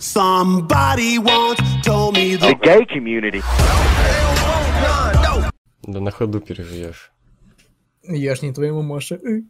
[0.00, 3.42] Somebody once told me The the gay community.
[5.82, 7.12] Да на ходу переживешь.
[8.02, 9.16] Я ж не твоя мамаша.
[9.16, 9.42] Э.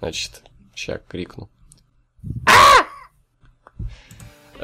[0.00, 0.42] Значит,
[0.74, 1.48] ща крикну.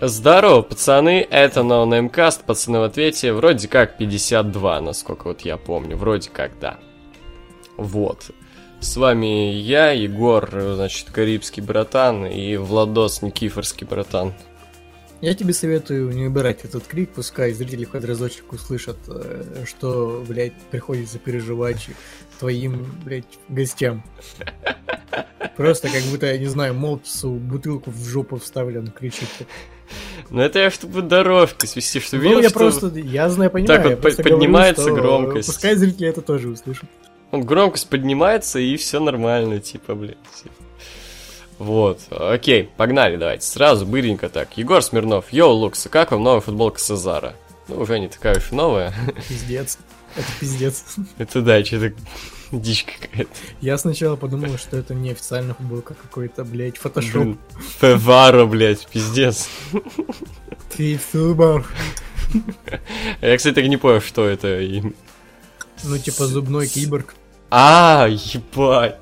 [0.00, 6.30] Здорово, пацаны, это NoNameCast, пацаны в ответе, вроде как 52, насколько вот я помню, вроде
[6.30, 6.80] как да.
[7.76, 8.32] Вот.
[8.80, 14.34] С вами я, Егор, значит, Карибский братан, и Владос Никифорский братан.
[15.20, 20.54] Я тебе советую не убирать этот крик, пускай зрители хоть разочек услышат, э, что, блядь,
[20.70, 21.88] приходится переживать
[22.38, 24.02] твоим, блядь, гостям.
[25.56, 29.28] Просто как будто, я не знаю, мопсу бутылку в жопу вставили, он кричит.
[30.30, 33.98] Ну это я чтобы здоровки свести, что Ну, видел, я что просто, я знаю, понимаю.
[33.98, 35.48] Так вот поднимается говорю, громкость.
[35.48, 36.88] Пускай зрители это тоже услышат.
[37.30, 40.16] вот громкость поднимается, и все нормально, типа, блядь.
[41.60, 43.44] Вот, окей, погнали, давайте.
[43.44, 44.56] Сразу, быренько так.
[44.56, 47.36] Егор Смирнов, йоу, Лукса, как вам новая футболка Сезара?
[47.68, 48.94] Ну, уже не такая уж и новая.
[49.28, 49.76] Пиздец.
[50.16, 50.84] Это пиздец.
[51.18, 51.92] Это да, что-то
[52.50, 53.30] дичь какая-то.
[53.60, 57.12] Я сначала подумал, что это не официальная футболка, а какой-то, блядь, фотошоп.
[57.12, 57.38] Блин,
[57.78, 59.50] Февара, блядь, пиздец.
[60.74, 61.66] Ты субар.
[63.20, 64.58] Я, кстати, так не понял, что это.
[65.84, 67.14] Ну, типа зубной киборг.
[67.50, 68.96] А, ебать.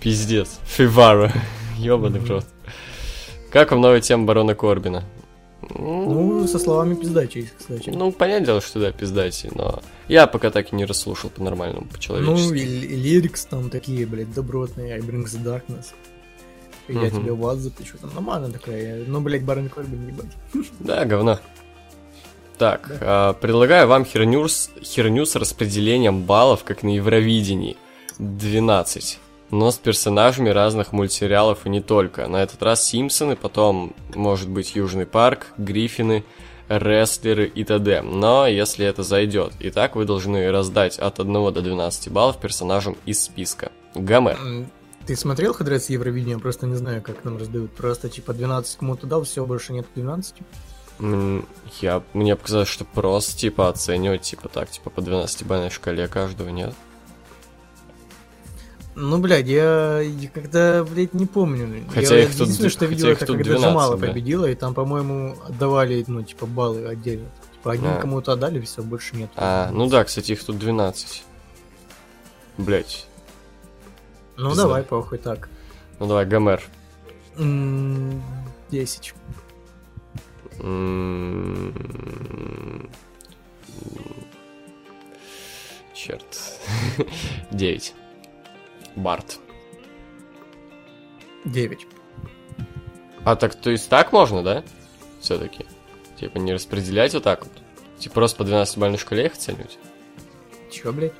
[0.00, 0.58] Пиздец.
[0.64, 1.32] Февара.
[1.78, 2.44] Ёбаный в рот.
[3.50, 5.04] Как вам новая тема барона Корбина?
[5.76, 7.90] Ну, со словами пиздачей, кстати.
[7.90, 11.92] Ну, понятное дело, что да, пиздайте, но я пока так и не расслушал по-нормальному, Ну,
[11.92, 12.56] по-человечески.
[12.56, 15.86] и, и лирикс там такие, блядь, добротные, I bring the darkness.
[16.88, 17.10] Я Мгм.
[17.22, 20.32] тебя в ад запишу, там нормально такая, ну, блядь, Барон Корбин, ебать.
[20.80, 21.38] Да, говно.
[22.56, 27.76] Так, а, предлагаю вам херню с, херню с распределением баллов, как на Евровидении.
[28.18, 29.18] 12.
[29.50, 32.28] Но с персонажами разных мультсериалов и не только.
[32.28, 36.24] На этот раз Симпсоны, потом, может быть, Южный парк, Гриффины,
[36.68, 38.02] рестлеры и т.д.
[38.02, 39.52] Но если это зайдет.
[39.60, 43.72] Итак, вы должны раздать от 1 до 12 баллов персонажам из списка.
[43.94, 44.38] Гомер.
[45.06, 46.38] Ты смотрел раз Евровидение?
[46.38, 47.70] Просто не знаю, как нам раздают.
[47.72, 50.34] Просто, типа, 12 кому-то дал, все, больше нет 12.
[51.00, 51.46] М,
[51.80, 56.74] Я, мне показалось, что просто, типа, оценивать, типа, так, типа, по 12-бальной шкале каждого, нет?
[59.00, 61.84] Ну, блядь, я, я когда, блядь, не помню.
[61.94, 64.06] Хотя я их тут единственное, что видел, это когда 12, Джамала да.
[64.08, 67.28] победила, и там, по-моему, отдавали, ну, типа, баллы отдельно.
[67.52, 68.00] Типа, одним А.
[68.00, 69.30] кому-то отдали, все, больше нет.
[69.36, 71.22] А, ну да, кстати, их тут 12.
[72.56, 73.06] Блять.
[74.36, 74.64] Ну, пизда.
[74.64, 75.48] давай, похуй, так.
[76.00, 76.60] Ну давай, Гомер.
[77.36, 78.20] М,
[78.70, 79.14] 10.
[80.58, 81.72] М,
[85.94, 86.24] Черт.
[87.52, 87.94] 9.
[88.98, 89.38] Барт.
[91.44, 91.86] 9.
[93.24, 94.64] А так, то есть так можно, да?
[95.20, 95.66] Все-таки.
[96.18, 97.52] Типа не распределять вот так вот.
[97.98, 99.78] Типа просто по 12-бальной шкале их оценивать.
[100.70, 101.12] Чё, блядь?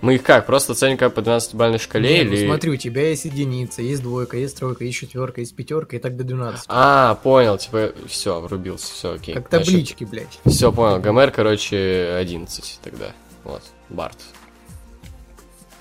[0.00, 2.46] Мы их как, просто оценим как по 12-бальной шкале Не, ну или...
[2.46, 6.16] смотри, у тебя есть единица, есть двойка, есть тройка, есть четверка, есть пятерка и так
[6.16, 6.66] до 12.
[6.68, 9.34] А, понял, типа, все, врубился, все, окей.
[9.34, 10.38] как Значит, таблички, блядь.
[10.46, 11.00] Все, понял.
[11.00, 13.12] Гомер, короче, 11 тогда.
[13.42, 14.18] Вот, Барт.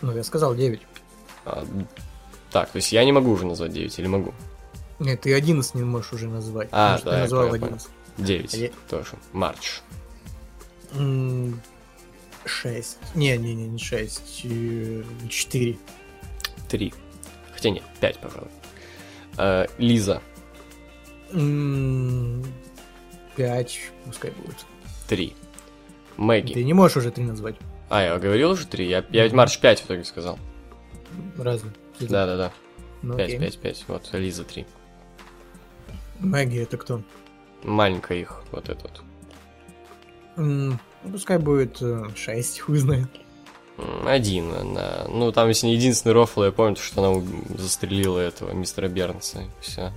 [0.01, 0.81] Ну, я сказал 9.
[1.49, 1.65] А,
[2.51, 4.33] так, то есть я не могу уже назвать 9 или могу?
[4.99, 6.67] Нет, ты 11 не можешь уже назвать.
[6.71, 7.87] А, да, ты я назвал понял, 11.
[8.17, 9.11] 9 А я- тоже.
[9.31, 9.81] Марч.
[10.93, 11.61] М,
[12.45, 12.97] 6.
[13.15, 14.45] Не, не, не, не 6.
[15.29, 15.77] 4.
[16.67, 16.93] 3.
[17.53, 18.49] Хотя нет, 5, пожалуй.
[19.37, 20.21] Э, Лиза.
[23.35, 24.65] 5, пускай будет.
[25.07, 25.33] 3.
[26.17, 26.53] Мэгги.
[26.53, 27.55] Ты не можешь уже 3 назвать.
[27.89, 28.87] А, я говорил уже 3?
[28.87, 30.39] Я, я ведь Марч 5 в итоге сказал.
[31.37, 31.71] Разве?
[31.99, 32.51] Да-да-да.
[33.01, 33.39] Ну, 5, окей.
[33.39, 33.85] 5, 5.
[33.87, 34.65] Вот, Лиза 3.
[36.19, 37.01] Мэгги это кто?
[37.63, 39.01] Маленькая их, вот это вот.
[40.37, 41.81] М, ну, пускай будет
[42.15, 43.09] 6, хуй знает.
[44.05, 45.05] Один она.
[45.07, 49.41] Ну, там, если не единственный рофл, я помню, что она у- застрелила этого мистера Бернса.
[49.43, 49.91] И все.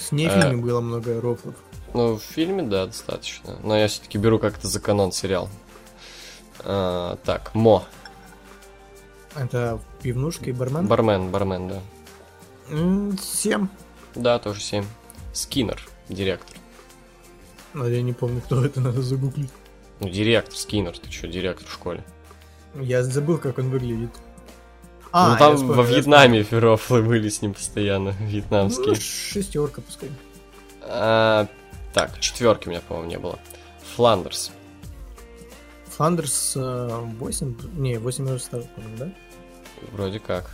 [0.00, 0.40] С ней в Э.
[0.42, 1.54] фильме было много рофлов.
[1.94, 3.56] Ну, в фильме, да, достаточно.
[3.62, 5.48] Но я все-таки беру как-то за канон сериал.
[6.60, 7.84] А, так, Мо.
[9.36, 10.86] Это пивнушка и бармен?
[10.86, 11.80] Бармен, бармен, да.
[13.20, 13.66] 7.
[14.14, 14.84] Да, тоже 7.
[15.32, 16.56] Скиннер, директор.
[17.74, 19.50] Но я не помню, кто это, надо загуглить.
[19.98, 22.04] Ну, директор, Скиннер, ты что, директор в школе?
[22.76, 24.10] Я забыл, как он выглядит.
[24.14, 28.90] ну, А, там я вспомнил, во Вьетнаме рофлы были с ним постоянно, вьетнамские.
[28.90, 30.10] Ну, шестерка пускай.
[30.82, 31.48] А,
[31.92, 33.40] так, четверки у меня, по-моему, не было.
[33.96, 34.52] Фландерс.
[35.96, 39.10] Фландерс 8, не, 8 я уже по-моему, да?
[39.92, 40.50] Вроде как.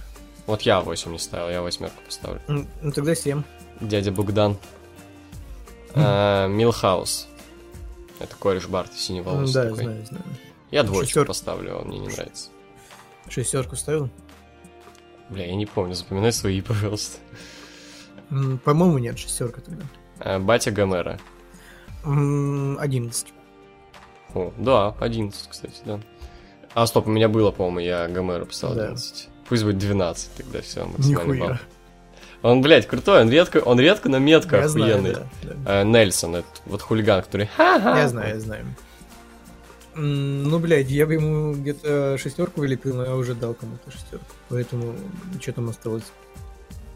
[0.46, 2.40] Вот я 8 не ставил, я восьмерку поставлю.
[2.48, 3.42] Ну тогда 7.
[3.80, 4.56] Дядя Богдан.
[5.94, 7.28] А, Милхаус.
[8.18, 9.84] Это кореш Барта синеволосый Да, такой.
[9.84, 10.24] знаю, знаю.
[10.70, 11.28] Я двоечку Шестёрку.
[11.28, 12.50] поставлю, он мне не нравится.
[13.28, 14.08] Шестерку ставил?
[15.28, 17.18] Бля, я не помню, запоминай свои, пожалуйста.
[18.64, 19.84] По-моему, нет, шестерка тогда.
[20.20, 21.18] А, Батя Гомера.
[22.04, 23.28] М, Одиннадцать.
[24.34, 26.00] О, да, 11, кстати, да.
[26.74, 28.84] А, стоп, у меня было, по-моему, я Гомера поставил Да.
[28.86, 29.28] 11.
[29.48, 31.48] Пусть будет 12, тогда все, максимальный балл.
[31.50, 31.60] Нихуя.
[32.42, 35.14] Он, блядь, крутой, он редко, он редко, но метко Я знаю, охуенный.
[35.14, 35.26] да,
[35.64, 35.80] да.
[35.82, 38.00] Э, Нельсон, это вот хулиган, который ха-ха.
[38.00, 38.64] Я знаю, я знаю.
[39.94, 44.24] Ну, блядь, я бы ему где-то шестерку вылепил, но я уже дал кому-то шестерку.
[44.48, 44.94] Поэтому
[45.40, 46.04] что там осталось?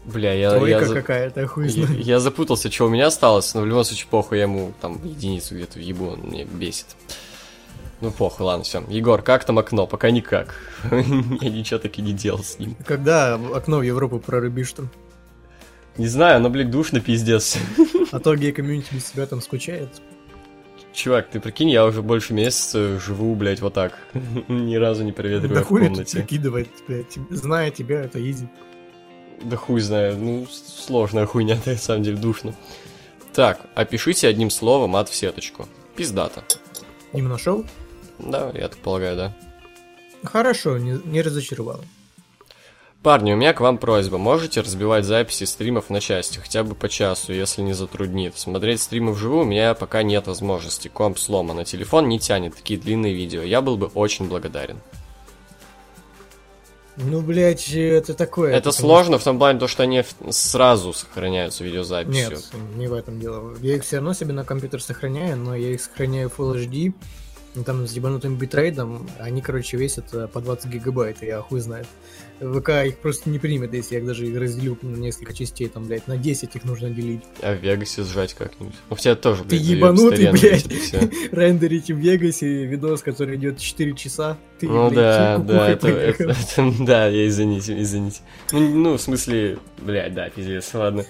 [0.05, 3.65] Бля, я, Тройка я, какая-то, хуй я, я запутался, что у меня осталось, но в
[3.65, 6.87] любом случае похуй, я ему там единицу где-то въебу, он мне бесит.
[8.01, 8.83] Ну похуй, ладно, все.
[8.89, 9.87] Егор, как там окно?
[9.87, 10.53] Пока никак.
[10.91, 12.75] Я ничего таки не делал с ним.
[12.85, 14.89] Когда окно в Европу прорубишь там?
[15.97, 17.57] Не знаю, но, блядь, душно пиздец.
[18.11, 19.89] А то гей-комьюнити без себя там скучает.
[20.93, 23.97] Чувак, ты прикинь, я уже больше месяца живу, блядь, вот так.
[24.47, 26.17] Ни разу не проветривая Да в хули комнате.
[26.19, 27.17] прикидывать, блядь.
[27.29, 28.47] Зная тебя, это изи.
[29.41, 32.53] Да хуй знаю, ну, сложная хуйня, на самом деле, душно.
[33.33, 35.67] Так, опишите одним словом ад в сеточку.
[35.95, 36.43] Пиздата.
[37.13, 37.65] Не нашел?
[38.19, 39.33] Да, я так полагаю, да.
[40.23, 41.81] Хорошо, не, не разочаровал.
[43.03, 44.17] Парни, у меня к вам просьба.
[44.17, 48.37] Можете разбивать записи стримов на части, хотя бы по часу, если не затруднит.
[48.37, 50.87] Смотреть стримы вживую у меня пока нет возможности.
[50.87, 53.43] Комп сломан, а телефон не тянет такие длинные видео.
[53.43, 54.79] Я был бы очень благодарен.
[56.97, 58.53] Ну, блядь, это такое.
[58.53, 62.31] Это потому сложно в том плане, то, что они сразу сохраняются видеозаписью.
[62.31, 63.55] Нет, не в этом дело.
[63.61, 66.93] Я их все равно себе на компьютер сохраняю, но я их сохраняю в Full HD,
[67.63, 71.87] там с ебанутым битрейдом, они, короче, весят э, по 20 гигабайт, я хуй знает.
[72.39, 75.85] ВК их просто не примет, если я их даже их разделю на несколько частей, там,
[75.85, 77.21] блядь, на 10 их нужно делить.
[77.41, 78.75] А в Вегасе сжать как-нибудь.
[78.89, 81.13] Ну, хотя тоже, Ты блядь, ебанутый, постоянно блядь.
[81.31, 84.37] Рендерить в Вегасе видос, который идет 4 часа.
[84.59, 88.19] Ты, Ну блядь, да, да, это, это- это- да, я извините, извините.
[88.51, 91.05] Ну, ну, в смысле, блядь, да, пиздец, ладно.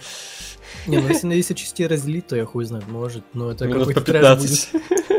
[0.86, 3.88] Не, ну если на 10 частей разделить, то я хуй знает, может, но это Минут
[3.88, 5.17] по какой-то трэш будет.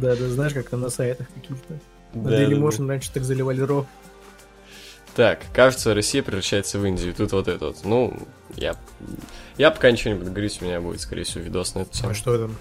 [0.00, 1.74] Да, да, знаешь, как там на сайтах каких-то.
[2.14, 2.44] На Да, да, да.
[2.44, 3.86] Dailymotion раньше так заливали ро.
[5.14, 7.14] Так, кажется, Россия превращается в Индию.
[7.14, 7.84] Тут вот это вот.
[7.84, 8.14] Ну,
[8.54, 8.76] я...
[9.56, 12.10] Я пока ничего не буду говорить, у меня будет, скорее всего, видос на эту тему.
[12.10, 12.56] А что там?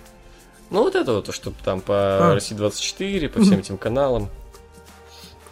[0.70, 2.34] Ну, вот это вот, что там по А.
[2.34, 4.30] России 24, по всем этим каналам.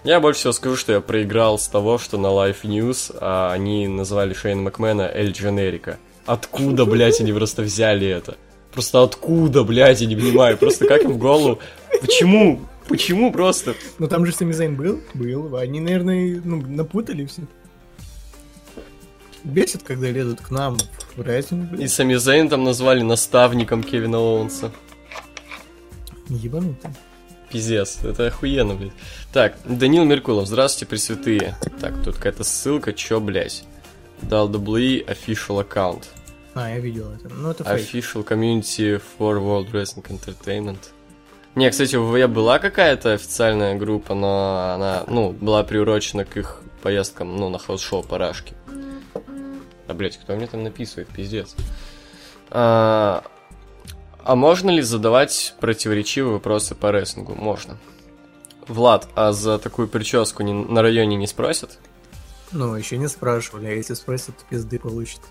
[0.05, 3.87] Я больше всего скажу, что я проиграл с того, что на Life News а, они
[3.87, 5.97] назвали Шейна Макмена Эль Дженерика.
[6.25, 8.37] Откуда, блядь, они просто взяли это?
[8.73, 10.57] Просто откуда, блядь, я не понимаю.
[10.57, 11.59] Просто как им в голову?
[12.01, 12.59] Почему?
[12.87, 13.75] Почему просто?
[13.99, 14.99] Ну там же Самизайн был?
[15.13, 15.55] Был.
[15.55, 17.43] Они, наверное, ну, напутали все.
[19.43, 20.77] Бесит, когда лезут к нам
[21.15, 21.91] в рейтинг, И блядь.
[21.91, 24.71] Сами Зейн там назвали наставником Кевина Оуэнса.
[26.29, 26.91] Ебануто.
[27.51, 28.93] Пиздец, это охуенно, блядь.
[29.31, 31.57] Так, Данил Меркулов, здравствуйте, пресвятые.
[31.79, 33.63] Так, тут какая-то ссылка, чё, блядь?
[34.21, 36.05] WWE official account.
[36.55, 37.29] А, я видел это.
[37.33, 37.81] Ну, это фейк.
[37.89, 40.79] Official community for World Wrestling Entertainment.
[41.55, 46.61] Не, кстати, в WWE была какая-то официальная группа, но она, ну, была приурочена к их
[46.81, 48.55] поездкам, ну, на house show по Рашке.
[49.87, 51.55] А, блядь, кто мне там написывает, пиздец.
[52.49, 53.23] А,
[54.23, 57.35] а можно ли задавать противоречивые вопросы по рестлингу?
[57.35, 57.77] Можно.
[58.67, 61.79] Влад, а за такую прическу не- на районе не спросят?
[62.51, 65.21] Ну, еще не спрашивали, а если спросят, то пизды получат.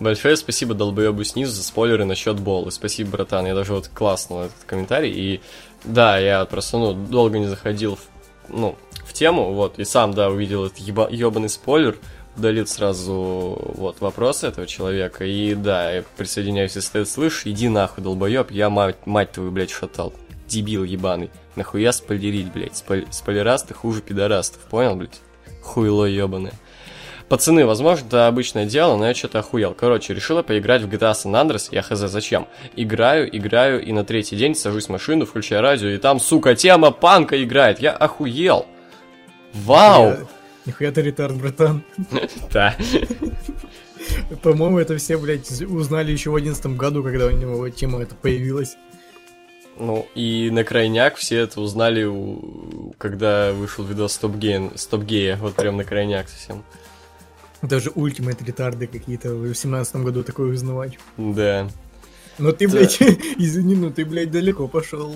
[0.00, 2.70] Большое спасибо долбоебу снизу за спойлеры насчет Болы.
[2.70, 3.46] Спасибо, братан.
[3.46, 5.12] Я даже вот классно этот комментарий.
[5.12, 5.40] И
[5.84, 8.00] да, я просто, ну, долго не заходил в,
[8.48, 11.96] ну, в тему, вот, и сам, да, увидел этот еба- ебаный спойлер,
[12.36, 15.24] удалил сразу вот вопросы этого человека.
[15.24, 19.70] И да, я присоединяюсь, если ты слышишь, иди нахуй, долбоеб, я мать, мать твою, блядь,
[19.70, 20.12] шатал.
[20.46, 21.30] Дебил ебаный.
[21.56, 22.76] Нахуя спойлерить, блядь?
[22.76, 23.06] Спойль...
[23.10, 25.20] Спойлерасты хуже пидорастов, понял, блядь?
[25.62, 26.54] Хуйло ебаное.
[27.28, 29.74] Пацаны, возможно, это обычное дело, но я что-то охуел.
[29.74, 32.46] Короче, решила поиграть в GTA San Andreas, я хз зачем.
[32.74, 36.90] Играю, играю, и на третий день сажусь в машину, включаю радио, и там, сука, тема
[36.90, 37.80] панка играет.
[37.80, 38.66] Я охуел.
[39.52, 40.16] Вау!
[40.64, 41.82] Нихуя ты ретард, братан.
[42.52, 42.74] Да.
[44.42, 48.76] По-моему, это все, блядь, узнали еще в одиннадцатом году, когда у него тема эта появилась.
[49.78, 52.06] Ну, и на крайняк все это узнали,
[52.96, 56.64] когда вышел видос Стоп Гея, вот прям на крайняк совсем.
[57.62, 60.98] Даже ультимейт ретарды какие-то в семнадцатом году такое узнавать.
[61.16, 61.68] Да.
[62.38, 62.76] Но ты, Да.
[62.78, 63.00] блядь,
[63.38, 65.14] извини, но ты, блядь, далеко пошел.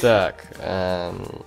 [0.00, 1.42] Так, эм,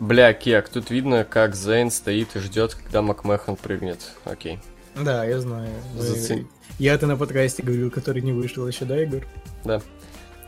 [0.00, 4.00] бля, Кек, тут видно, как Зейн стоит и ждет, когда Макмехан прыгнет.
[4.24, 4.58] Окей.
[4.94, 5.68] Да, я знаю.
[5.96, 6.46] Зацени-
[6.78, 9.26] Я-то на подкасте говорил, который не вышел еще, да, Игорь?
[9.64, 9.80] Да.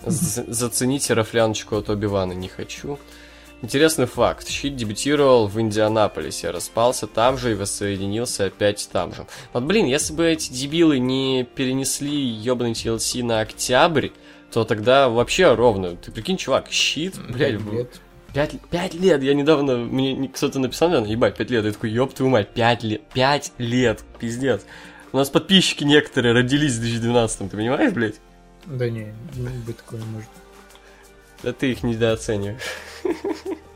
[0.07, 2.99] Зацените рафляночку от Оби-Вана не хочу.
[3.61, 4.49] Интересный факт.
[4.49, 9.27] Щит дебютировал в Индианаполисе, распался там же и воссоединился опять там же.
[9.53, 14.11] Вот, блин, если бы эти дебилы не перенесли ёбаный TLC на октябрь,
[14.53, 15.97] то тогда вообще ровно.
[15.97, 18.01] Ты прикинь, чувак, shit, блядь, Лет.
[18.33, 21.91] Пять, пять лет, я недавно, мне не- кто-то написал, наверное, ебать, пять лет, я такой,
[21.91, 24.63] ёб твою мать, пять лет, пять лет, пиздец.
[25.13, 28.17] У нас подписчики некоторые родились в 2012, ты понимаешь, блядь?
[28.67, 30.29] Да не, ну, быть такое может.
[31.43, 32.61] Да ты их недооцениваешь.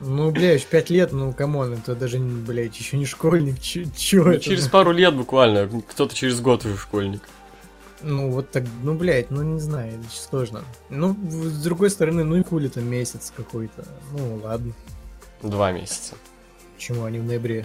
[0.01, 4.25] Ну, блядь, пять лет, ну, come on, это даже, блядь, еще не школьник, чё, чё
[4.25, 4.41] Ну, это?
[4.41, 7.23] через пару лет буквально, кто-то через год уже школьник.
[8.03, 10.65] Ну, вот так, ну, блядь, ну, не знаю, это сложно.
[10.91, 13.87] Ну, с другой стороны, ну и хули там месяц какой-то.
[14.11, 14.73] Ну, ладно.
[15.41, 16.15] Два месяца.
[16.75, 17.65] Почему они в ноябре?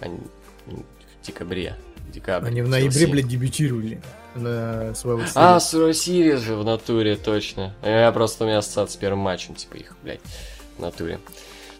[0.00, 0.16] Они
[0.64, 1.76] в декабре.
[2.10, 2.48] Декабрь.
[2.48, 4.00] Они в ноябре, блядь, дебютировали
[4.34, 5.60] на Survivor А, Series.
[5.60, 7.74] Сурой Сириус же в натуре, точно.
[7.82, 10.20] Я просто у меня ассоциация с первым матчем, типа их, блядь,
[10.76, 11.20] в натуре.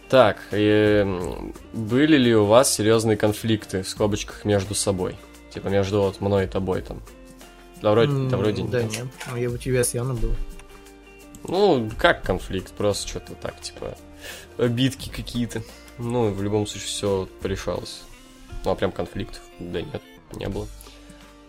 [0.08, 5.16] Так, эм, были ли у вас серьезные конфликты в скобочках между собой?
[5.54, 7.00] Типа между вот мной и тобой там?
[7.80, 8.92] Да вроде, М, да вроде Да нет.
[8.92, 10.32] нет, ну, я у тебя с Яном был.
[11.48, 12.72] Ну, как конфликт?
[12.72, 13.96] Просто что-то так, типа,
[14.58, 15.62] обидки какие-то.
[15.98, 18.02] Ну, в любом случае все порешалось.
[18.64, 19.40] Ну, а прям конфликтов?
[19.58, 20.02] Да нет,
[20.34, 20.66] не было.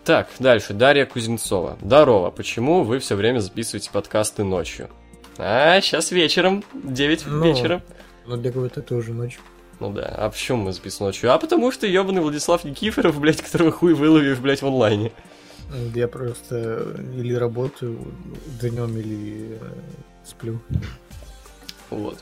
[0.04, 0.72] Так, дальше.
[0.74, 1.78] Дарья Кузнецова.
[1.80, 2.30] Здорово.
[2.30, 4.88] Почему вы все время записываете подкасты ночью?
[5.38, 6.64] А, сейчас вечером.
[6.74, 7.44] 9 Ну.
[7.44, 7.82] вечера.
[8.26, 9.38] Ну, для кого-то это уже ночь.
[9.80, 11.32] Ну да, а почему мы записываем ночью?
[11.32, 15.12] А потому что ебаный Владислав Никифоров, блядь, которого хуй выловишь, блядь, в онлайне.
[15.94, 17.98] Я просто или работаю
[18.60, 19.68] днем, или э,
[20.24, 20.60] сплю.
[21.90, 22.18] Вот.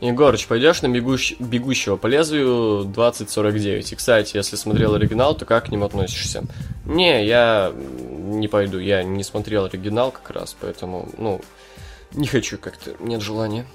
[0.00, 3.92] Егорыч, пойдешь на бегущ- бегущего по лезвию 2049.
[3.92, 6.42] И, кстати, если смотрел оригинал, то как к ним относишься?
[6.84, 8.78] Не, я не пойду.
[8.78, 11.40] Я не смотрел оригинал как раз, поэтому, ну,
[12.12, 13.66] не хочу как-то, нет желания.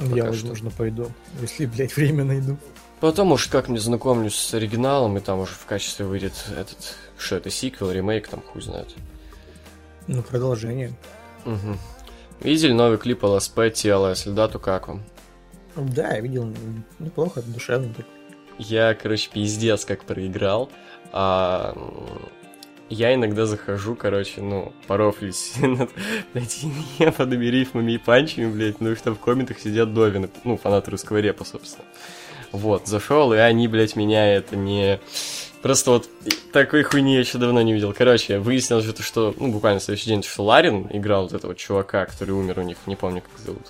[0.00, 0.26] я, что.
[0.26, 1.10] возможно, пойду.
[1.40, 2.56] Если, блядь, время найду.
[3.00, 7.36] Потом уж как мне знакомлюсь с оригиналом, и там уже в качестве выйдет этот, что
[7.36, 8.88] это, сиквел, ремейк, там хуй знает.
[10.06, 10.94] Ну, продолжение.
[11.44, 11.78] Мгм.
[12.40, 14.28] Видели новый клип ЛСП TLS?
[14.30, 15.02] Льдату как вам?
[15.76, 16.52] Да, я видел.
[16.98, 18.06] Неплохо, душевно так.
[18.58, 20.70] Я, короче, пиздец как проиграл.
[21.12, 21.76] А,
[22.88, 25.90] я иногда захожу, короче, ну, порофлюсь над
[26.34, 30.92] этими ебаными рифмами и панчами, блядь, ну их там в комментах сидят довины, ну, фанаты
[30.92, 31.84] русского репа, собственно.
[32.52, 35.00] Вот, зашел, и они, блядь, меня это не...
[35.62, 36.08] Просто вот
[36.52, 37.92] такой хуйни я еще давно не видел.
[37.92, 42.06] Короче, выяснилось, что, что ну, буквально в следующий день, что Ларин играл вот этого чувака,
[42.06, 43.66] который умер у них, не помню, как зовут.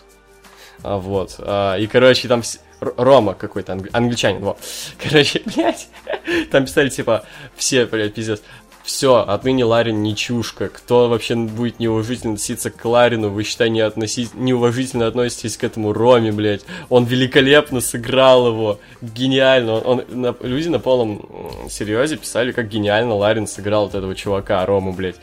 [0.83, 1.37] А, вот.
[1.39, 2.43] А, и, короче, там
[2.81, 4.59] Рома какой-то, англи- англичанин, вот.
[5.03, 5.89] Короче, блядь,
[6.51, 7.25] там писали, типа,
[7.57, 8.43] все, блядь, пиздец.
[8.85, 10.69] Все, отныне Ларин не чушка.
[10.69, 14.29] Кто вообще будет неуважительно относиться к Ларину, вы, считай, не относи...
[14.35, 16.61] неуважительно относитесь к этому Роме, блядь.
[16.89, 18.79] Он великолепно сыграл его.
[19.03, 19.73] Гениально.
[19.81, 21.29] Он, он- на- люди на полном
[21.69, 25.17] серьезе писали, как гениально Ларин сыграл вот этого чувака, Рому, блядь.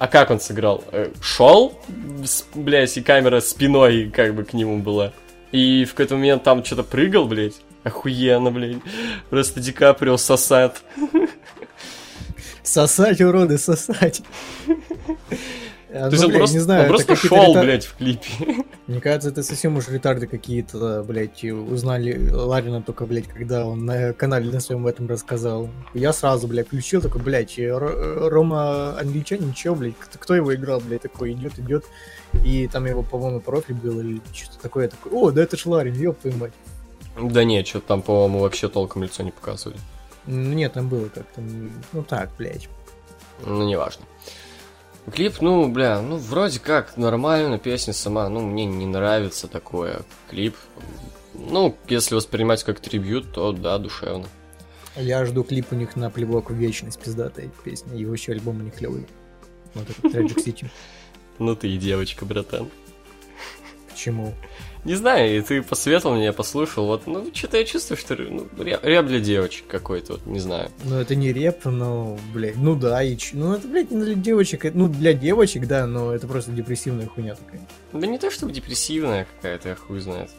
[0.00, 0.82] А как он сыграл?
[0.92, 1.78] Э, Шел,
[2.54, 5.12] блядь, и камера спиной как бы к нему была.
[5.52, 7.60] И в какой-то момент там что-то прыгал, блядь.
[7.84, 8.78] Охуенно, блядь.
[9.28, 10.82] Просто Ди Каприо сосает.
[12.62, 14.22] Сосать, уроды, сосать.
[15.92, 17.96] А, То есть ну, он блядь, просто, не знаю, он просто шел, ретар- блядь, в
[17.96, 18.64] клипе.
[18.86, 24.12] Мне кажется, это совсем уж ретарды какие-то, блядь, узнали Ларина только, блядь, когда он на
[24.12, 25.68] канале на своем этом рассказал.
[25.92, 30.54] Я сразу, блядь, включил, такой, блядь, и Ро- Рома англичанин, чё, блядь, кто, кто его
[30.54, 31.84] играл, блядь, такой идет, идет,
[32.44, 35.66] и там его, по-моему, профиль был или что-то такое, я такой, о, да это ж
[35.66, 36.52] Ларин, ёб твою мать.
[37.20, 39.78] Да нет, что-то там, по-моему, вообще толком лицо не показывали.
[40.26, 41.40] Ну, нет, там было как-то,
[41.92, 42.68] ну так, блядь.
[43.44, 44.04] Ну, неважно.
[45.12, 50.02] Клип, ну, бля, ну, вроде как нормально, песня сама, ну, мне не нравится такое.
[50.28, 50.54] Клип,
[51.34, 54.26] ну, если воспринимать как трибют, то да, душевно.
[54.96, 58.62] Я жду клип у них на плевок в вечность, пиздатая песня, его еще альбом у
[58.62, 59.06] них клевый.
[59.74, 60.66] Вот этот Tragic City.
[61.38, 62.68] Ну, ты и девочка, братан.
[63.88, 64.34] Почему?
[64.84, 68.46] Не знаю, и ты посоветовал мне, я послушал, вот, ну, что-то я чувствую, что, ну,
[68.58, 70.70] рэп рэп для девочек какой-то, вот, не знаю.
[70.84, 74.14] Ну, это не рэп, но, блядь, ну да, и ч- ну это, блядь, не для
[74.14, 77.60] девочек, это- ну для девочек, да, но это просто депрессивная хуйня такая.
[77.92, 80.30] Да не то, чтобы депрессивная какая-то, я хуй знает.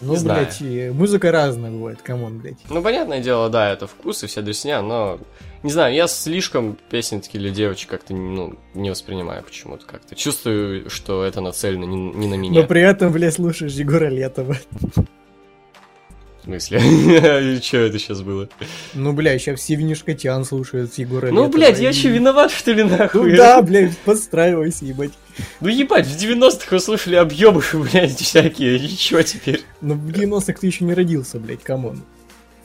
[0.00, 0.44] Ну, Не знаю.
[0.46, 2.58] блядь, и музыка разная бывает, come on, блядь.
[2.68, 5.20] Ну, понятное дело, да, это вкус и вся дресня, но...
[5.64, 10.14] Не знаю, я слишком песни такие для девочек как-то, ну, не воспринимаю почему-то как-то.
[10.14, 12.60] Чувствую, что это нацелено не, не на меня.
[12.60, 14.58] Но при этом, блядь, слушаешь Егора Летова.
[14.94, 16.80] В смысле?
[17.62, 18.50] Что это сейчас было?
[18.92, 22.82] Ну, бля, сейчас все винишкотян слушают Егора Ну, Летова, блядь, я что, виноват, что ли,
[22.82, 23.34] Ну нахуй?
[23.34, 25.12] да, блядь, подстраивайся, ебать.
[25.60, 29.62] Ну ебать, в 90-х вы слушали объебыши, блядь, всякие, и чё теперь?
[29.80, 32.02] Ну, в 90-х ты еще не родился, блядь, come on.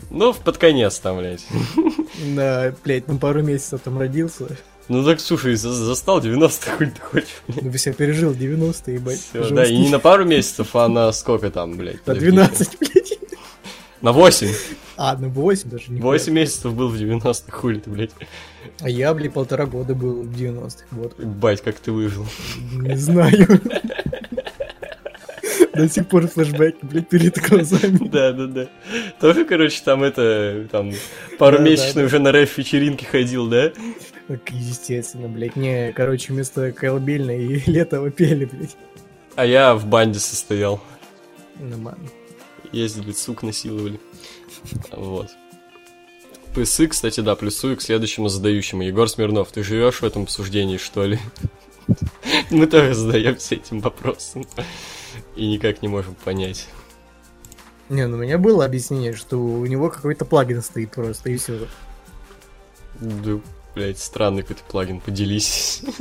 [0.10, 1.46] Ну, под конец там, блядь.
[2.36, 4.58] Да, блядь, на пару месяцев там родился.
[4.88, 7.64] Ну так, слушай, за- застал 90-х, хуй ты хочешь, блядь.
[7.64, 9.20] Ну, все пережил 90-е, ебать.
[9.20, 11.98] Всё, да, и не на пару месяцев, а на сколько там, блядь?
[12.08, 12.32] На подожди.
[12.32, 13.20] 12, блядь.
[14.02, 14.48] На 8.
[14.98, 18.12] А, на 8 даже не 8 месяцев был в 90-х, хули ты, блядь.
[18.80, 21.20] А я, блядь, полтора года был в 90-х, вот.
[21.20, 22.26] Бать, как ты выжил.
[22.72, 23.48] Не знаю.
[25.80, 28.10] До сих пор флешбеки, блядь, перед глазами.
[28.10, 28.68] Да, да, да.
[29.22, 30.92] Тоже, короче, там это, там,
[31.38, 33.72] пару месяцев уже на рэп-вечеринке ходил, да?
[34.50, 35.56] Естественно, блядь.
[35.56, 38.76] Не, короче, вместо колыбельной и летого пели, блядь.
[39.38, 40.82] А я в банде состоял.
[41.58, 42.10] Нормально.
[42.74, 44.02] Ездили, сук насиловали.
[44.92, 45.30] Вот.
[46.54, 48.84] Плюсы, кстати, да, плюсую к следующему задающему.
[48.84, 51.20] Егор Смирнов, ты живешь в этом обсуждении, что ли?
[52.50, 54.46] Мы тоже задаемся этим вопросом.
[55.36, 56.68] И никак не можем понять.
[57.90, 61.68] Не, ну у меня было объяснение, что у него какой-то плагин стоит просто, и все.
[63.00, 63.40] Да,
[63.76, 65.82] блядь, странный какой-то плагин, поделись.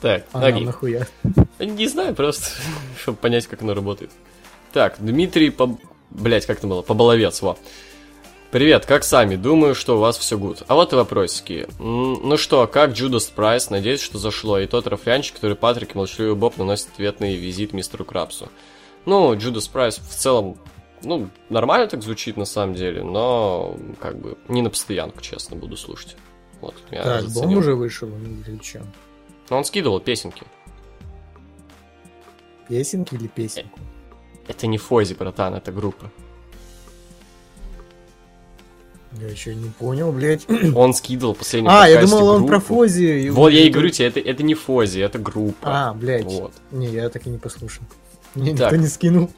[0.00, 0.64] Так, А окей.
[0.64, 1.06] нахуя?
[1.58, 2.44] Не знаю, просто,
[3.00, 4.10] чтобы понять, как оно работает.
[4.74, 5.54] Так, Дмитрий,
[6.10, 6.82] блять, как это было?
[6.82, 7.58] Поболовец, во.
[8.56, 9.36] Привет, как сами?
[9.36, 10.62] Думаю, что у вас все гуд.
[10.66, 11.68] А вот и вопросики.
[11.78, 13.68] Ну что, как Judas Priest?
[13.68, 14.58] Надеюсь, что зашло.
[14.58, 18.48] И тот рафлянчик, который Патрик и Молчаливый Боб наносит ответный визит мистеру Крабсу.
[19.04, 20.56] Ну, Judas Priest в целом,
[21.02, 25.76] ну, нормально так звучит на самом деле, но, как бы, не на постоянку, честно, буду
[25.76, 26.16] слушать.
[26.62, 27.58] Вот, я Так, альбом заценил.
[27.58, 28.80] уже вышел, ну, или чё?
[29.50, 30.44] Но он скидывал песенки.
[32.70, 33.78] Песенки или песенку?
[34.48, 36.10] Это не Фози, братан, это группа.
[39.12, 40.46] Я еще не понял, блядь.
[40.74, 42.60] Он скидывал последний А, я думал, он про.
[42.60, 43.28] Фози.
[43.30, 45.88] Вот я и говорю тебе, это, это не Фози, это группа.
[45.88, 46.24] А, блядь.
[46.24, 46.52] Вот.
[46.70, 47.84] Не, я так и не послушал.
[48.34, 48.72] Мне Так.
[48.72, 49.30] никто не скинул.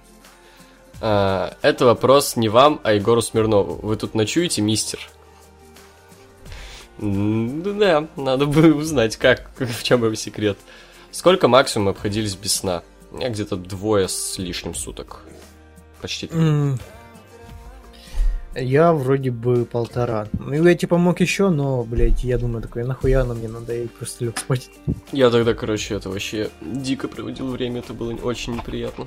[1.00, 3.78] А, это вопрос не вам, а Егору Смирнову.
[3.86, 4.98] Вы тут ночуете, мистер?
[6.98, 10.58] Да, надо бы узнать, как, в чем его секрет.
[11.12, 12.82] Сколько максимум обходились без сна?
[13.12, 15.20] Меня где-то двое с лишним суток.
[16.02, 16.28] Почти.
[18.60, 20.26] Я вроде бы полтора.
[20.38, 23.88] Ну, я типа мог еще, но, блядь, я думаю такой, нахуя оно мне надо, я
[23.88, 24.70] просто лег спать.
[25.12, 29.06] Я тогда, короче, это вообще дико проводил время, это было очень неприятно.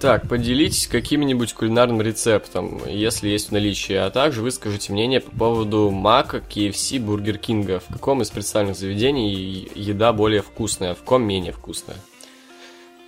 [0.00, 5.90] Так, поделитесь каким-нибудь кулинарным рецептом, если есть в наличии, а также выскажите мнение по поводу
[5.90, 7.78] Мака, KFC, Бургер Кинга.
[7.78, 11.98] В каком из представленных заведений еда более вкусная, в ком менее вкусная?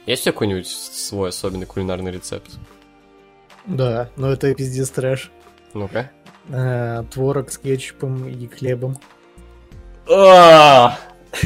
[0.07, 2.52] Есть какой-нибудь свой особенный кулинарный рецепт?
[3.66, 5.31] Да, но это пиздец трэш.
[5.72, 6.11] Ну-ка.
[6.50, 8.96] А, Творог с кетчупом и хлебом.
[10.11, 10.98] А!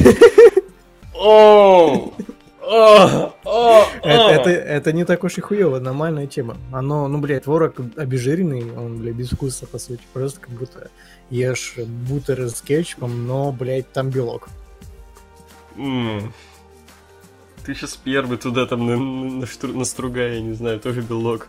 [1.15, 2.13] О!
[2.61, 3.33] О!
[3.45, 3.85] О!
[4.03, 6.57] Это, это, не так уж и хуево, нормальная тема.
[6.71, 10.01] Оно, ну, блядь, творог обезжиренный, он, блядь, без вкуса, по сути.
[10.13, 10.91] Просто как будто
[11.29, 14.49] ешь бутер с кетчупом, но, блядь, там белок.
[15.75, 21.47] Ты сейчас первый туда там на, на, штру- настругай, я не знаю, тоже белок.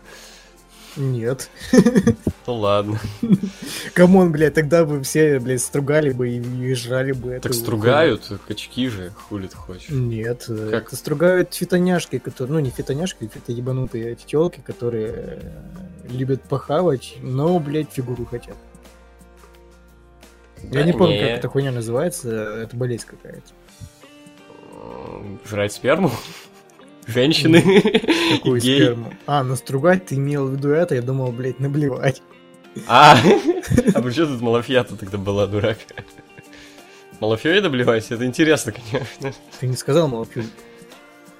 [0.97, 1.49] Нет.
[2.47, 2.99] Ну ладно.
[3.93, 7.53] Come on, блядь, тогда бы все, блядь, стругали бы и, и жрали бы эту Так
[7.53, 9.87] стругают, качки же, хули ты хочешь.
[9.89, 10.05] хуйню.
[10.07, 10.87] Нет, э, Как?
[10.87, 15.41] это стругают фитоняшки, которые, ну не фитоняшки, это ебанутые телки, которые э,
[16.09, 18.57] любят похавать, но, блядь, фигуру хотят.
[20.63, 21.21] Я Да не помню, не.
[21.21, 22.29] как эта хуйня называется,
[22.63, 23.53] это болезнь какая-то.
[25.47, 26.11] Жрать сперму?
[27.07, 27.61] Женщины?
[28.37, 28.81] Какую Гей.
[28.81, 29.13] сперму?
[29.25, 30.95] А, настругать ты имел в виду это?
[30.95, 32.21] Я думал, блядь, наблевать.
[32.87, 33.17] А,
[33.93, 35.77] а при тут Малафья-то тогда была, дурак?
[37.19, 39.33] Малафьей доблевайся, это интересно, конечно.
[39.59, 40.43] Ты не сказал молчу.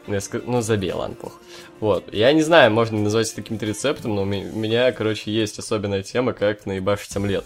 [0.07, 1.39] Ну, я ска- ну, забей, ладно, пох.
[1.79, 2.13] Вот.
[2.13, 6.03] Я не знаю, можно ли назвать это каким-то рецептом, но у меня, короче, есть особенная
[6.03, 7.45] тема, как наебашить омлет.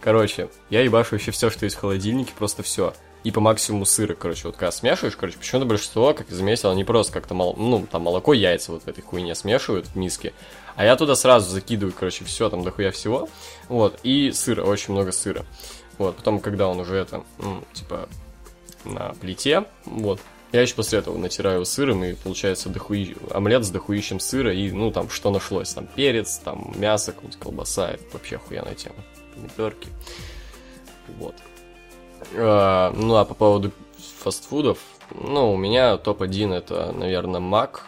[0.00, 2.94] Короче, я ебашу вообще все, что есть в холодильнике, просто все.
[3.22, 6.84] И по максимуму сыра, короче, вот когда смешиваешь, короче, почему-то большинство, как я заметил, они
[6.84, 10.32] просто как-то, мол, ну, там молоко, яйца вот в этой хуйне смешивают в миске,
[10.74, 13.28] а я туда сразу закидываю, короче, все, там дохуя всего,
[13.68, 15.44] вот, и сыра, очень много сыра.
[15.98, 18.08] Вот, потом, когда он уже это, ну, типа,
[18.84, 20.18] на плите, вот,
[20.52, 23.16] я еще после этого натираю сыром, и получается дохуи...
[23.30, 28.04] омлет с дохуищем сыра, и, ну, там, что нашлось, там, перец, там, мясо, колбаса, это
[28.14, 28.96] вообще охуенная тема,
[29.34, 29.88] помидорки,
[31.18, 31.34] вот.
[32.34, 33.72] А, ну, а по поводу
[34.18, 34.78] фастфудов,
[35.14, 37.86] ну, у меня топ-1 это, наверное, Мак,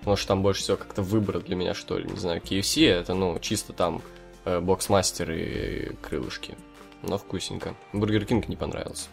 [0.00, 3.14] потому что там больше всего как-то выбора для меня, что ли, не знаю, KFC это,
[3.14, 4.02] ну, чисто там
[4.44, 6.56] э, боксмастер и крылышки,
[7.02, 7.74] но вкусненько.
[7.92, 9.08] Бургер Кинг не понравился.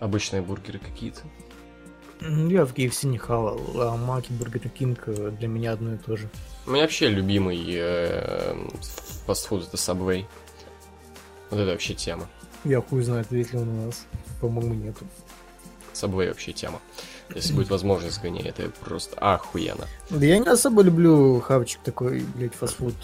[0.00, 1.20] Обычные бургеры какие-то.
[2.20, 5.98] Я в KFC не хавал, а Мак и Бургер Кинг э, для меня одно и
[5.98, 6.28] то же.
[6.66, 8.54] У меня вообще любимый э,
[9.26, 10.24] фастфуд это Subway.
[11.50, 12.28] Вот это вообще тема.
[12.64, 14.04] Я хуй знает, ли он у нас.
[14.40, 15.04] По-моему, нету.
[15.94, 16.80] Subway вообще тема.
[17.34, 19.86] Если будет возможность сгоняй, это просто охуенно.
[20.10, 22.94] Да я не особо люблю хавчик такой, блядь, фастфуд.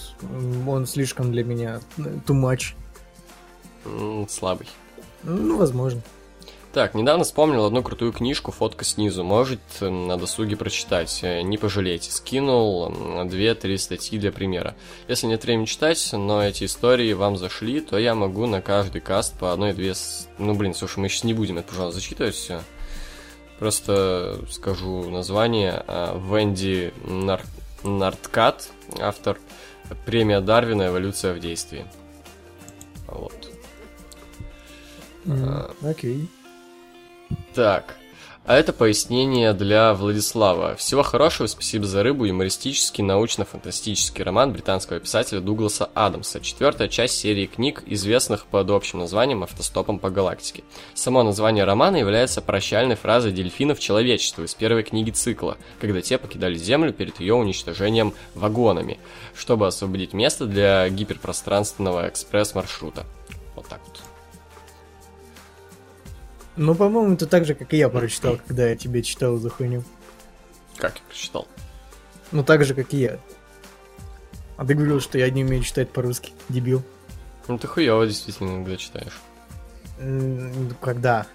[0.67, 2.75] Он слишком для меня э, too much.
[3.85, 4.69] М, Слабый.
[5.23, 6.03] Ну, возможно.
[6.79, 9.25] Так, недавно вспомнил одну крутую книжку, фотка снизу.
[9.25, 11.19] Может, э, на досуге прочитать.
[11.25, 12.13] Э, Не пожалейте.
[12.13, 14.77] Скинул м, две-три статьи для примера.
[15.09, 19.37] Если нет времени читать, но эти истории вам зашли, то я могу на каждый каст
[19.37, 19.95] по одной-две...
[20.39, 22.63] Ну, блин, слушай, мы сейчас не будем это, пожалуйста, зачитывать все.
[23.59, 25.83] Просто скажу название.
[25.89, 27.43] А, Венди Нар...
[27.83, 28.69] Нарткат,
[29.01, 29.37] автор.
[30.07, 31.87] Премия Дарвина «Эволюция в действии».
[33.09, 33.51] Вот.
[35.27, 36.29] М, Окей.
[37.55, 37.97] Так,
[38.49, 40.75] а это пояснение для Владислава.
[40.77, 46.41] Всего хорошего, спасибо за рыбу, юмористический, научно-фантастический роман британского писателя Дугласа Адамса.
[46.41, 50.65] Четвертая часть серии книг, известных под общим названием «Автостопом по галактике».
[50.95, 56.57] Само название романа является прощальной фразой дельфинов человечества из первой книги цикла, когда те покидали
[56.57, 58.97] Землю перед ее уничтожением вагонами,
[59.37, 63.05] чтобы освободить место для гиперпространственного экспресс-маршрута.
[63.55, 63.98] Вот так вот.
[66.59, 69.85] Ну, по-моему, это так же, как и я прочитал, когда я тебе читал за хуйню.
[70.77, 71.47] Как я прочитал?
[72.33, 73.19] Ну, так же, как и я.
[74.57, 76.33] А ты говорил, что я не умею читать по-русски.
[76.49, 76.83] Дебил.
[77.47, 79.17] Ну ты хуёво действительно иногда читаешь.
[80.01, 81.27] М, Когда?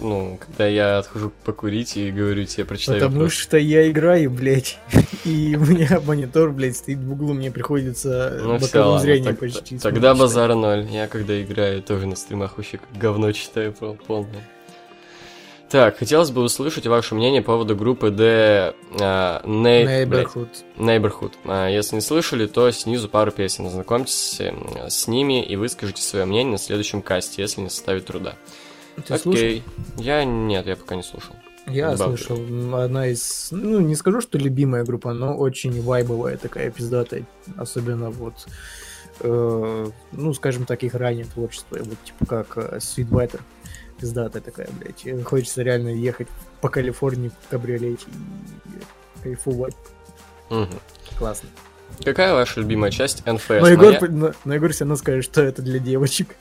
[0.00, 3.32] Ну, когда я отхожу покурить и говорю тебе, прочитай Потому вопрос.
[3.34, 4.78] что я играю, блядь.
[5.24, 9.78] И у меня монитор, блядь, стоит в углу, мне приходится Ну боковым зрением почти.
[9.78, 10.86] тогда базара ноль.
[10.90, 14.42] Я когда играю, тоже на стримах вообще говно читаю пол- полное.
[15.70, 20.48] Так, хотелось бы услышать ваше мнение по поводу группы D а, блядь, Neighborhood.
[20.76, 21.32] Neighborhood.
[21.46, 23.64] А, Если не слышали, то снизу пару песен.
[23.66, 24.52] Ознакомьтесь э,
[24.90, 28.34] с ними и выскажите свое мнение на следующем касте, если не составит труда.
[28.96, 29.32] Ты слушал?
[29.42, 29.62] Окей.
[29.96, 31.34] Я нет, я пока не слушал.
[31.66, 32.04] Я Бабка.
[32.16, 32.36] слышал.
[32.76, 37.24] Одна из, ну, не скажу, что любимая группа, но очень вайбовая такая пиздатая.
[37.56, 38.46] Особенно вот,
[39.20, 41.78] э, ну, скажем так, их раннее творчество.
[41.78, 43.40] Вот типа как э, Sweetwater.
[44.00, 45.04] Пиздатая такая, блядь.
[45.06, 46.26] И Хочется реально ехать
[46.60, 48.06] по Калифорнии в кабриолете
[48.66, 49.76] и кайфовать.
[50.50, 50.68] Мгм.
[51.16, 51.48] Классно.
[52.04, 53.48] Какая ваша любимая часть НФС?
[53.48, 56.34] Но Егор, Моя- но, но Егор все равно скажет, что это для девочек.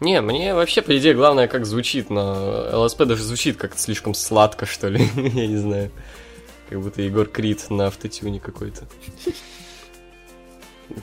[0.00, 4.64] Не, мне вообще, по идее, главное, как звучит, но ЛСП даже звучит как-то слишком сладко,
[4.64, 5.90] что ли, я не знаю.
[6.68, 8.86] Как будто Егор Крид на автотюне какой-то.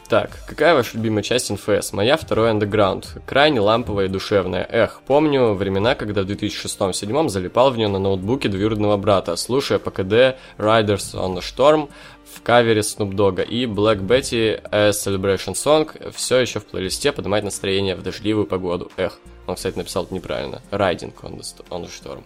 [0.09, 1.93] Так, какая ваша любимая часть НФС?
[1.93, 3.17] Моя второй андеграунд.
[3.25, 4.67] Крайне ламповая и душевная.
[4.69, 9.91] Эх, помню времена, когда в 2006-2007 залипал в нее на ноутбуке двоюродного брата, слушая по
[9.91, 11.89] КД Riders on the Storm
[12.33, 17.43] в кавере Snoop Dogg и Black Betty A Celebration Song все еще в плейлисте поднимать
[17.43, 18.91] настроение в дождливую погоду.
[18.97, 20.61] Эх, он, кстати, написал неправильно.
[20.71, 22.23] Riding on the, Storm.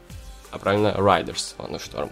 [0.52, 2.10] А правильно Riders on the Storm.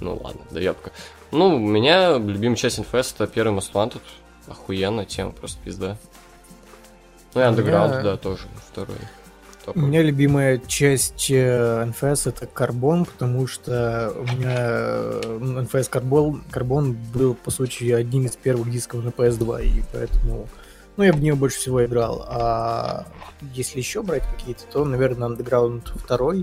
[0.00, 0.92] Ну ладно, доебка.
[1.30, 4.02] Ну, у меня любимая часть НФС это первый Most Wanted.
[4.48, 5.96] Охуенная тема, просто пизда.
[7.34, 8.96] Ну и У Underground, меня- да, тоже второй.
[8.96, 9.88] У топовый.
[9.88, 16.92] меня любимая часть э, NFS это карбон, потому что у меня э, NFS карбон, карбон
[16.94, 20.48] был, по сути, одним из первых дисков на PS2, и поэтому,
[20.96, 22.24] ну, я в нее больше всего играл.
[22.28, 23.06] А
[23.52, 26.34] если еще брать какие-то, то, наверное, Underground 2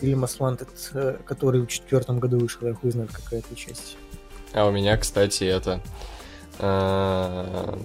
[0.00, 3.98] или Most Wanted, э, который в четвертом году вышел, я хуй знает, какая это часть.
[4.54, 5.82] А у меня, кстати, это...
[6.58, 7.76] э,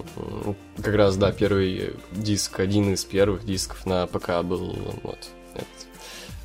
[0.82, 5.18] Как раз, да, первый диск, один из первых дисков на ПК был, вот,
[5.54, 5.66] этот,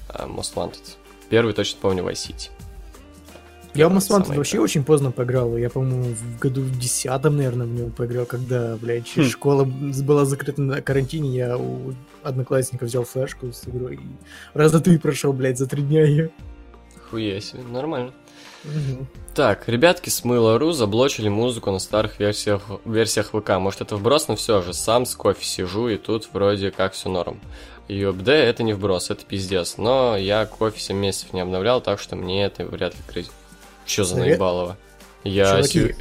[0.10, 0.98] э, Most Wanted.
[1.30, 2.50] Первый, точно помню, Vice City.
[3.76, 5.56] Я в Most Wanted вообще очень поздно поиграл.
[5.56, 9.24] Я, по-моему, в году в десятом, наверное, в него поиграл, когда, блядь, Хм.
[9.24, 14.00] школа была закрыта на карантине, я у одноклассника взял флешку с игрой и
[14.54, 16.32] раза три прошел, блядь, за три дня ее.
[17.10, 18.12] Хуя себе, нормально.
[19.36, 23.52] Так, ребятки с Мыла.ру заблочили музыку на старых версиях, версиях ВК.
[23.52, 27.10] Может это вброс, но все же, сам с кофе сижу, и тут вроде как все
[27.10, 27.40] норм.
[27.88, 29.78] ЮБД это не вброс, это пиздец.
[29.78, 33.32] Но я кофе 7 месяцев не обновлял, так что мне это вряд ли грозит.
[33.86, 34.78] Че за наебалово?
[35.24, 35.64] Я...
[35.64, 35.96] Чуваки,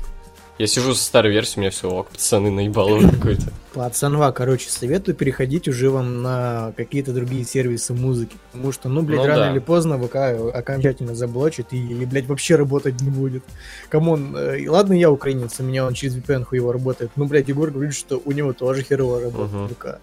[0.59, 3.45] Я сижу со старой версией, у меня все ок, пацаны, наебало уже какой-то.
[3.75, 8.37] Пацанва, короче, советую переходить уже вам на какие-то другие сервисы музыки.
[8.51, 9.51] Потому что, ну, блядь, Ну рано да.
[9.53, 10.17] или поздно ВК
[10.53, 13.45] окончательно заблочит и, или, блядь, вообще работать не будет.
[13.89, 17.13] Come on, э, ладно, я украинец, у меня он через VPN хуево работает.
[17.15, 19.69] Ну, блядь, Егор говорит, что у него тоже херово работает Мгм.
[19.69, 20.01] ВК.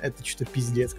[0.00, 0.94] Это что-то пиздец.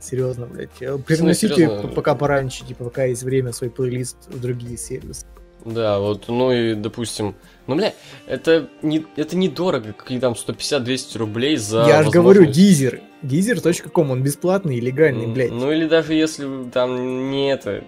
[0.00, 0.70] Серьезно, блядь.
[0.80, 1.82] Э, Переносите серьезно?
[1.88, 5.26] п- пока пораньше, типа, пока есть время, свой плейлист в другие сервисы.
[5.64, 7.34] Да, вот, ну и, допустим,
[7.66, 7.94] ну, бля,
[8.26, 13.00] это не, это недорого, какие там 150-200 рублей за я же говорю, Дизер.
[13.22, 15.52] Дизер.ком, он бесплатный и легальный, М, блядь.
[15.52, 17.84] Ну или даже если там не это.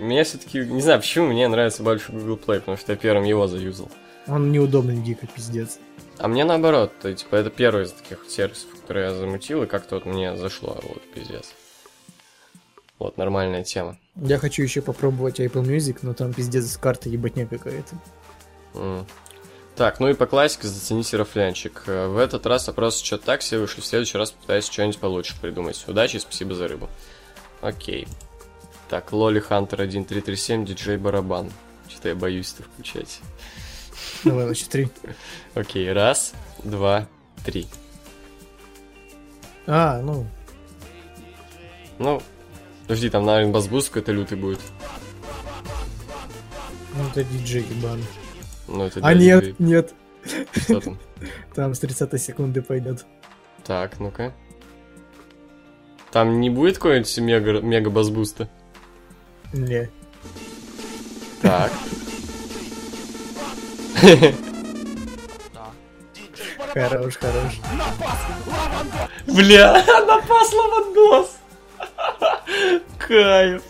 [0.00, 3.46] Меня все-таки, не знаю почему, мне нравится больше Google Play, потому что я первым его
[3.46, 3.90] заюзал.
[4.26, 5.78] Он неудобный дико, пиздец.
[6.18, 9.96] А мне наоборот, то, типа, это первый из таких сервисов, которые я замутил, и как-то
[9.96, 11.54] вот мне зашло, вот, пиздец.
[12.98, 13.96] Вот, нормальная тема.
[14.16, 17.96] Я хочу еще попробовать Apple Music, но там пиздец карта ебатня какая-то.
[18.74, 19.06] М.
[19.76, 21.84] Так, ну и по классике зацените рафлянчик.
[21.86, 25.34] Э, В этот раз вопросы что так себе вышли, в следующий раз попытаюсь что-нибудь получше
[25.40, 25.84] придумать.
[25.86, 26.88] Удачи и спасибо за рыбу.
[27.60, 28.08] Окей.
[28.88, 31.52] Так, Лоли Хантер 1337, диджей Барабан.
[31.88, 33.20] Что-то я боюсь это включать.
[34.24, 34.88] Давай, на три.
[35.54, 36.32] Окей, раз,
[36.64, 37.06] два,
[37.44, 37.68] три.
[39.66, 40.26] А, ну,
[41.98, 42.22] Ну,
[42.88, 44.60] подожди, там, наверное, bass boost какой-то лютый будет.
[46.94, 48.04] ну это диджей ебаный.
[48.66, 49.94] Ну, это А для нет, нет,
[50.56, 50.98] Что там?
[51.54, 53.04] там с 30 секунды пойдет.
[53.64, 54.32] Так, ну-ка.
[56.10, 58.48] Там не будет какой-нибудь мега, мега бас-буста?
[59.52, 59.90] Не.
[61.42, 61.70] Так.
[66.72, 67.60] Хорош, хорош.
[69.26, 69.72] Бля,
[70.06, 71.37] напас лавандос!
[72.98, 73.62] Кайф!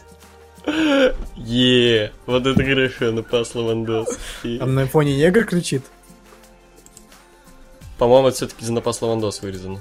[1.37, 4.19] Е, вот это хорошо, напас лавандос.
[4.43, 5.83] И- Там на фоне негр кричит.
[7.99, 9.81] По-моему, это все-таки за напас лавандос вырезано.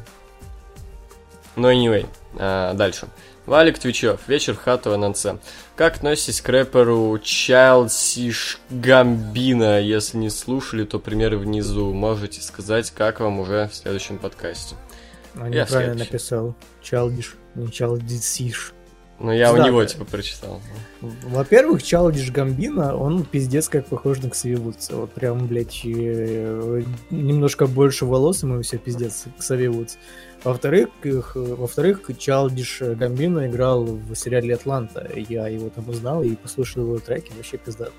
[1.55, 2.05] Ну, anyway,
[2.37, 3.07] а, дальше.
[3.45, 5.27] Валик Твичев, вечер в хату ННЦ.
[5.75, 9.79] Как относитесь к рэперу Чайлсиш Гамбина?
[9.79, 11.93] Если не слушали, то примеры внизу.
[11.93, 14.75] Можете сказать, как вам уже в следующем подкасте.
[15.35, 16.11] Он Я неправильно следующий.
[16.11, 16.55] написал.
[17.11, 17.21] Не
[17.71, 18.73] Чалдисиш.
[19.19, 20.61] Ну, я у Да, него, типа, прочитал.
[21.01, 24.95] Во-первых, Чалдиш Гамбина, он пиздец как похож на Ксави Вудса.
[24.95, 29.97] Вот прям, блядь, э, немножко больше волос, ему все пиздец, Ксави Вудс.
[30.43, 35.09] Во-вторых, их- во-вторых, Чалдиш Гамбина играл в сериале «Атланта».
[35.15, 37.93] Я его там узнал и послушал его треки, вообще пиздат.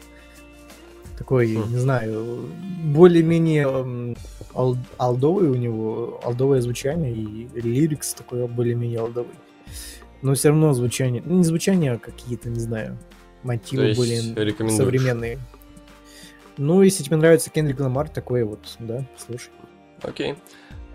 [1.19, 1.73] Такой, Хм.
[1.73, 2.45] не знаю,
[2.85, 4.15] более-менее
[4.55, 9.33] ал- алдовый у него, алдовое звучание и лирикс такой более-менее алдовый.
[10.23, 12.99] Но все равно звучание, ну не звучание, а какие-то, не знаю,
[13.43, 14.77] То мотивы есть более рекомендуешь?
[14.85, 15.39] современные.
[16.57, 19.51] Ну, если тебе нравится Кендрик Ламар, такой вот, да, слушай.
[20.03, 20.35] Окей.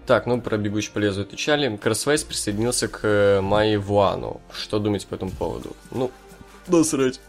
[0.05, 1.77] Так, ну про бегущий по лезвию отвечали.
[1.77, 4.41] Кросвейс присоединился к э, Майи Вуану.
[4.51, 5.73] Что думаете по этому поводу?
[5.91, 6.11] Ну,
[6.67, 7.21] насрать.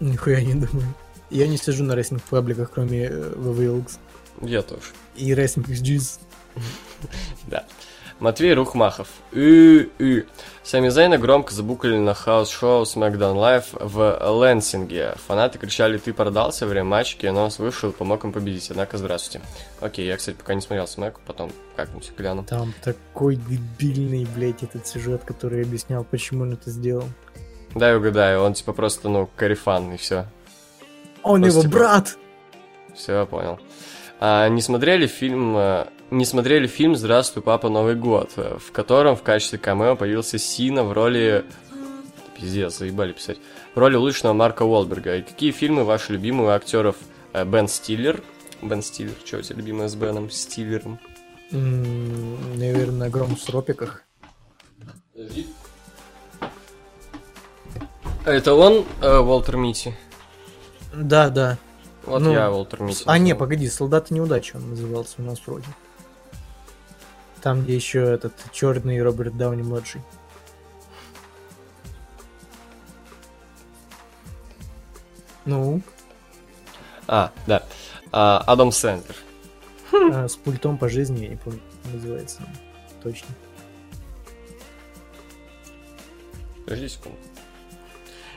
[0.00, 0.94] Нихуя не думаю.
[1.30, 3.98] Я не сижу на рестлинг пабликах, кроме э, VVLX
[4.42, 4.82] Я тоже.
[5.16, 6.20] и Wrestling XGs.
[7.46, 7.64] Да.
[8.20, 9.08] Матвей Рухмахов.
[9.32, 10.24] И-и.
[10.62, 15.14] Сами Зейна громко забукали на house show SmackDown Live в Лэнсинге.
[15.26, 18.70] Фанаты кричали «Ты продался» во время матча, Кианос вышел и помог им победить.
[18.70, 19.44] Однако, здравствуйте.
[19.80, 22.44] Окей, я, кстати, пока не смотрел Смэк, потом как-нибудь гляну.
[22.44, 27.06] Там такой дебильный, блядь, этот сюжет, который объяснял, почему он это сделал.
[27.74, 30.26] Дай угадаю, он типа просто, ну, карифан, и все.
[31.24, 32.16] Он Просто его типа- брат!
[32.94, 33.58] Все, я понял.
[34.20, 35.56] А, не смотрели фильм...
[36.12, 40.92] Не смотрели фильм «Здравствуй, папа, Новый год», в котором в качестве камео появился Сина в
[40.92, 41.46] роли...
[42.38, 43.38] Пиздец, заебали писать.
[43.74, 45.16] В роли улучшенного Марка Уолберга.
[45.16, 46.96] И какие фильмы ваши любимые у актеров
[47.32, 48.22] э, Бен Стиллер?
[48.60, 50.98] Бен Стиллер, что у тебя любимое с Беном Стиллером?
[51.50, 54.04] Наверное, гром в стропиках.
[58.26, 59.96] Это он, э, Уолтер Мити?
[60.92, 61.56] Да, да.
[62.04, 63.02] Вот Ну, я Уолтер Мити.
[63.06, 65.64] А, не, погоди, солдаты неудачи он назывался у нас вроде.
[67.42, 70.00] Там, где еще этот черный Роберт Дауни младший.
[75.44, 75.80] Ну,
[77.08, 77.64] А, да.
[78.12, 79.16] А, Адам Сэндлер.
[79.92, 81.60] а, с пультом по жизни, я не помню,
[81.92, 82.42] называется.
[83.02, 83.28] Точно.
[86.64, 87.18] Подожди секунду.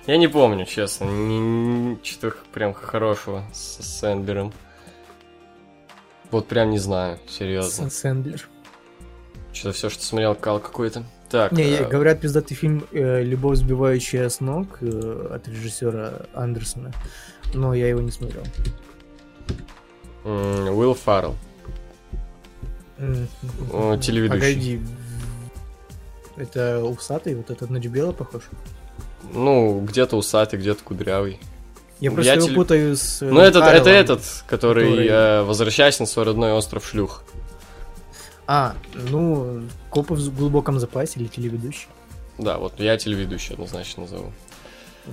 [0.07, 1.05] Я не помню, честно.
[1.05, 4.51] Ни- Что-то прям хорошего с Сэндлером.
[6.31, 7.89] Вот прям не знаю, серьезно.
[7.91, 8.49] Сэндлер.
[9.55, 11.03] Что-то все, что смотрел, кал какой-то.
[11.29, 16.91] Так, Не, э, говорят, пиздатый фильм э, «Любовь, сбивающая с ног» э, от режиссера Андерсона,
[17.53, 18.43] но я его не смотрел.
[20.25, 21.35] М, Уилл Фаррелл.
[23.71, 24.39] О, телеведущий.
[24.39, 24.81] Погоди.
[26.37, 28.43] Это усатый, вот этот на Дюбела похож?
[29.33, 31.39] Ну, где-то усатый, где-то кудрявый.
[32.01, 33.21] Я просто Я его теле- путаю с...
[33.21, 37.23] э, Ну, это, это этот, который, который- э, возвращаясь на свой родной остров шлюх.
[38.47, 41.88] А, ну, Копы в глубоком запасе или телеведущий.
[42.38, 44.31] Да, вот я телеведущий однозначно назову.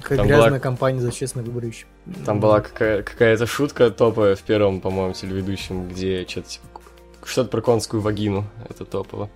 [0.02, 1.86] Как Там грязная была- компания за честно говорящих.
[2.24, 6.66] Там была какая- какая-то шутка топовая в первом, по-моему, телеведущем, где что-то типа,
[7.24, 8.44] что-то про конскую вагину.
[8.68, 9.28] Это топово.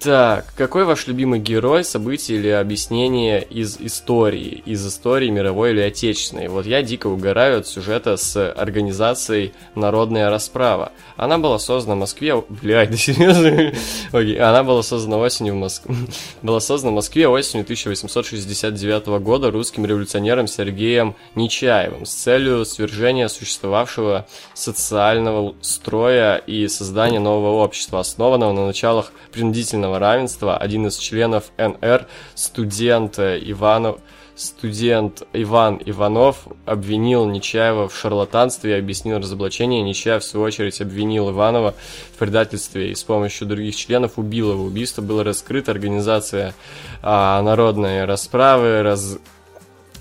[0.00, 4.62] Так, какой ваш любимый герой, событие или объяснение из истории?
[4.64, 6.48] Из истории мировой или отечественной?
[6.48, 10.92] Вот я дико угораю от сюжета с организацией «Народная расправа».
[11.18, 12.42] Она была создана в Москве...
[12.48, 13.74] Блядь, да серьезно?
[14.10, 15.94] Окей, Она была создана осенью в Москве...
[16.40, 24.26] Была создана в Москве осенью 1869 года русским революционером Сергеем Нечаевым с целью свержения существовавшего
[24.54, 30.56] социального строя и создания нового общества, основанного на началах принудительного равенства.
[30.56, 33.98] Один из членов НР, студент э, Иванов,
[34.40, 39.82] студент Иван Иванов обвинил Нечаева в шарлатанстве и объяснил разоблачение.
[39.82, 41.74] Нечаев, в свою очередь, обвинил Иванова
[42.14, 44.64] в предательстве и с помощью других членов убил его.
[44.64, 45.70] Убийство было раскрыто.
[45.72, 46.54] Организация
[47.02, 49.18] а, народной расправы раз...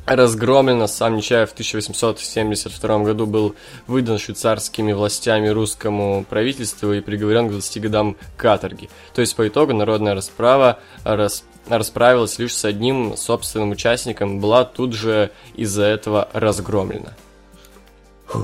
[0.09, 0.87] разгромлена.
[0.87, 3.55] Сам Нечаев в 1872 году был
[3.87, 8.89] выдан швейцарскими властями русскому правительству и приговорен к 20 годам каторги.
[9.13, 11.43] То есть по итогу народная расправа рас...
[11.67, 17.13] расправилась лишь с одним собственным участником, была тут же из-за этого разгромлена.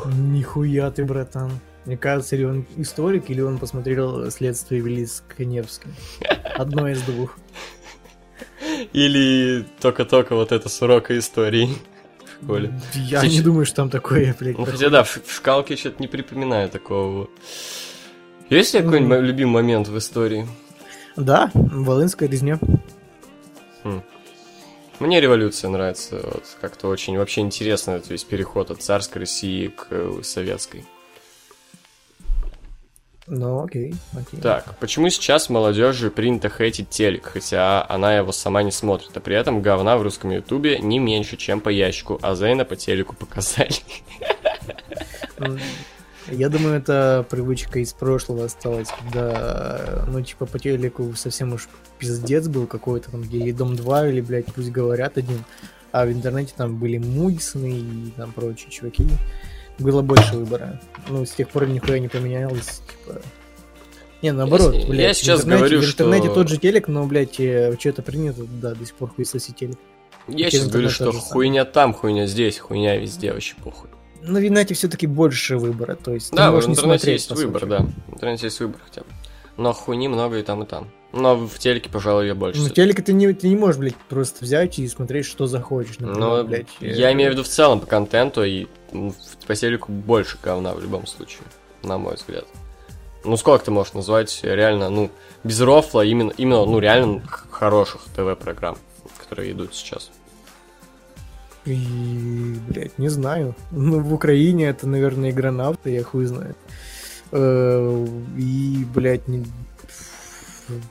[0.05, 1.51] Нихуя ты, братан.
[1.85, 5.93] Мне кажется, или он историк, или он посмотрел «Следствие вели с Коневским».
[6.55, 7.37] Одно из двух.
[8.93, 11.69] Или только-только вот это с урока истории
[12.25, 12.73] в школе.
[12.93, 14.57] Я не думаю, что там такое, блядь.
[14.57, 17.29] Ну, хотя да, в, в шкалке что-то не припоминаю такого.
[18.49, 20.47] Есть ли какой-нибудь любимый момент в истории?
[21.15, 22.59] Да, Волынская резня.
[24.99, 29.87] Мне революция нравится, вот как-то очень вообще интересно этот весь переход от царской России к
[29.89, 30.85] э, советской.
[33.27, 34.39] Ну, окей, окей.
[34.39, 39.35] Так, почему сейчас молодежи принято хейтить телек, хотя она его сама не смотрит, а при
[39.35, 43.73] этом говна в русском ютубе не меньше, чем по ящику, а Зейна по телеку показали.
[46.27, 51.67] Я думаю, это привычка из прошлого осталась, когда, ну, типа, по телеку совсем уж
[51.99, 55.43] пиздец был какой-то, там, где и Дом 2, или, блядь, пусть говорят один,
[55.91, 59.07] а в интернете там были Мудисоны и там прочие чуваки.
[59.79, 60.79] Было больше выбора.
[61.09, 63.21] Ну, с тех пор нихуя не поменялось, типа...
[64.21, 66.87] Не, наоборот, Я блядь, я в сейчас интернете- говорю, в интернете что- тот же телек,
[66.87, 69.77] но, блядь, что-то принято, да, до сих пор хуесоси телек.
[70.27, 71.33] Я сейчас говорю, что то же самое.
[71.33, 73.89] хуйня там, хуйня здесь, хуйня везде, вообще похуй.
[74.23, 77.85] На Винате все-таки больше выбора, то есть Да, в интернете смотреть, есть выбор, да.
[78.07, 79.07] В интернете есть выбор хотя бы.
[79.57, 80.89] Но хуйни много и там, и там.
[81.13, 82.59] Но в телеке, пожалуй, я больше.
[82.59, 82.81] Ну, всё-таки.
[82.81, 85.97] телек ты не, ты не можешь, блядь, просто взять и смотреть, что захочешь.
[85.99, 89.13] например, Но блядь, э, я имею в виду в целом по контенту, и в-
[89.47, 91.43] по телеку больше говна в любом случае,
[91.83, 92.45] на мой взгляд.
[93.23, 95.09] Ну, сколько ты можешь назвать реально, ну,
[95.45, 98.77] без рофла, именно, именно ну, реально хороших ТВ-программ,
[99.17, 100.11] которые идут сейчас.
[101.65, 103.55] И, блядь, не знаю.
[103.71, 106.55] Ну, в Украине это, наверное, игронавты, я хуй знает.
[107.37, 109.45] Э, И, блядь, не...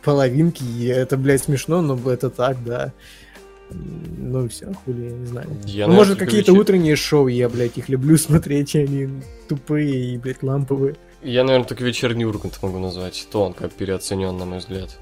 [0.02, 2.92] половинки, и это, блядь, смешно, но это так, да.
[3.70, 5.48] Ну и все, хули, я не знаю.
[5.64, 9.09] Я, Ну, может, какие-то вечер- утренние шоу, я, блядь, их люблю смотреть, и они
[9.48, 10.96] тупые и, блядь, ламповые.
[11.22, 13.26] Я, наверное, только вечерний Ургант могу назвать.
[13.33, 14.98] То он как переоценен, на мой взгляд.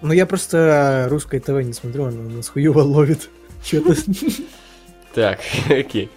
[0.00, 3.28] Ну, я просто русское ТВ не смотрю, оно нас хуёво ловит.
[3.64, 3.94] Чё-то...
[5.14, 6.08] Так, окей.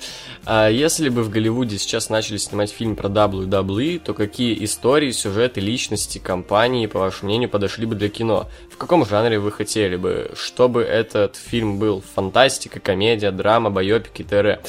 [0.44, 5.62] А если бы в Голливуде сейчас начали снимать фильм про WWE, то какие истории, сюжеты,
[5.62, 8.50] личности, компании, по вашему мнению, подошли бы для кино?
[8.72, 12.04] В каком жанре вы хотели бы, чтобы этот фильм был?
[12.16, 14.60] Фантастика, комедия, драма, байопики, т.р.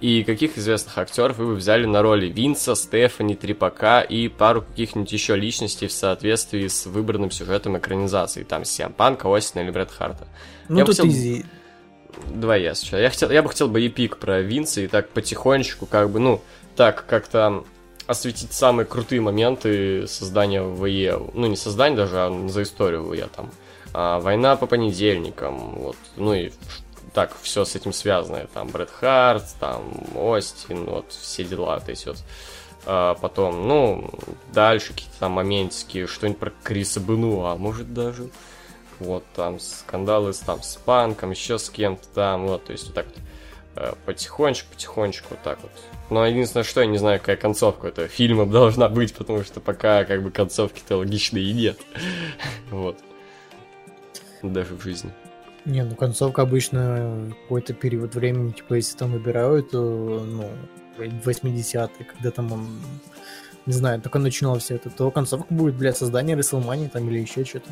[0.00, 5.12] И каких известных актеров вы бы взяли на роли Винса, Стефани, Трипака и пару каких-нибудь
[5.12, 8.42] еще личностей в соответствии с выбранным сюжетом экранизации?
[8.42, 10.26] Там СиЭм Панка, Остина или Брет Харта.
[10.68, 11.44] Ну, Я тут хотел- easy.
[12.28, 13.00] Давай я сначала.
[13.00, 16.40] Я, хотел, я бы хотел бы байопик про Винса и так потихонечку, как бы, ну,
[16.76, 17.64] так как-то
[18.06, 21.18] осветить самые крутые моменты создания WWE.
[21.34, 23.50] Ну, не создания даже, а за историю WWE там.
[23.94, 26.50] А, война по понедельникам, вот, ну и
[27.12, 28.48] так, все с этим связанное.
[28.54, 29.82] Там Брэд Харт, там
[30.14, 32.18] Остин, вот, все дела, то есть вот.
[32.84, 34.10] А, потом, ну,
[34.52, 38.28] дальше какие-то там моментики, что-нибудь про Криса Бенуа, может даже.
[39.02, 42.94] Вот, там скандалы с, там, с Панком, еще с кем-то там, вот, то есть вот
[42.94, 43.16] так вот.
[43.74, 45.70] Э, потихонечку, потихонечку вот так вот.
[46.10, 50.04] Но единственное, что я не знаю, какая концовка этого фильма должна быть, потому что пока
[50.04, 51.78] как бы концовки-то логичные нет.
[52.70, 52.98] Вот.
[54.42, 55.12] Даже в жизни.
[55.64, 60.50] Не, ну концовка обычно какой-то период времени, типа, если там выбирают, то, ну,
[60.98, 62.80] 80-е, когда там он,
[63.66, 67.44] не знаю, только начинал все это, то концовка будет, для создания Рестлмании там или еще
[67.44, 67.70] что-то.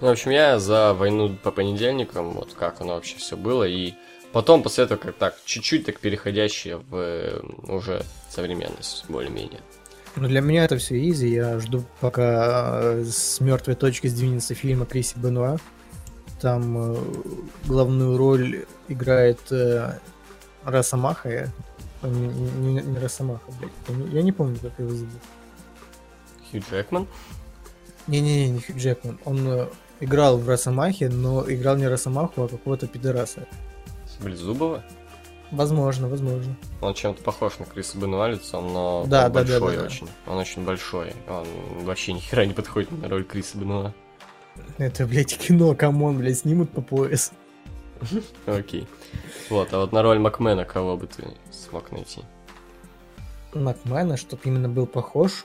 [0.00, 3.94] Ну, в общем, я за войну по понедельникам, вот как оно вообще все было, и
[4.32, 9.60] потом после этого как так, чуть-чуть так переходящее в э, уже современность, более-менее.
[10.16, 14.82] Ну, для меня это все изи, я жду, пока э, с мертвой точки сдвинется фильм
[14.82, 15.58] о Крисе Бенуа.
[16.40, 16.96] Там э,
[17.64, 19.98] главную роль играет э,
[20.64, 21.48] Росомаха, я,
[22.02, 25.14] не, не, не Росомаха, блядь, я не, я не помню, как его зовут.
[26.50, 27.06] Хью Джекман?
[28.06, 29.18] Не-не-не, не Хью Джекман.
[29.24, 29.68] Он
[30.04, 33.46] играл в Росомахе, но играл не Росомаху, а какого-то пидораса.
[34.20, 34.82] Близубова?
[35.50, 36.56] Возможно, возможно.
[36.80, 39.86] Он чем-то похож на Криса Бенуа лицом, но Да, он да, да, большой да, да.
[39.86, 40.08] очень.
[40.26, 41.12] Он очень большой.
[41.28, 41.46] Он
[41.84, 43.92] вообще ни хера не подходит на роль Криса Бенуа.
[44.78, 47.32] Это, блядь, кино, come on, блядь, снимут по пояс.
[48.46, 48.86] Окей.
[49.50, 52.22] Вот, а вот на роль Макмена кого бы ты смог найти?
[53.52, 55.44] Макмена, чтоб именно был похож.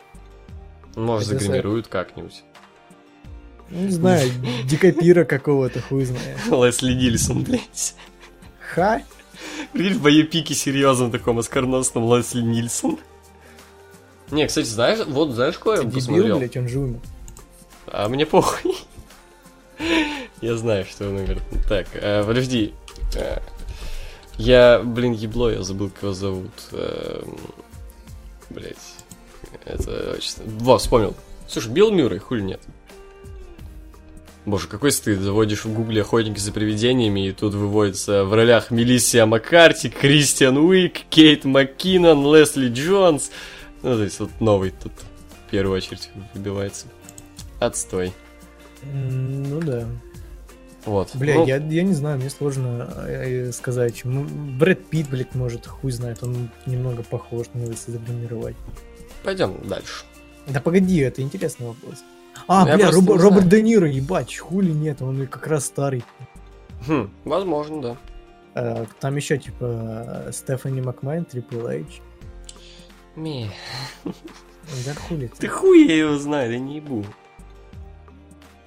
[0.95, 2.43] Может, загримируют как-нибудь.
[3.71, 4.31] Ну, Не знаю,
[4.65, 6.37] Дикаприо какого-то, хуй знает.
[6.49, 7.95] Лесли Нильсон, блядь.
[8.73, 9.01] Ха?
[9.73, 12.97] Прикинь, в байопике серьезном таком оскароносном Лесли Нильсон.
[14.31, 16.37] Не, кстати, знаешь, вот знаешь, кое я посмотрел?
[16.39, 16.99] блядь, он же умер.
[17.87, 18.75] А мне похуй.
[20.41, 21.41] Я знаю, что он умер.
[21.67, 22.73] Так, э, подожди.
[23.15, 23.39] Э,
[24.37, 26.51] Я, блин, ебло, я забыл, как его зовут.
[28.49, 28.77] Блять.
[29.65, 30.33] Это очень...
[30.59, 31.15] Во, вспомнил.
[31.47, 32.61] Слушай, Билл Мюррей, хули нет.
[34.49, 35.19] Боже, какой стыд.
[35.19, 41.01] Заводишь в гугле охотники за привидениями, и тут выводится в ролях Мелиссия Маккарти, Кристиан Уик,
[41.09, 43.29] Кейт МакКиннон, Лесли Джонс.
[43.83, 44.91] Ну, то есть вот новый тут
[45.47, 46.87] в первую очередь выбивается.
[47.59, 48.11] Отстой.
[48.83, 49.87] Ну да.
[50.85, 51.15] Вот.
[51.15, 54.01] Бля, Ну, я, я не знаю, мне сложно э, сказать.
[54.05, 58.55] Ну, Брэд Питт, блядь, может, хуй знает, он немного похож на него, если загримировать.
[59.23, 60.05] Пойдем дальше.
[60.47, 61.99] Да погоди, это интересный вопрос.
[62.51, 63.47] А, Я бля, Роб- Роберт.
[63.47, 66.03] Де Ниро, ебать, хули нет, он как раз старый.
[66.87, 67.97] Хм, возможно, да.
[68.55, 72.01] Э, Там еще, типа, Стефани Макмайн, Трипл Эйч.
[73.15, 73.51] Ме.
[74.03, 75.37] Да хули ты?
[75.41, 77.05] Ты хуй я его знаю, я не ебу.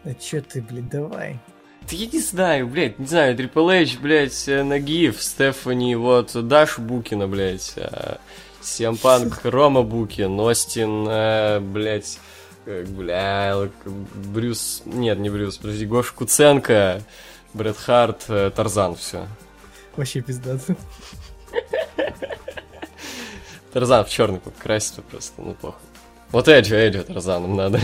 [0.04, 1.40] Да чё ты, блядь, давай.
[1.90, 6.78] Да я не знаю, блядь, не знаю, Трипл Эйч, блядь, э, Нагиев, Стефани, вот, Даш
[6.78, 8.16] Букина, блядь, э,
[8.60, 12.18] Сиампанк, Рома Букин, Остин, э, блядь,
[12.66, 12.84] э,
[13.84, 17.02] к- Брюс, нет, не Брюс, подожди, Гош Куценко,
[17.54, 19.26] Брэд Харт, э, Тарзан, все.
[19.96, 20.76] Вообще пиздато.
[23.72, 25.78] Тарзан в черный красить просто, ну плохо.
[26.30, 27.80] Вот Эджи, Эджи Тарзаном надо.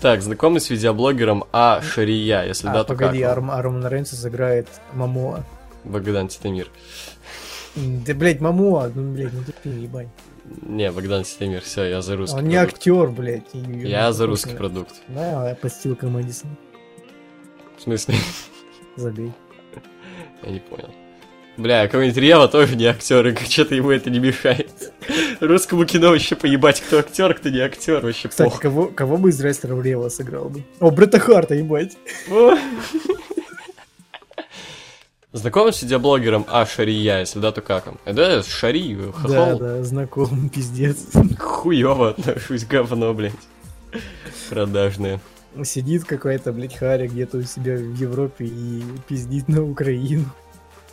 [0.00, 1.80] Так, знакомый с видеоблогером А.
[1.82, 3.32] Шария, если А, да, то погоди, как?
[3.32, 5.42] Арм, Арман Рейнс сыграет Мамоа.
[5.84, 6.70] Богдан Титамир.
[7.74, 10.08] Да, блядь, Мамоа, ну, блядь, ну ты ебать.
[10.62, 12.76] Не, Богдан Титамир, все, я за русский Он не продукт.
[12.76, 13.50] актер, блядь.
[13.52, 14.94] Я за русский на- продукт.
[15.08, 16.50] Да, подстилка Мэдисон.
[17.78, 18.14] В смысле?
[18.96, 19.32] Забей.
[20.42, 20.90] Я не понял.
[21.56, 24.92] Бля, какой-нибудь Рева тоже не актер, и что-то ему это не мешает.
[25.40, 28.60] Русскому кино вообще поебать, кто актер, кто не актер, вообще Кстати, похуй.
[28.62, 30.62] кого, кого бы из рестлеров Рева сыграл бы?
[30.80, 31.96] О, Бретта Харта, ебать.
[35.36, 35.38] О.
[35.38, 36.64] Знакомы с видеоблогером А.
[36.66, 38.42] Шария, если да, то как он?
[38.44, 39.58] Шари, Да, хохол.
[39.58, 40.96] да, знаком, пиздец.
[41.38, 43.32] Хуёво отношусь, говно, блядь.
[44.50, 45.20] Продажные.
[45.64, 50.26] Сидит какая-то, блядь, Харя где-то у себя в Европе и пиздит на Украину.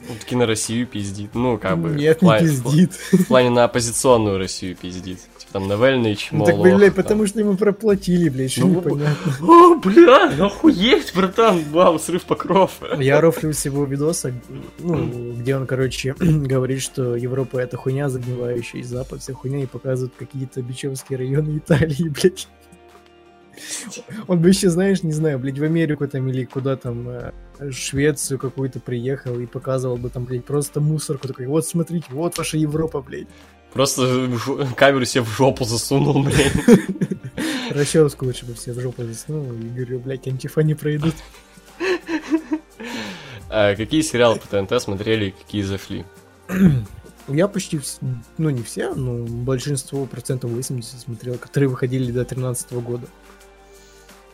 [0.07, 1.33] Ну, таки на Россию пиздит.
[1.35, 1.89] Ну, как бы.
[1.89, 2.93] Нет, не плане- пиздит.
[3.11, 5.19] В плане на оппозиционную Россию пиздит.
[5.53, 6.47] Там Навальный, Ну Чмолов.
[6.47, 7.03] так, блядь, там.
[7.03, 9.33] потому что ему проплатили, блядь, что Ну, непонятно.
[9.41, 12.81] О, бля, охуеть, братан, вау, срыв покров.
[12.97, 14.33] Я рофлю с его видоса,
[14.79, 19.67] ну, где он, короче, говорит, что Европа это хуйня загнивающая, и Запад вся хуйня, и
[19.67, 22.47] показывают какие-то бичевские районы Италии, блядь.
[24.27, 27.31] Он бы еще, знаешь, не знаю, блядь, в Америку там или куда там, э,
[27.69, 32.57] Швецию какую-то приехал и показывал бы там, блядь, просто мусорку, такой, вот смотрите, вот ваша
[32.57, 33.27] Европа, блядь.
[33.73, 34.29] Просто
[34.75, 36.51] камеру себе в жопу засунул, блин.
[37.71, 41.15] Расческу лучше бы все в жопу заснул и говорю, блядь, антифа не пройдут.
[43.49, 46.05] А какие сериалы по ТНТ смотрели и какие зашли?
[47.27, 47.79] Я почти,
[48.37, 53.07] ну не все, но большинство, процентов 80 смотрел, которые выходили до 13 года.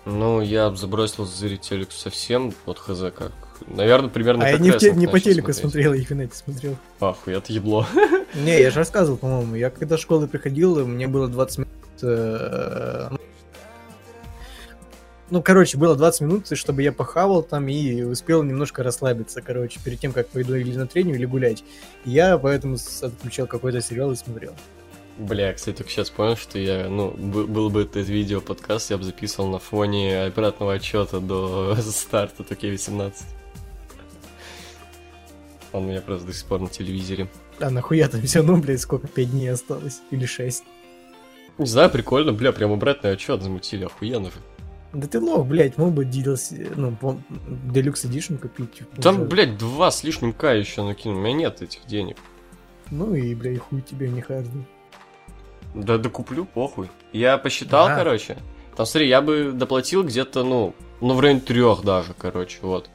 [0.06, 3.34] Ну, я забросил зрителю совсем, вот хз как.
[3.68, 5.72] Наверное, примерно А я не, в те- не по телеку смотреть.
[5.72, 6.78] смотрел, я их в инете смотрел.
[7.00, 7.86] Ахуй, это ебло.
[8.36, 9.56] Не, я же рассказывал, по-моему.
[9.56, 11.70] Я когда с школы приходил, мне было 20 минут...
[12.04, 13.10] э,
[15.32, 20.00] Ну, короче, было 20 минут, чтобы я похавал там и успел немножко расслабиться, короче, перед
[20.00, 21.64] тем, как пойду или на тренинг, или гулять.
[22.06, 24.54] Я поэтому отключал какой-то сериал и смотрел.
[25.20, 28.98] Бля, кстати, только сейчас понял, что я, ну, бы- был бы этот видео подкаст, я
[28.98, 33.24] бы записывал на фоне обратного отчета до старта Туке 18.
[35.72, 37.28] Он у меня просто до сих пор на телевизоре.
[37.60, 40.02] А нахуя там все равно, блядь, сколько, 5 дней осталось?
[40.12, 40.64] Или 6?
[41.58, 44.38] Не знаю, прикольно, бля, прям обратный отчет замутили, охуенно же.
[44.94, 46.96] Да ты лох, блядь, мог бы DLC, ну,
[47.72, 48.82] Deluxe Edition купить.
[49.02, 49.26] Там, уже.
[49.26, 52.18] блядь, два с лишним К еще накинул, у меня нет этих денег.
[52.90, 54.66] Ну и, блядь, хуй тебе не хардли.
[55.76, 56.90] Да докуплю, похуй.
[57.14, 57.96] Я посчитал, Да.
[57.98, 58.38] короче.
[58.76, 62.90] Там, смотри, я бы доплатил где-то, ну, ну, в районе трех даже, короче, вот.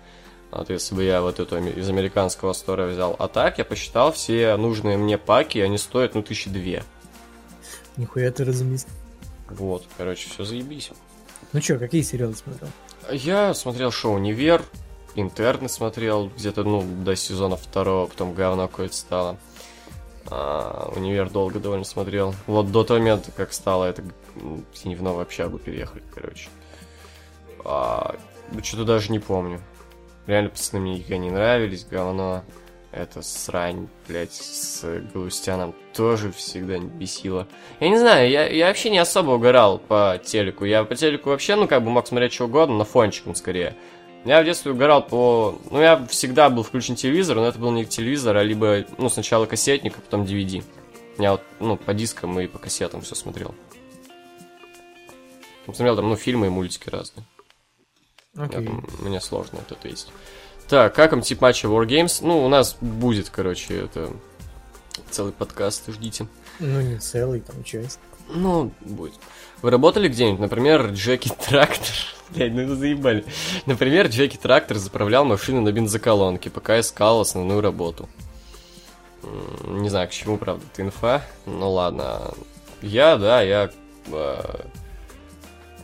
[0.57, 3.17] Вот если бы я вот эту из американского стора взял.
[3.19, 6.85] А так я посчитал все нужные мне паки, они стоят, ну, тысячи две.
[7.97, 8.89] Нихуя ты разумист.
[9.51, 10.91] Вот, короче, все заебись.
[11.53, 12.69] Ну чё, какие сериалы смотрел?
[13.11, 14.63] Я смотрел шоу «Универ»,
[15.15, 19.37] «Интерны» смотрел где-то, ну, до сезона второго, потом говно какое-то стало.
[20.27, 22.35] А, «Универ» долго довольно смотрел.
[22.47, 24.03] Вот до того момента, как стало это,
[24.35, 26.49] в новую общагу переехали, короче.
[27.65, 28.17] А,
[28.63, 29.61] что-то даже не помню.
[30.27, 32.43] Реально, пацаны мне никогда не нравились, говно.
[32.93, 37.49] Это срань, блядь, с Галустяном тоже всегда бесило.
[37.81, 40.65] Я не знаю, я, я вообще не особо угорал по телеку.
[40.65, 43.75] Я по телеку вообще, ну, как бы мог смотреть что угодно, на фончиком скорее.
[44.25, 45.59] Я в детстве угорал по...
[45.73, 49.47] Ну, я всегда был включен телевизор, но это был не телевизор, а либо, ну, сначала
[49.47, 50.63] кассетник, а потом DVD.
[51.19, 53.57] Я вот, ну, по дискам и по кассетам все смотрел.
[55.65, 57.27] Смотрел там, ну, фильмы и мультики разные.
[58.37, 58.67] Окей.
[58.67, 60.11] там- мне сложно вот это есть.
[60.69, 62.19] Так, как вам тип матча Wargames?
[62.23, 64.11] Ну, у нас будет, короче, это
[65.11, 66.27] целый подкаст, ждите.
[66.59, 67.99] Ну не целый, там часть.
[68.29, 69.15] Ну, будет.
[69.61, 70.41] Вы работали где-нибудь?
[70.41, 71.95] Например, Джеки Трактор.
[72.31, 73.25] Блядь, ну это заебали.
[73.67, 78.09] Например, Джеки Трактор заправлял машину на бензоколонке, пока искал основную работу.
[79.67, 81.23] Не знаю, к чему, правда, это инфа.
[81.47, 82.33] Ну ладно.
[82.83, 83.71] Я, да, я...
[84.07, 84.43] э,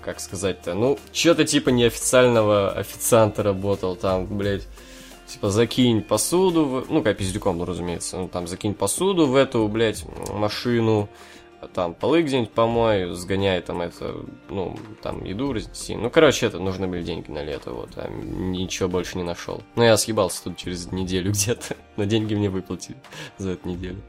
[0.03, 0.74] Как сказать-то?
[0.74, 3.96] Ну, что-то типа неофициального официанта работал.
[3.96, 4.66] Там, блядь,
[5.26, 8.16] типа закинь посуду, в- ну, как пиздюком, ну, разумеется.
[8.16, 11.09] Ну, там, закинь посуду в эту, блядь, машину,
[11.74, 14.14] там полы где-нибудь помой, сгоняй там это,
[14.48, 15.94] ну, там еду разнеси.
[15.94, 19.62] Ну, короче, это нужны были деньги на лето, вот, а ничего больше не нашел.
[19.76, 22.96] Ну, я съебался тут через неделю где-то, но деньги мне выплатили
[23.36, 24.01] за эту неделю.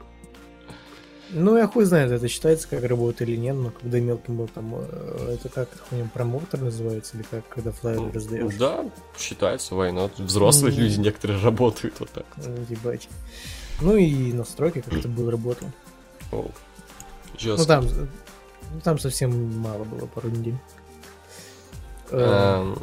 [1.34, 4.74] Ну, я хуй знает, это считается как работа или нет, но когда мелким был там,
[4.76, 8.54] э, это как это хуйня, промоутер называется, или как, когда флайер раздаешь?
[8.56, 8.84] Да,
[9.18, 10.10] считается война.
[10.18, 10.82] Взрослые Мгм.
[10.82, 12.26] люди некоторые работают вот так.
[12.36, 13.08] Э, Ебать.
[13.80, 15.68] Ну и настройки как-то был работал.
[16.32, 16.50] О,
[17.42, 17.86] Ну там,
[18.74, 20.56] ну, там совсем мало было, пару недель.
[22.10, 22.76] Эм,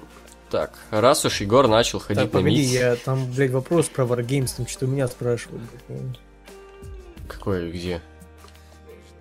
[0.49, 2.79] Так, раз уж Егор начал ходить Так, на погоди, митинг...
[2.79, 5.61] я там, блядь, вопрос про Wargames, там что-то у меня спрашивали.
[5.87, 6.19] блядь.
[7.27, 8.01] Какой, где?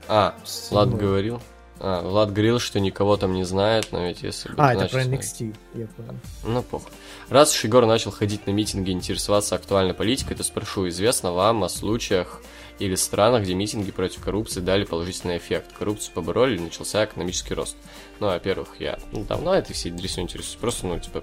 [0.09, 0.87] А, Седьмой.
[0.87, 1.41] Влад говорил.
[1.81, 5.55] А, Влад говорил, что никого там не знает, но ведь если А, это про NXT,
[5.75, 6.15] я понял.
[6.45, 6.91] Ну, похуй.
[7.29, 11.63] Раз уж Егор начал ходить на митинги и интересоваться актуальной политикой, то спрошу, известно вам
[11.63, 12.43] о случаях
[12.79, 15.73] или странах, где митинги против коррупции дали положительный эффект?
[15.79, 17.77] Коррупцию побороли или начался экономический рост?
[18.19, 20.57] Ну, во-первых, я ну, давно этой всей дресью интересуюсь.
[20.61, 21.23] Просто, ну, типа,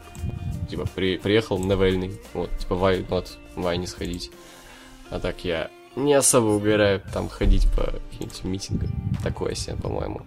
[0.69, 2.13] типа при, приехал на войны.
[2.33, 4.31] Вот, типа, вай, вот, вай не сходить.
[5.09, 8.89] А так я не особо угораю там ходить по каким-нибудь митингам.
[9.23, 10.21] Такое себе, по-моему.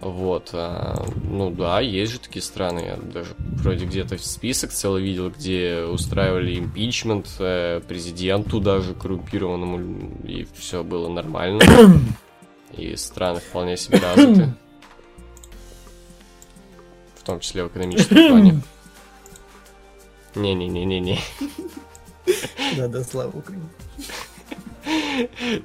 [0.00, 5.30] Вот, а, ну да, есть же такие страны, я даже вроде где-то список целый видел,
[5.30, 11.64] где устраивали импичмент э, президенту даже коррумпированному, и все было нормально.
[12.76, 14.54] И страны вполне себе развиты.
[17.16, 18.62] В том числе в экономическом плане.
[20.36, 21.18] Не-не-не-не-не.
[22.76, 23.68] Да-да, слава Украине.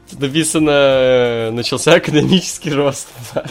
[0.09, 3.07] Тут написано, э, начался экономический рост.
[3.33, 3.45] да.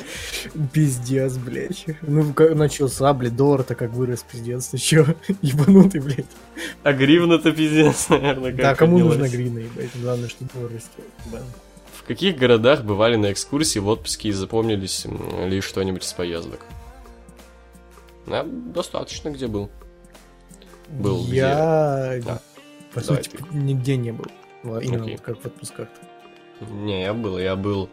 [0.73, 1.85] Пиздец, блядь.
[2.03, 4.67] Ну, как начался, блядь, доллар-то как вырос, пиздец.
[4.69, 5.07] Ты чё,
[5.43, 6.27] ебанутый, блядь.
[6.83, 9.19] А гривна-то пиздец, наверное, как Да, кому поднялась.
[9.19, 9.91] нужна гривна, ебать.
[9.95, 11.05] Главное, что доллар растет.
[11.27, 11.43] ебан.
[11.95, 15.07] В каких городах бывали на экскурсии в отпуске и запомнились
[15.47, 16.61] ли что-нибудь из поездок?
[18.27, 19.71] Я достаточно где был.
[20.89, 22.41] Был Я, Да.
[22.93, 23.45] по Давай сути, ты.
[23.57, 24.27] нигде не был.
[24.65, 25.17] Именно Окей.
[25.17, 26.67] вот как в отпусках-то.
[26.73, 27.89] Не, я был, я был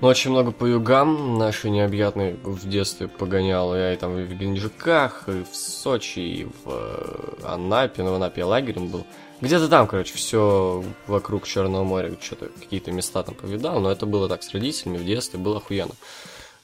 [0.00, 3.76] Ну, очень много по югам наши необъятные в детстве погонял.
[3.76, 8.02] Я и там и в Геленджиках, и в Сочи, и в э, Анапе.
[8.02, 9.04] Ну, в Анапе я лагерем был.
[9.42, 13.80] Где-то там, короче, все вокруг Черного моря, что-то какие-то места там повидал.
[13.80, 15.94] Но это было так с родителями в детстве, было охуенно.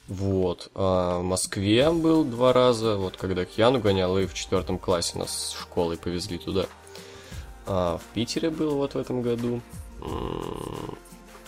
[0.07, 0.71] Вот.
[0.73, 5.49] А в Москве был два раза, вот когда Кьяну гонял, и в четвертом классе нас
[5.49, 6.65] с школой повезли туда.
[7.67, 9.61] А в Питере был вот в этом году.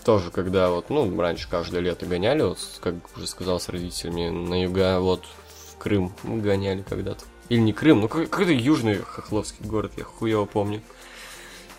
[0.04, 4.64] Тоже, когда вот, ну, раньше каждое лето гоняли, вот, как уже сказал с родителями, на
[4.64, 5.24] юга, вот,
[5.72, 7.26] в Крым гоняли когда-то.
[7.50, 10.82] Или не Крым, ну какой-то южный хохловский город, я хуево помню.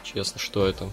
[0.02, 0.88] Честно, что это?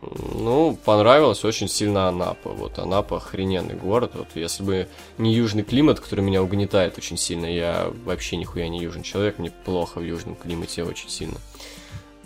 [0.00, 2.50] Ну, понравилось очень сильно Анапа.
[2.50, 4.12] Вот Анапа охрененный город.
[4.14, 4.88] Вот если бы
[5.18, 9.50] не южный климат, который меня угнетает очень сильно, я вообще нихуя не южный человек, мне
[9.50, 11.38] плохо в южном климате очень сильно.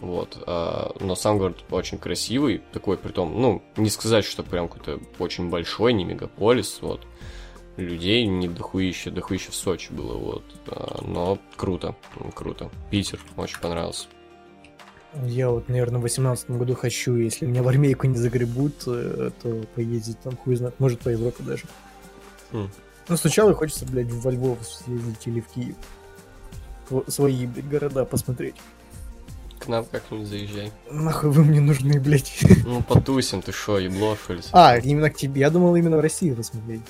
[0.00, 0.42] Вот.
[0.46, 5.00] А, но сам город очень красивый, такой, при том, ну, не сказать, что прям какой-то
[5.18, 7.06] очень большой, не мегаполис, вот.
[7.76, 10.44] Людей не дохуище, дохуище в Сочи было, вот.
[10.68, 11.94] А, но круто,
[12.34, 12.70] круто.
[12.90, 14.06] Питер очень понравился.
[15.24, 19.64] Я вот, наверное, в 18 году хочу, если меня в армейку не загребут, э, то
[19.74, 21.64] поездить там хуй знает, может по Европе даже.
[22.52, 22.68] Хм.
[23.08, 25.76] Ну, сначала хочется, блядь, во Львов съездить или в Киев.
[27.08, 28.56] Свои, блядь, города посмотреть.
[29.66, 30.70] К нам как-нибудь заезжай.
[30.92, 32.38] Нахуй вы мне нужны, блядь.
[32.64, 35.40] Ну, потусим, ты шо, еблов или А, именно к тебе.
[35.40, 36.82] Я думал именно в России посмотреть.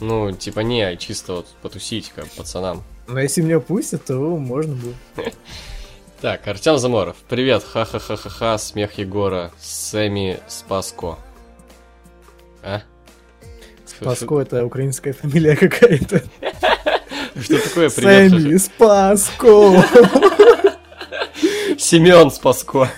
[0.00, 2.82] Ну, типа не, чисто вот потусить, как пацанам.
[3.08, 4.96] Но если меня пустят, то можно будет.
[6.20, 7.16] Так, Артем Заморов.
[7.28, 11.16] Привет, ха-ха-ха-ха-ха, смех Егора, Сэмми Спаско.
[12.62, 12.80] А?
[13.86, 16.22] Спаско это украинская фамилия какая-то.
[17.40, 18.32] Что такое привет?
[18.32, 19.84] Сэмми Спаско.
[21.88, 22.90] Семен Спаско.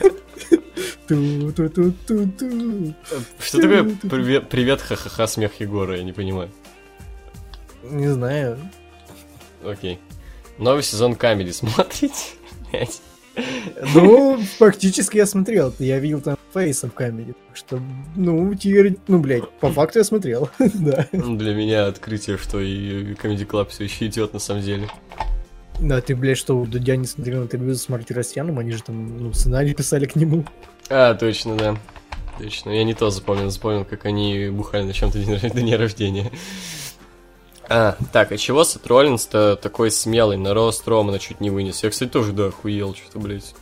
[3.39, 6.51] Что такое привет, привет, ха-ха-ха, смех Егора, я не понимаю.
[7.85, 8.59] Не знаю.
[9.65, 10.01] Окей.
[10.59, 12.33] Новый сезон Камеди смотрите?
[13.95, 15.73] Ну, фактически я смотрел.
[15.79, 17.35] Я видел там фейса в камере.
[17.47, 17.81] Так что,
[18.17, 20.51] ну, теперь, ну, блядь, по факту я смотрел.
[20.59, 21.07] да.
[21.13, 24.89] Для меня открытие, что и Comedy Club все еще идет на самом деле.
[25.81, 29.33] Да, ты, блядь, что, у Дудя не смотрел интервью с Мартиросяном, они же там, ну,
[29.33, 30.45] сценарий писали к нему.
[30.91, 31.77] А, точно, да.
[32.39, 32.71] Точно.
[32.71, 36.31] Я не то запомнил, запомнил, как они бухали на чем-то день, день рождения.
[37.69, 41.83] А, так, а чего Сет Роллинс-то такой смелый, на рост Романа чуть не вынес?
[41.83, 43.55] Я, кстати, тоже, да, охуел что-то, блядь.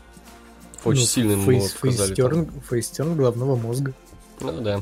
[0.85, 1.73] Очень ну, сильно ему фейс.
[1.73, 3.93] Фейстерн, фейстерн головного мозга.
[4.41, 4.81] Ну да.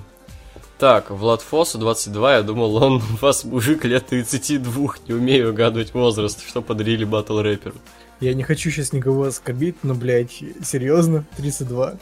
[0.79, 5.95] Так, Влад Фосу 22, я думал, он у вас мужик лет 32, не умею угадывать
[5.95, 7.77] возраст, что подарили батл рэперу.
[8.21, 11.95] Я не хочу сейчас никого оскорбить, но, блядь, серьезно, 32.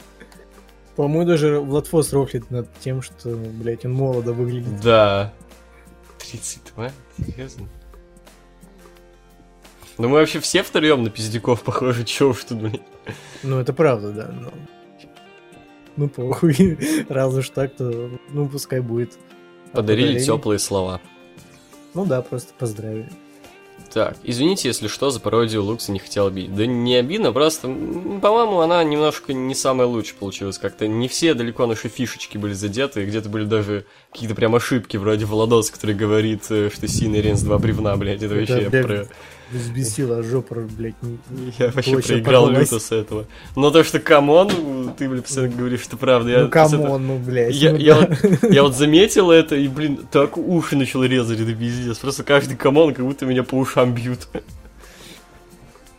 [0.97, 4.81] По-моему, даже Влад Фос рофлит над тем, что, блядь, он молодо выглядит.
[4.81, 5.33] Да,
[6.19, 6.91] 32?
[7.17, 7.69] Серьезно?
[9.97, 12.81] Ну мы вообще все втроем на пиздюков похожи, чё уж тут, блин.
[13.43, 14.51] Ну это правда, да, но...
[15.97, 16.77] Ну похуй,
[17.07, 19.13] раз уж так, то ну пускай будет.
[19.71, 20.99] Подарили теплые слова.
[21.93, 23.09] Ну да, просто поздравили.
[23.93, 26.53] Так, извините, если что, за пародию Лукса не хотел бить.
[26.53, 30.57] Да не обидно, просто, по-моему, она немножко не самая лучшая получилась.
[30.57, 34.97] Как-то не все далеко наши фишечки были задеты, и где-то были даже какие-то прям ошибки,
[34.97, 39.07] вроде Владос, который говорит, э, что Синий Ренс два бревна, блядь, это вообще да, про...
[39.51, 40.95] Взбесила жопа, блядь.
[41.03, 41.19] Не,
[41.59, 43.25] я вообще проиграл люто с этого.
[43.55, 46.31] Но то, что come on, ты, блин, постоянно говоришь, что правда.
[46.31, 47.53] Я, ну come on, ну, блядь.
[47.53, 48.17] Я, ну, я, да.
[48.21, 51.97] вот, я вот заметил это, и, блин, так уши начал резать, это пиздец.
[51.99, 54.27] Просто каждый come on, как будто меня по ушам бьют.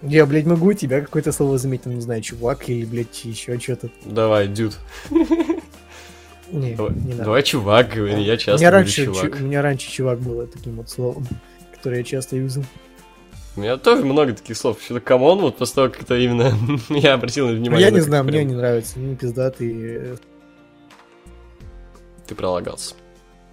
[0.02, 3.90] Я, блядь, могу тебя какое-то слово заметить, не знаю, чувак или, блядь, еще что-то.
[4.04, 4.76] Давай, dude.
[6.52, 7.24] Не, давай, не надо.
[7.24, 9.36] давай чувак, говори, я часто у меня раньше, чувак.
[9.40, 11.26] у меня раньше чувак было таким вот словом,
[11.74, 12.64] которое я часто юзал.
[13.56, 14.78] У меня тоже много таких слов.
[14.82, 16.52] Что-то come on, вот после того, как это именно
[16.90, 17.86] я обратил внимание.
[17.86, 18.98] Я не знаю, мне не нравится.
[18.98, 20.18] Мне пиздатый.
[22.26, 22.94] Ты пролагался.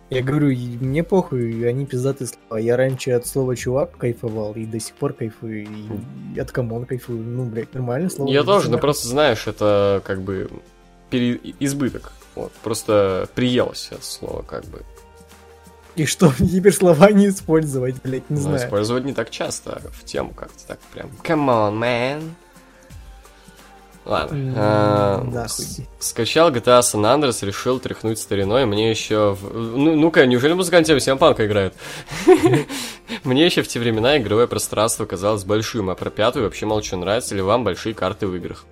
[0.10, 2.60] Я говорю, мне похуй, они пиздатые слова.
[2.60, 5.68] Я раньше от слова чувак кайфовал, и до сих пор кайфую,
[6.36, 7.24] и от come on кайфую.
[7.24, 8.30] Ну, блядь, нормальное слово.
[8.30, 10.50] Я тоже, но просто знаешь, это как бы
[11.10, 11.40] пере...
[11.60, 12.12] избыток.
[12.36, 14.82] Вот, просто приелось это слово, как бы.
[15.96, 18.58] И что, теперь слова не использовать, блядь, не ну, знаю.
[18.58, 21.10] использовать не так часто, в тему как-то так прям.
[21.24, 22.24] Come on, man.
[24.06, 24.36] Ладно.
[24.36, 25.48] Mm, а, да,
[26.00, 28.66] скачал GTA San Andreas, решил тряхнуть стариной.
[28.66, 29.34] Мне еще...
[29.34, 29.78] В...
[29.78, 31.74] Ну, ну-ка, неужели музыкант тема Симпанка играет?
[33.24, 36.98] Мне еще в те времена игровое пространство казалось большим, а про пятую вообще молчу.
[36.98, 38.66] Нравятся ли вам большие карты в играх?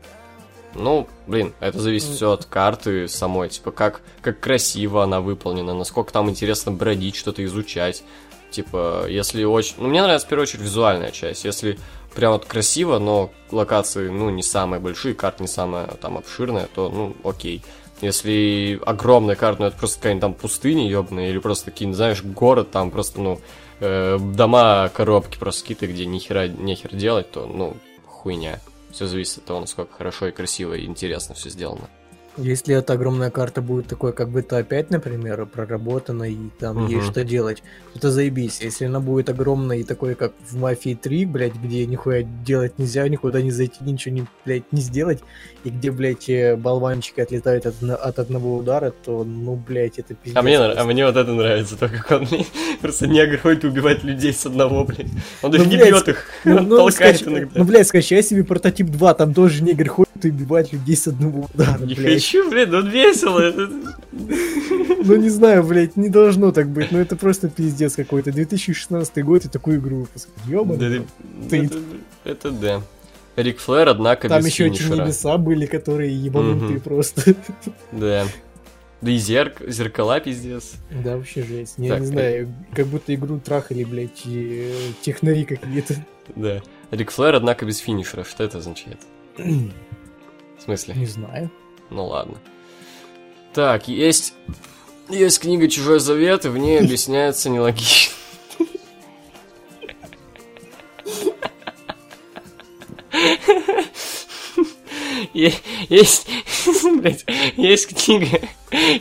[0.76, 6.14] Ну, блин, это зависит все от карты самой, типа, как, как красиво она выполнена, насколько
[6.14, 8.04] там интересно бродить, что-то изучать.
[8.52, 9.76] Типа, если очень...
[9.78, 11.46] Ну, мне нравится, в первую очередь, визуальная часть.
[11.46, 11.80] Если
[12.14, 16.90] прям вот красиво, но локации, ну, не самые большие, карта не самая там обширная, то,
[16.90, 17.64] ну, окей.
[18.02, 22.72] Если огромная карта, ну, это просто какая-нибудь там пустыня ебаная, или просто какие-нибудь, знаешь, город,
[22.72, 23.40] там просто, ну,
[23.80, 28.60] э, дома, коробки просто какие-то, где ни хера, нехер делать, то, ну, хуйня.
[28.92, 31.90] Все зависит от того, насколько хорошо и красиво и интересно все сделано.
[32.38, 36.92] Если эта огромная карта будет такой, как бы то опять, например, проработана и там угу.
[36.92, 37.62] есть что делать,
[37.94, 38.62] то это заебись.
[38.62, 43.08] Если она будет огромная и такой, как в Мафии 3, блядь, где нихуя делать нельзя,
[43.10, 45.20] никуда не зайти, ничего не, блядь, не сделать,
[45.66, 50.38] и где, блядь, э, болванчики отлетают от, от одного удара, то, ну, блядь, это пиздец.
[50.38, 52.28] А мне, а мне вот это нравится, то, как он
[52.82, 55.08] просто негр ходит убивать людей с одного, блядь.
[55.42, 57.28] Он даже ну, не бьет их, ну, он ну, толкает скач...
[57.28, 57.52] иногда.
[57.56, 61.80] Ну, блядь, скачай себе прототип 2, там тоже негр ходит убивать людей с одного удара,
[61.80, 62.14] Не блядь.
[62.14, 63.70] хочу, блядь, ну весело.
[64.12, 66.92] Ну, не знаю, блядь, не должно так быть.
[66.92, 68.32] Ну, это просто пиздец какой-то.
[68.32, 70.34] 2016 год и такую игру выпускать.
[70.48, 71.06] Ёбаный.
[72.24, 72.82] Это да.
[73.36, 77.36] Рик Флэр, однако, Там еще эти небеса были, которые ебанутые просто.
[77.92, 78.26] Да.
[79.02, 79.62] Да и зерк...
[79.68, 80.74] зеркала пиздец.
[81.04, 81.76] Да, вообще жесть.
[81.78, 85.96] Я не знаю, как будто игру трахали, блядь, и технари какие-то.
[86.36, 86.62] Да.
[86.92, 88.24] Рик Флэр, однако, без финишера.
[88.24, 89.00] Что это означает?
[90.62, 90.94] В смысле?
[90.94, 91.50] Не знаю.
[91.90, 92.38] Ну ладно.
[93.52, 94.36] Так, есть...
[95.10, 98.14] Есть книга «Чужой завет», и в ней объясняется нелогично.
[105.34, 106.28] Есть,
[106.84, 107.26] блядь,
[107.58, 108.40] есть книга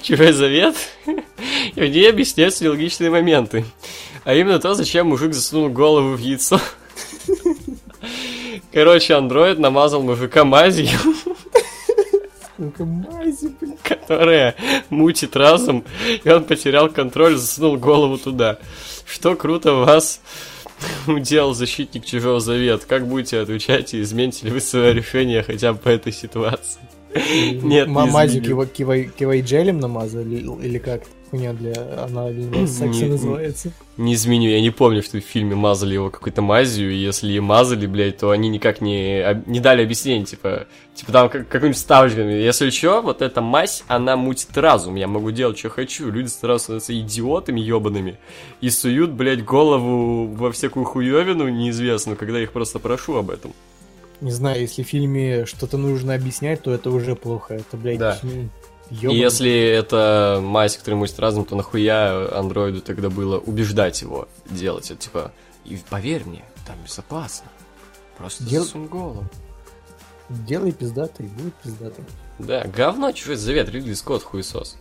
[0.02, 0.74] «Чужой завет»,
[1.06, 3.66] и в ней объясняются нелогичные моменты.
[4.24, 6.58] А именно то, зачем мужик засунул голову в яйцо.
[8.72, 10.88] Короче, андроид намазал мужика мазью.
[12.60, 14.54] Мази, Которая
[14.90, 15.84] мутит разум,
[16.22, 18.58] и он потерял контроль, засунул голову туда.
[19.06, 20.20] Что круто вас
[21.06, 22.84] уделал защитник чужого завет.
[22.84, 26.80] Как будете отвечать и измените ли вы свое решение хотя бы по этой ситуации?
[27.62, 31.02] Нет, Мамазик его кивай джелем намазали или как?
[31.30, 33.72] Хуйня для анального секса называется.
[33.96, 37.86] Не изменю, я не помню, что в фильме мазали его какой-то мазью, и если мазали,
[37.86, 42.32] блядь, то они никак не, не дали объяснения, типа, типа там как, каким-нибудь ставочками.
[42.32, 46.10] Если что, вот эта мазь, она мутит разум, я могу делать, что хочу.
[46.10, 48.18] Люди становятся идиотами ебаными
[48.60, 53.52] и суют, блядь, голову во всякую хуевину неизвестную, когда их просто прошу об этом.
[54.20, 57.54] Не знаю, если в фильме что-то нужно объяснять, то это уже плохо.
[57.54, 58.18] Это, блядь, да.
[58.90, 59.16] Ёбан.
[59.16, 65.00] Если это мазь, которая мутит разум, то нахуя андроиду тогда было убеждать его делать это,
[65.00, 65.32] типа,
[65.64, 67.48] и поверь мне, там безопасно.
[68.18, 68.64] Просто Дел...
[68.64, 69.24] засунь голову.
[70.28, 72.04] Делай пиздатый, будет пиздатый.
[72.38, 74.76] Да, говно, чужой завет, Ридли Скотт, хуесос.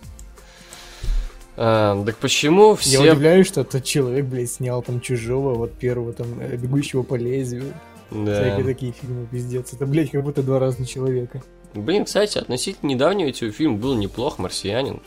[1.56, 3.04] А, так почему все...
[3.04, 7.16] Я удивляюсь, что этот человек, блядь, снял там чужого, вот первого там, э, бегущего по
[7.16, 7.74] лезвию.
[8.12, 8.34] Да.
[8.34, 9.74] Всякие такие фильмы, пиздец.
[9.74, 11.44] Это, блядь, как будто два разных человека.
[11.74, 15.02] Блин, кстати, относительно недавнего этого фильм был неплох, «Марсианин».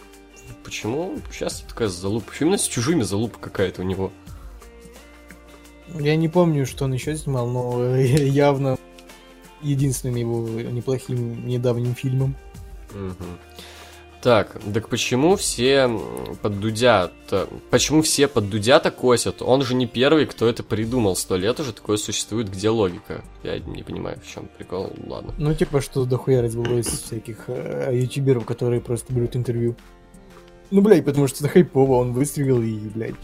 [0.65, 2.31] Почему сейчас такая залупа?
[2.31, 4.13] Почему с чужими залупа какая-то у него?
[5.99, 8.79] Я не помню, что он еще снимал, но явно
[9.61, 12.37] единственным его неплохим недавним фильмом.
[12.91, 13.25] Угу.
[14.23, 15.91] Так, так почему все
[16.43, 17.11] под Дудя
[17.71, 19.43] Почему все под Дудя-то косят?
[19.43, 21.17] Он же не первый, кто это придумал.
[21.17, 22.49] Сто лет уже такое существует.
[22.49, 23.25] Где логика?
[23.43, 24.93] Я не понимаю, в чем прикол.
[25.09, 25.35] Ладно.
[25.39, 29.75] Ну, типа, что дохуя развелось всяких э, ютуберов, которые просто берут интервью.
[30.71, 33.15] Ну, блядь, потому что это хайпово, он выстрелил и, блядь.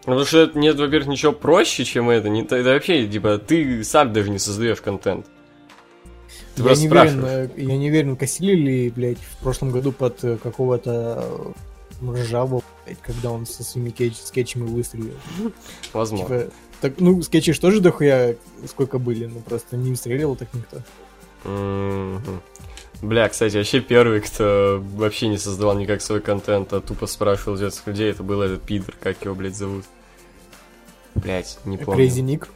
[0.00, 2.30] Потому что нет, во-первых, ничего проще, чем это.
[2.30, 5.26] Не, это вообще, типа, ты сам даже не создаешь контент.
[6.58, 11.54] Я, не уверен, я не уверен, косили ли, блядь, в прошлом году под э, какого-то
[12.02, 15.14] э, ржавого, блядь, когда он со своими кетч, скетчами выстрелил.
[15.92, 16.26] Возможно.
[16.26, 18.36] Типа, так, ну, скетчи же тоже дохуя
[18.66, 20.82] сколько были, ну просто не выстрелил так никто.
[21.44, 22.40] Mm-hmm.
[23.02, 27.86] Бля, кстати, вообще первый, кто вообще не создавал никак свой контент, а тупо спрашивал детских
[27.86, 29.84] людей, это был этот пидор, как его, блядь, зовут.
[31.14, 32.04] Блять, не помню.
[32.04, 32.48] Crazy Nick?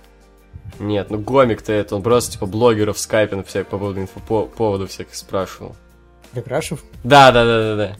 [0.78, 4.20] Нет, ну гомик-то это, он просто типа блогеров в скайпе на всяких по поводу инфо
[4.20, 5.76] по поводу всяких спрашивал.
[6.32, 6.82] Гаграшев?
[7.04, 7.96] Да, да, да, да, да.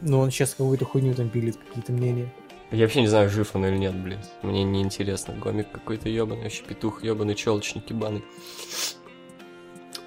[0.00, 2.28] Ну он сейчас какую-то хуйню там пилит, какие-то мнения.
[2.72, 4.28] Я вообще не знаю, жив он или нет, блядь.
[4.42, 5.34] Мне не интересно.
[5.34, 8.24] Гомик какой-то ебаный, вообще петух ебаный, челочник ебаный.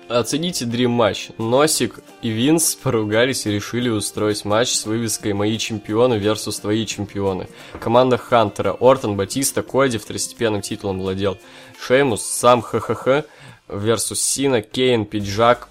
[0.10, 1.32] Оцените Dream Match.
[1.38, 7.47] Носик и Винс поругались и решили устроить матч с вывеской «Мои чемпионы versus твои чемпионы».
[7.80, 11.38] Команда Хантера, Ортон, Батиста, Коди второстепенным титулом владел.
[11.80, 13.24] Шеймус, сам ХХХ
[13.68, 15.70] versus Сина, Кейн, Пиджак,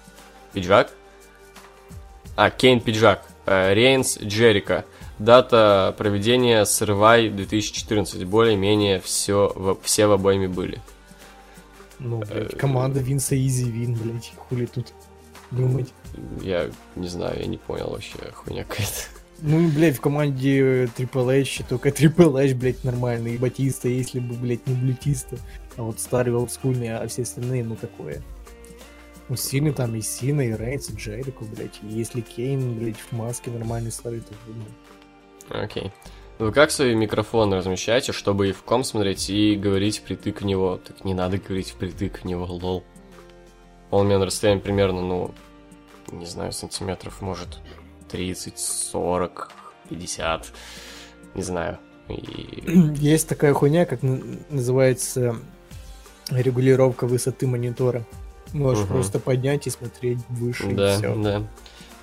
[0.53, 0.93] Пиджак?
[2.37, 3.25] А, Кейн Пиджак.
[3.45, 4.85] Э, Рейнс Джерика.
[5.17, 8.23] Дата проведения Срывай 2014.
[8.23, 10.81] Более-менее все, все в обойме были.
[11.99, 14.93] Ну, блядь, команда Винса Изи Вин, блядь, хули тут
[15.51, 15.93] думать.
[16.41, 19.19] Я не знаю, я не понял вообще, хуйня какая-то.
[19.41, 23.35] Ну, блядь, в команде Triple H только Triple H, блядь, нормальный.
[23.35, 25.37] И Батиста, если бы, блядь, не Блютиста.
[25.77, 28.21] А вот старый олдскульный, а все остальные, ну, такое.
[29.29, 31.79] Ну, сильный там и Сина, и Рейнс, и Джерико, блядь.
[31.83, 35.57] И если Кейн, блядь, в маске нормальный старый, то.
[35.57, 35.91] Окей.
[36.39, 40.77] Вы как свои микрофоны размещаете, чтобы и в ком смотреть, и говорить впритык в него?
[40.77, 42.85] Так не надо говорить впритык в него, лол.
[43.91, 45.35] Он у меня на расстоянии примерно, ну,
[46.13, 47.59] не знаю, сантиметров, может,
[48.09, 49.51] 30, 40,
[49.89, 50.47] 50,
[51.35, 51.77] не знаю.
[52.07, 52.63] И...
[52.95, 55.35] Есть такая хуйня, как называется
[56.29, 58.05] регулировка высоты монитора.
[58.53, 58.93] Можешь угу.
[58.93, 60.73] просто поднять и смотреть выше.
[60.73, 61.15] Да, и все.
[61.15, 61.43] да.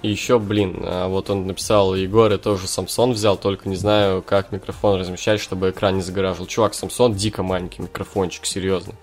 [0.03, 4.23] И еще, блин, а вот он написал, Егор, я тоже Samsung взял, только не знаю,
[4.23, 6.47] как микрофон размещать, чтобы экран не загораживал.
[6.47, 8.95] Чувак, Samsung дико маленький микрофончик, серьезно.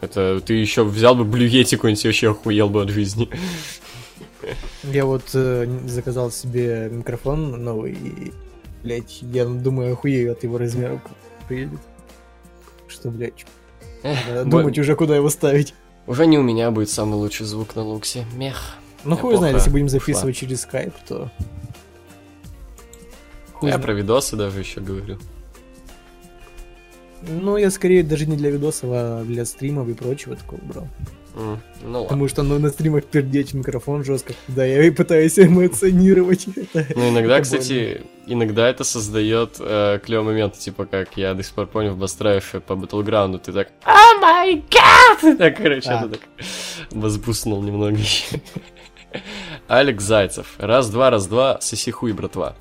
[0.00, 3.28] Это ты еще взял бы блюете какой-нибудь, вообще охуел бы от жизни.
[4.82, 8.32] Я вот э, заказал себе микрофон новый, и,
[8.82, 11.00] блядь, я думаю, охуею от его размеров,
[11.46, 11.78] приедет.
[12.88, 13.44] Что, блядь,
[14.02, 14.80] Эх, думать бо...
[14.80, 15.74] уже, куда его ставить.
[16.06, 18.24] Уже не у меня будет самый лучший звук на луксе.
[18.34, 18.76] Мех.
[19.04, 20.48] Ну, хуй знает, если будем записывать ушла.
[20.48, 21.30] через скайп, то...
[23.54, 23.82] Хуй я знает.
[23.82, 25.18] про видосы даже еще говорю.
[27.22, 30.88] Ну, я скорее даже не для видосов, а для стримов и прочего такого брал.
[31.34, 36.46] Mm, ну, Потому что ну, на стримах пердеть микрофон жестко, когда я и пытаюсь эмоционировать.
[36.96, 38.34] ну, иногда, это кстати, больно.
[38.34, 42.60] иногда это создает э, клевый момент, типа как я до сих пор помню в Бастраеве
[42.66, 46.02] по Battleground, ты так «О май гад!» Так, короче, а.
[46.02, 46.20] ты так
[46.90, 47.98] возбуснул немного.
[49.68, 50.54] Алекс Зайцев.
[50.58, 52.56] Раз-два, раз-два, соси хуй, братва.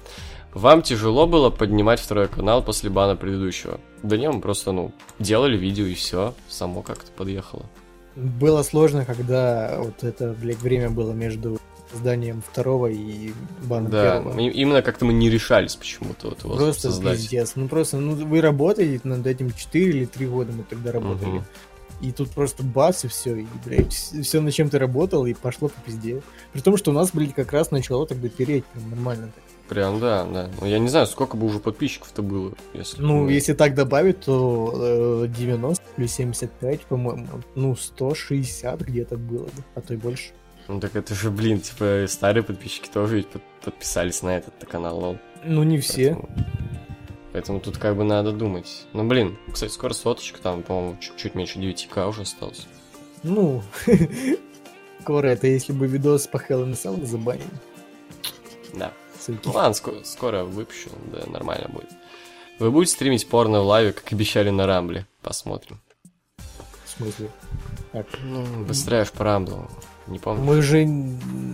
[0.53, 3.79] Вам тяжело было поднимать второй канал после бана предыдущего?
[4.01, 7.65] Да не, мы просто, ну, делали видео и все, само как-то подъехало.
[8.15, 11.59] Было сложно, когда вот это, блядь, время было между
[11.91, 13.31] созданием второго и
[13.63, 14.39] бана да, первого.
[14.39, 17.17] Именно как-то мы не решались почему-то вот его просто создать.
[17.17, 17.53] пиздец.
[17.55, 21.37] Ну просто, ну вы работаете над этим 4 или 3 года мы тогда работали.
[21.37, 21.43] Угу.
[22.01, 25.67] И тут просто бац, и все, и, блядь, все, на чем ты работал, и пошло
[25.67, 26.21] по пизде.
[26.53, 29.43] При том, что у нас, блядь, как раз начало тогда переть прям нормально так.
[29.67, 30.49] Прям, да, да.
[30.59, 32.53] Ну, я не знаю, сколько бы уже подписчиков-то было.
[32.73, 33.31] Если ну, бы...
[33.31, 39.81] если так добавить, то э, 90 плюс 75, по-моему, ну, 160 где-то было бы, а
[39.81, 40.31] то и больше.
[40.67, 44.97] Ну, так это же, блин, типа, старые подписчики тоже ведь под подписались на этот канал,
[44.97, 45.17] лол.
[45.43, 46.15] Ну, не все.
[46.15, 46.29] Поэтому...
[47.31, 48.85] Поэтому тут как бы надо думать.
[48.93, 52.67] Ну, блин, кстати, скоро соточка, там, по-моему, чуть меньше 9к уже осталось.
[53.23, 53.61] Ну,
[55.01, 57.45] скоро это если бы видос по Hell in Cell забанили.
[58.73, 58.91] Да.
[59.27, 61.89] Ну ладно, скоро, скоро выпущу, да, нормально будет.
[62.57, 65.05] Вы будете стримить порно в лайве, как обещали на Рамбле?
[65.21, 65.79] Посмотрим.
[66.37, 67.29] В смысле?
[67.91, 68.07] Как?
[68.23, 69.69] Ну, быстрее по Рамблу.
[70.07, 70.43] Не помню.
[70.43, 70.79] Мы же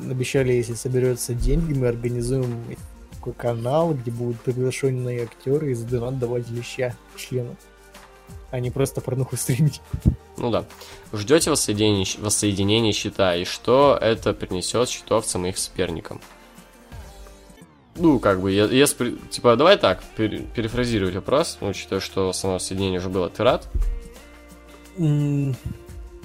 [0.10, 2.64] обещали, если соберется деньги, мы организуем
[3.26, 7.58] такой канал, где будут приглашенные актеры из донат давать леща членов,
[8.52, 9.82] а не просто порнуху стримить.
[10.38, 10.66] Ну да.
[11.12, 16.22] Ждете воссоединения, воссоединения счета, и что это принесет счетовцам и их соперникам?
[17.96, 23.30] Ну, как бы, если, типа, давай так, перефразировать вопрос, учитывая, что само соединение уже было.
[23.30, 23.68] Ты рад?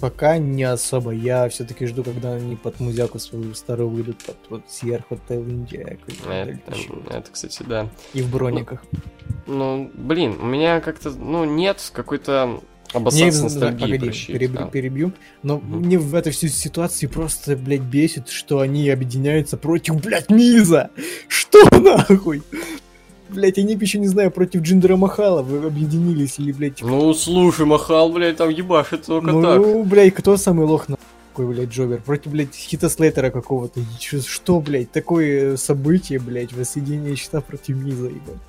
[0.01, 1.11] Пока не особо.
[1.11, 5.98] Я все-таки жду, когда они под музяку свою старую выйдут, под вот Sierra Hotel India.
[6.28, 7.88] Это, это, кстати, да.
[8.14, 8.82] И в брониках.
[9.46, 12.61] Ну, ну блин, у меня как-то, ну, нет какой-то
[12.92, 13.80] обоссаться ностальгии.
[13.80, 14.66] Погоди, прощи, перебью, да.
[14.66, 15.12] перебью.
[15.42, 15.76] Но угу.
[15.76, 20.90] мне в этой всей ситуации просто, блядь, бесит, что они объединяются против, блядь, Миза!
[21.28, 22.42] Что нахуй?
[23.33, 26.83] Блять, они бы еще, не знаю, против Джиндера Махала вы объединились или, блядь...
[26.83, 29.59] Ну, слушай, Махал, блядь, там ебашит только ну, так.
[29.59, 30.97] Ну, блядь, кто самый лох на
[31.41, 32.01] такой, блядь, Джовер?
[32.03, 33.81] Против, блядь, Хита Слейтера какого-то.
[34.01, 38.41] Что, блядь, такое событие, блядь, воссоединение счета против Миза, ебать.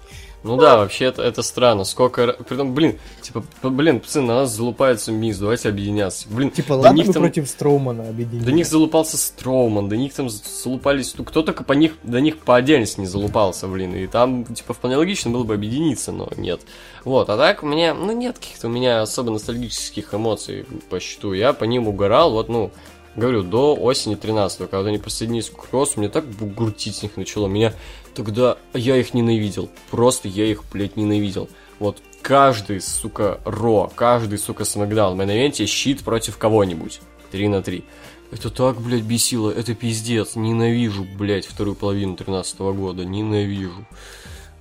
[0.43, 1.83] Ну да, вообще это, это странно.
[1.83, 2.33] Сколько...
[2.47, 6.27] Притом, блин, типа, блин, пацаны, на нас залупается Миз, давайте объединяться.
[6.29, 7.21] Блин, типа, ладно них там...
[7.21, 8.45] против Строумана объединились.
[8.45, 11.13] До них залупался Строуман, до них там залупались...
[11.15, 13.95] Ну, кто только по них, до них по отдельности не залупался, блин.
[13.95, 16.61] И там, типа, вполне логично было бы объединиться, но нет.
[17.05, 21.33] Вот, а так мне, ну, нет каких-то у меня особо ностальгических эмоций по счету.
[21.33, 22.71] Я по ним угорал, вот, ну,
[23.15, 27.47] говорю, до осени 13 когда они присоединились к Кроссу, мне так бугуртить с них начало.
[27.47, 27.73] Меня
[28.13, 29.69] тогда я их ненавидел.
[29.89, 31.49] Просто я их, блядь, ненавидел.
[31.79, 37.01] Вот каждый, сука, Ро, каждый, сука, Смакдаун моменте щит против кого-нибудь.
[37.31, 37.83] 3 на 3.
[38.31, 40.35] Это так, блядь, бесило, это пиздец.
[40.35, 43.85] Ненавижу, блядь, вторую половину 13 года, ненавижу.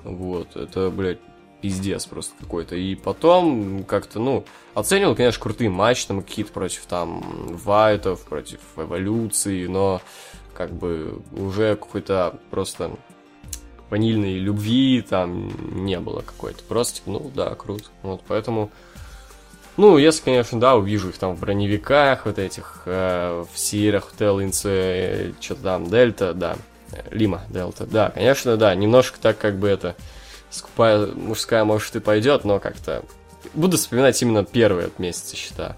[0.03, 1.19] Вот, это, блядь,
[1.61, 2.75] пиздец просто какой-то.
[2.75, 4.45] И потом как-то, ну,
[4.75, 7.23] оценивал, конечно, крутые матчи, там какие-то против там
[7.65, 10.01] Вайтов, против Эволюции, но
[10.55, 12.91] как бы уже какой-то просто
[13.91, 16.63] ванильной любви там не было какой-то.
[16.65, 17.85] Просто, типа, ну да, круто.
[18.03, 18.71] Вот, поэтому...
[19.77, 24.69] Ну, если, конечно, да, увижу их там в броневиках, вот этих, э, в Сирах, Теллинце,
[24.69, 26.57] э, что-то там, Дельта, да,
[27.11, 29.95] Лима, Дельта, да, конечно, да, немножко так как бы это,
[30.51, 33.05] скупая мужская, может, и пойдет, но как-то
[33.55, 35.77] буду вспоминать именно первые от месяца счета.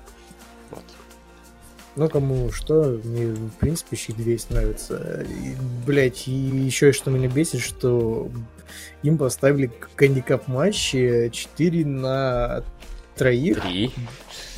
[1.94, 5.26] Ну, кому что, мне, в принципе, щит весь нравится.
[5.28, 5.54] И,
[5.86, 8.30] блять, и еще что меня бесит, что
[9.02, 12.64] им поставили гандикап матчи 4 на
[13.14, 13.60] троих.
[13.60, 13.90] Три.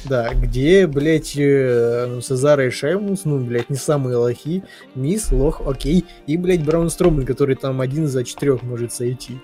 [0.05, 4.63] Да, где, блядь, э, ну, Сезара и Шаймус, ну, блядь, не самые лохи.
[4.95, 6.05] Мисс, лох, окей.
[6.27, 9.39] И, блядь, Браун Строман, который там один за четырех может сойти.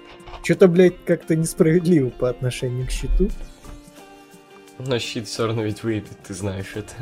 [0.44, 3.30] Что-то, блядь, как-то несправедливо по отношению к щиту.
[4.78, 6.94] Но щит все равно ведь выйдет, ты знаешь это.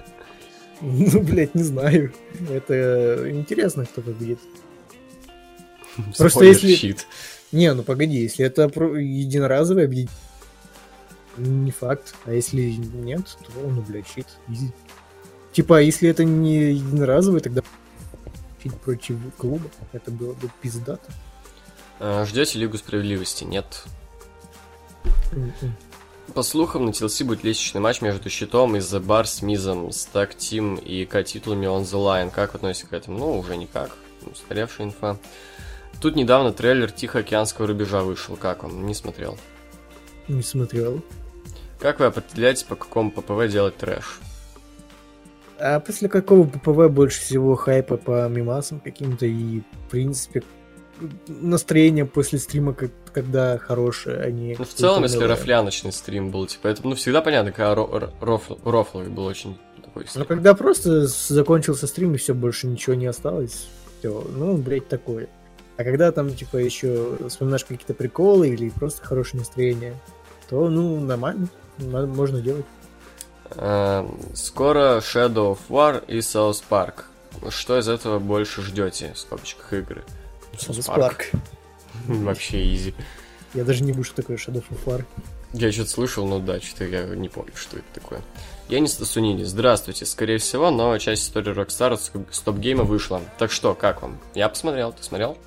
[1.12, 2.12] Ну, блядь, не знаю.
[2.50, 4.38] Это интересно, кто победит.
[6.16, 7.06] Просто если- щит.
[7.50, 10.14] Не, ну погоди, если это единоразовое объединение,
[11.38, 12.14] не факт.
[12.26, 14.70] А если нет, то, ну, блядь, щит, изи.
[15.52, 17.62] Типа, если это не единоразовый, тогда
[18.62, 21.10] щит против клуба, это было бы пиздато.
[22.00, 23.44] А, Ждете Лигу Справедливости?
[23.44, 23.84] Нет.
[25.32, 25.74] М-м.
[26.34, 30.08] По слухам, на TLC будет лестничный матч между Щитом и The Bar с Мизом, с
[30.12, 32.30] Tag Team и К-титулами On The Line.
[32.30, 33.18] Как вы относитесь к этому?
[33.18, 33.90] Ну, уже никак.
[34.30, 35.16] Устаревшая инфа.
[36.00, 38.36] Тут недавно трейлер Тихоокеанского рубежа вышел.
[38.36, 38.86] Как вам?
[38.86, 39.36] Не смотрел.
[40.28, 41.02] Не смотрел.
[41.80, 44.20] Как вы определяете, по какому ППВ делать трэш?
[45.58, 50.42] А после какого ППВ больше всего хайпа по мимасам каким-то и, в принципе,
[51.28, 54.56] настроение после стрима, как- когда хорошее, а не...
[54.58, 55.34] Ну, в целом, если унылое.
[55.36, 59.58] рафляночный стрим был, типа, это, ну, всегда понятно, когда ро- ро- рофл- рофловый был очень
[59.82, 60.24] такой Ну, стрим.
[60.26, 63.68] когда просто закончился стрим и все, больше ничего не осталось,
[63.98, 65.28] всё, ну, блядь, такое.
[65.76, 69.94] А когда там, типа, еще вспоминаешь какие-то приколы или просто хорошее настроение,
[70.50, 72.64] то, ну, нормально, надо- можно делать.
[73.56, 77.04] Эм, Скоро Shadow of War и South Park.
[77.50, 80.02] Что из этого больше ждете, в скобочках игры?
[80.54, 81.30] South Спарк.
[82.06, 82.94] Вообще изи.
[83.54, 85.04] Я даже не буду, что такое Shadow of War.
[85.52, 88.20] Я что-то слышал, но да, что-то я не помню, что это такое.
[88.68, 90.04] Я не Сунини, здравствуйте.
[90.04, 93.22] Скорее всего, новая часть истории Rockstar с стоп-гейма вышла.
[93.38, 94.18] Так что, как вам?
[94.34, 95.38] Я посмотрел, ты смотрел?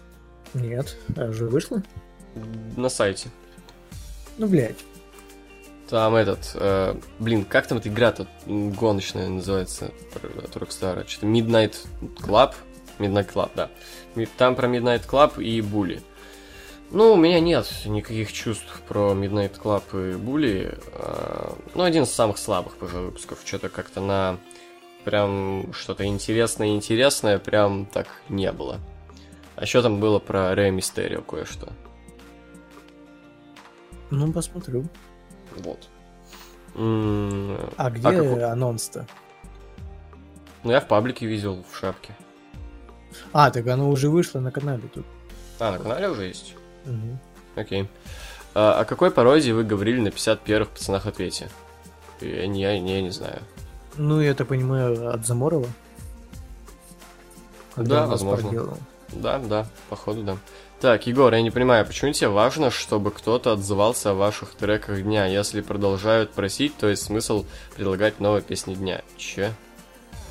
[0.55, 1.83] Нет, а уже вышло?
[2.75, 3.29] На сайте.
[4.39, 4.77] Ну, блядь.
[5.87, 11.07] Там этот, э, блин, как там эта игра-то гоночная называется от Rockstar?
[11.07, 11.75] Что-то Midnight
[12.17, 12.55] Club?
[12.97, 13.69] Midnight Club, да.
[14.37, 16.01] Там про Midnight Club и Були.
[16.91, 20.77] Ну, у меня нет никаких чувств про Midnight Club и Були.
[20.93, 23.39] Э, ну, один из самых слабых, пожалуй, выпусков.
[23.45, 24.37] Что-то как-то на
[25.05, 28.79] прям что-то интересное-интересное прям так не было.
[29.55, 31.69] А еще там было про Рэя Мистерио кое-что.
[34.09, 34.85] Ну, посмотрю.
[35.57, 35.87] Вот.
[36.75, 39.07] М, А где какой- анонс-то?
[40.63, 42.13] Ну, я в паблике видел в шапке.
[43.33, 45.05] А, так оно уже вышло на канале тут.
[45.59, 46.55] А, на канале уже есть?
[46.85, 47.19] Мгм.
[47.55, 47.87] Окей.
[48.53, 51.49] А, о какой пародии вы говорили на 51-х пацанах ответе?
[52.21, 53.41] Я не, я, не- я не знаю.
[53.97, 55.67] Ну, я так понимаю, от Заморова?
[57.75, 58.49] Да, он вас возможно.
[58.49, 58.77] проделал.
[59.13, 60.37] Да, да, походу, да.
[60.79, 65.25] Так, Егор, я не понимаю, почему тебе важно, чтобы кто-то отзывался о ваших треках дня?
[65.27, 67.45] Если продолжают просить, то есть смысл
[67.75, 69.01] предлагать новые песни дня.
[69.17, 69.53] Че?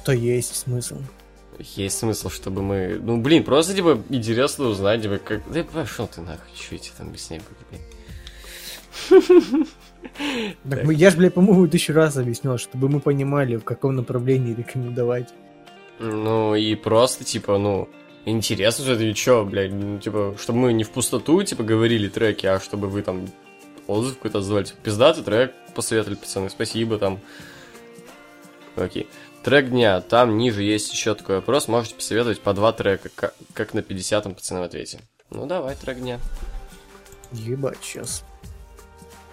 [0.05, 0.97] То есть смысл.
[1.77, 2.99] Есть смысл, чтобы мы...
[3.01, 5.43] Ну, блин, просто, типа, интересно узнать, типа, как...
[5.53, 9.67] Да пошел ты нахуй, что эти там объяснять буду, блин.
[10.65, 10.85] Так, Так.
[10.85, 15.29] мы, я же, блядь, по-моему, тысячу раз объяснял, чтобы мы понимали, в каком направлении рекомендовать.
[15.99, 17.89] Ну, и просто, типа, ну,
[18.25, 22.09] интересно же это и чё, блядь, ну, типа, чтобы мы не в пустоту, типа, говорили
[22.09, 23.27] треки, а чтобы вы там
[23.87, 27.21] отзыв какой-то отзывали, типа, пиздатый трек посоветовали, пацаны, спасибо, там.
[28.77, 29.07] Окей.
[29.43, 33.73] Трек дня, там ниже есть еще такой вопрос, можете посоветовать по два трека, как, как
[33.75, 35.01] на 50-м пацаны в ответе.
[35.31, 36.21] Ну, давай, трек дня.
[37.33, 38.23] Ебать, сейчас.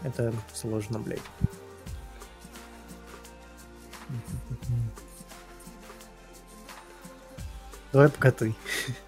[0.03, 1.19] Это сложно, блядь.
[7.91, 8.55] Давай пока ты.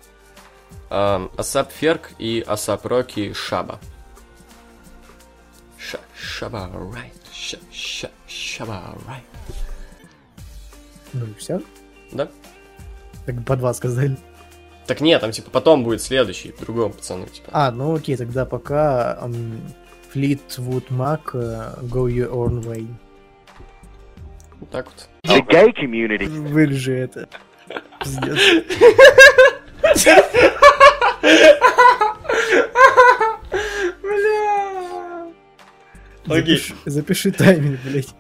[0.90, 3.80] Ам, A$AP Ferg и A$AP Rocky Shabba.
[5.78, 7.14] Sha Shabba Ranks.
[7.32, 9.24] Ща- ща- Shabba Ranks.
[11.14, 11.62] Ну и все.
[12.12, 12.28] Да?
[13.26, 14.18] Так по два сказали.
[14.88, 17.50] Так нет, там типа потом будет следующий, другому пацану, типа.
[17.52, 19.62] А, ну окей, тогда пока м,
[20.14, 22.88] Fleetwood Mac э, Go Your Own Way.
[24.60, 25.10] Вот так вот.
[25.26, 26.28] The gay community.
[26.28, 27.30] Вырежи это.
[28.00, 28.40] Пиздец.
[36.28, 36.58] Окей.
[36.58, 38.14] Запиши, запиши тайминг, блядь.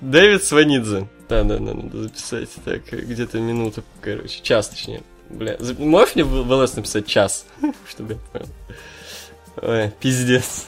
[0.00, 1.08] Дэвид Сванидзе.
[1.28, 2.48] Да, да, да, надо записать.
[2.64, 5.02] Так, где-то минута, короче, час точнее.
[5.28, 7.46] Бля, можешь мне в ЛС написать час?
[7.88, 8.48] Чтобы я понял.
[9.62, 10.66] Ой, пиздец.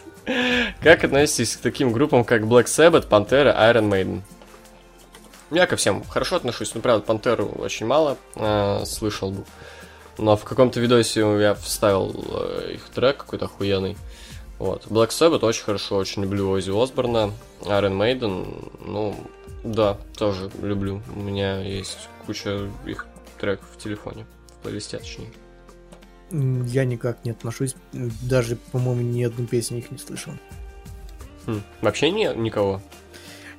[0.80, 4.22] Как относитесь к таким группам, как Black Sabbath, Pantera, Iron Maiden?
[5.50, 9.34] Я ко всем хорошо отношусь, но, правда, Пантеру очень мало э, слышал.
[10.16, 13.98] Но в каком-то видосе я вставил э, их трек какой-то охуенный.
[14.62, 14.86] Вот.
[14.86, 17.32] Black Sabbath очень хорошо, очень люблю Оззи Осборна.
[17.62, 19.12] Iron Maiden, ну,
[19.64, 21.02] да, тоже люблю.
[21.16, 23.08] У меня есть куча их
[23.40, 25.26] треков в телефоне, в плейлисте точнее.
[26.30, 27.74] Я никак не отношусь.
[27.92, 30.32] Даже, по-моему, ни одну песню их не слышал.
[31.46, 32.80] Хм, Вообще не, никого.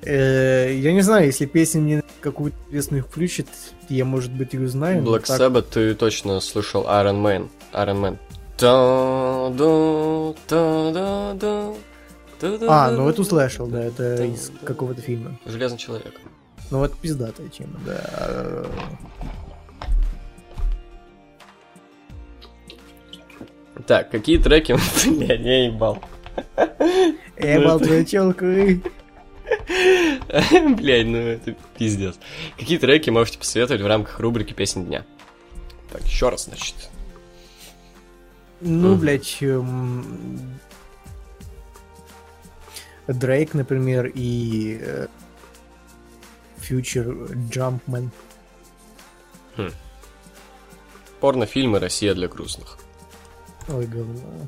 [0.03, 3.47] Э, Я не знаю, если песня мне какую-то известную включит,
[3.89, 5.03] я, может быть, и узнаю.
[5.03, 7.49] Black так- Sabbath ты точно слышал Iron Man.
[7.73, 8.17] Iron Man.
[12.67, 15.39] А, ну эту слышал, да, это из какого-то фильма.
[15.45, 16.19] Железный человек.
[16.71, 18.65] Ну вот пиздатая тема, да.
[23.87, 24.73] Так, какие треки...
[25.09, 26.01] Блядь, я ебал.
[27.37, 28.45] Я ебал твою челку.
[30.77, 32.15] Блядь, ну это пиздец.
[32.57, 35.05] Какие треки можете посоветовать в рамках рубрики «Песен дня»?
[35.91, 36.75] Так, еще раз, значит.
[38.65, 38.99] Ну, Мгм.
[39.01, 40.59] блядь, эм,
[43.07, 45.07] Дрейк, например, и э,
[46.61, 48.09] Future Jumpman.
[51.19, 52.77] Порнофильмы «Россия для грустных».
[53.69, 54.47] Ой, говно.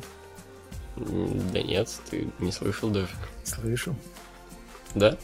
[0.98, 3.10] Да нет, ты не слышал даже.
[3.44, 3.96] Слышу.
[4.94, 5.18] Да?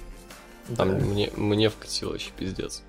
[0.77, 1.05] Там Да.
[1.05, 2.83] мне, мне вкатило еще пиздец.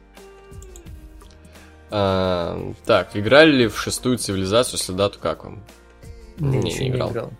[1.90, 5.62] А, так, играли ли в шестую цивилизацию, если да, то как вам?
[6.42, 7.10] Не, Не, не не играл.
[7.12, 7.30] играл.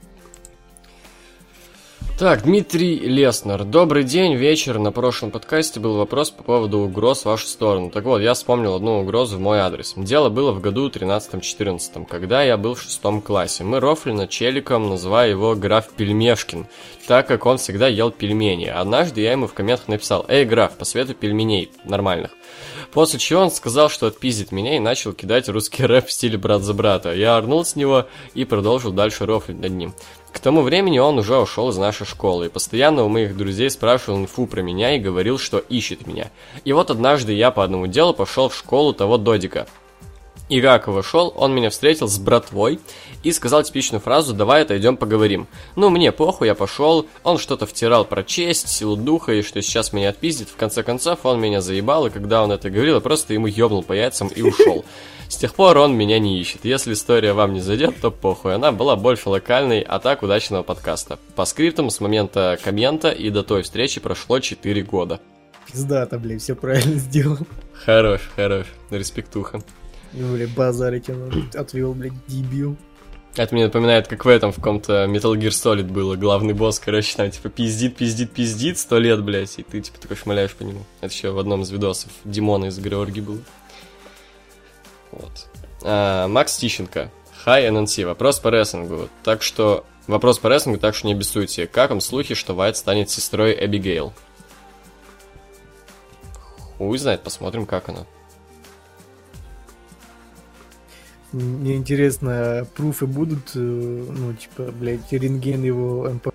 [2.21, 3.65] Так, Дмитрий Леснер.
[3.65, 4.79] Добрый день, вечер.
[4.79, 7.91] На прошлом подкасте был вопрос по поводу угроз в вашу сторону.
[7.91, 9.95] Так вот, я вспомнил одну угрозу в мой адрес.
[9.97, 13.65] Дело было в году 13-14, когда я был в шестом классе.
[13.65, 16.67] Мы рофли над челиком, называя его граф Пельмешкин,
[17.09, 18.67] так как он всегда ел пельмени.
[18.67, 22.31] Однажды я ему в комментах написал, «Эй, граф, посоветуй пельменей нормальных».
[22.93, 26.63] После чего он сказал, что отпиздит меня и начал кидать русский рэп в стиле брат
[26.63, 27.15] за брата.
[27.15, 29.95] Я орнул с него и продолжил дальше рофлить над ним.
[30.31, 34.19] К тому времени он уже ушел из нашей школы, и постоянно у моих друзей спрашивал
[34.19, 36.31] инфу про меня и говорил, что ищет меня.
[36.65, 39.67] И вот однажды я по одному делу пошел в школу того Додика.
[40.53, 42.79] И как вошел, он меня встретил с братвой
[43.23, 45.49] и сказал типичную фразу «давай отойдем поговорим».
[45.77, 49.95] Ну, мне похуй, я пошел, он что-то втирал про честь, силу духа и что сейчас
[49.95, 50.51] меня отпиздит.
[50.51, 53.83] В конце концов, он меня заебал, и когда он это говорил, я просто ему ёбнул
[53.83, 54.85] по яйцам и ушел.
[55.27, 56.67] С тех пор он меня не ищет.
[56.67, 58.55] Если история вам не зайдет, то похуй.
[58.55, 61.19] Она была больше локальной, а так удачного подкаста.
[61.35, 65.19] По скриптам с момента коммента и до той встречи прошло 4 года.
[65.73, 67.39] Пиздата, блядь, все правильно сделал.
[67.73, 68.67] Хорош, хорош.
[68.91, 69.63] Респектуха.
[70.57, 72.77] Базарить он отвел, блядь, дебил.
[73.35, 76.17] Это мне напоминает, как в этом, в каком-то Metal Gear Solid было.
[76.17, 80.17] Главный босс, короче, там, типа, пиздит, пиздит, пиздит, сто лет, блядь, и ты, типа, такой
[80.17, 80.81] шмаляешь по нему.
[81.01, 83.39] Это еще в одном из видосов Димона из Георгии был.
[85.13, 85.47] Вот.
[85.83, 87.11] А, Макс Тищенко.
[87.45, 87.97] Хай ННС.
[87.99, 89.09] Вопрос по рестлингу.
[89.23, 89.85] Так что...
[90.09, 91.67] Вопрос по рестлингу, так что не обессуйте.
[91.69, 94.13] Как вам слухи, что Вайт станет сестрой Эбигейл?
[96.77, 98.05] Хуй знает, посмотрим, как она.
[101.33, 106.29] Мне интересно, пруфы будут, э, ну, типа, блядь, рентген его МП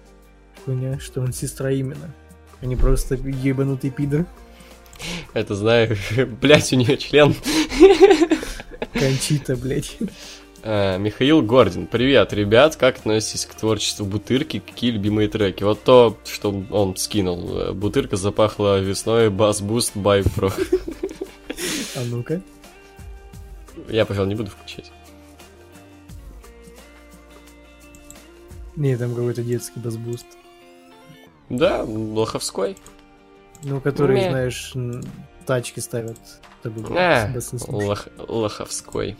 [0.65, 2.13] хуйня, что он сестра именно.
[2.61, 4.25] А не просто ебанутый пидор.
[5.33, 5.99] Это, знаешь,
[6.41, 7.35] блядь, у нее член.
[8.93, 9.97] Кончита, блядь.
[10.63, 11.87] А, Михаил Гордин.
[11.87, 14.59] Привет, ребят, как относитесь к творчеству Бутырки?
[14.59, 15.63] Какие любимые треки?
[15.63, 17.57] Вот то, что он скинул.
[17.57, 20.51] Э, Бутырка запахла весной, bass boost, by pro.
[21.95, 22.41] А ну-ка.
[23.89, 24.91] Я, пожалуй, не буду включать.
[28.75, 30.25] Не, там какой-то детский басбуст.
[31.49, 32.77] Да, Лоховской.
[33.63, 34.29] Ну, который, Не.
[34.29, 34.73] знаешь,
[35.45, 36.17] тачки ставят.
[36.63, 37.31] А.
[37.67, 39.15] Лох- Лоховской.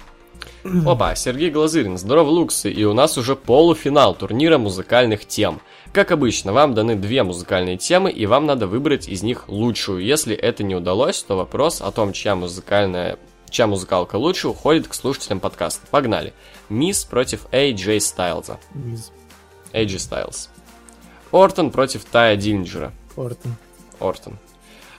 [0.85, 5.61] Опа, Сергей Глазырин, здорово, Луксы, и у нас уже полуфинал турнира музыкальных тем.
[5.93, 10.03] Как обычно, вам даны две музыкальные темы, и вам надо выбрать из них лучшую.
[10.03, 13.17] Если это не удалось, то вопрос о том, чья музыкальная
[13.49, 15.85] чья музыкалка лучше, уходит к слушателям подкаста.
[15.89, 16.33] Погнали.
[16.69, 18.59] Мисс против AJ Стайлза.
[18.73, 19.11] Мисс
[19.73, 20.49] AJ Styles.
[21.31, 22.93] Ортон против Тая Диллинджера.
[23.15, 23.55] Ортон.
[23.99, 24.37] Ортон.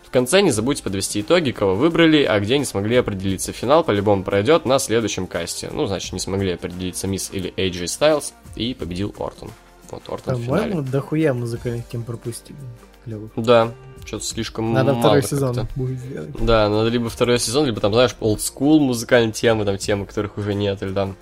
[0.09, 3.53] В конце не забудьте подвести итоги, кого выбрали, а где не смогли определиться.
[3.53, 5.69] Финал по-любому пройдет на следующем касте.
[5.71, 9.51] Ну, значит, не смогли определиться Мисс или AJ Styles, и победил Ортон.
[9.91, 10.81] Вот Ортон в финале.
[10.81, 12.57] Дохуя музыкальных тем пропустили.
[13.05, 13.29] Клево.
[13.37, 13.73] Да,
[14.09, 16.31] что-то слишком Надо мало второй сезон будет сделать.
[16.41, 20.55] Да, надо либо второй сезон, либо там, знаешь, олдскул музыкальные темы, там темы, которых уже
[20.55, 21.17] нет, или там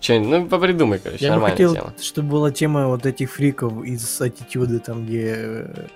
[0.00, 1.94] что-нибудь, ну, попридумай, короче, Я бы нормальная хотел, тема.
[2.00, 5.86] чтобы была тема вот этих фриков из аттитюды, там, где э,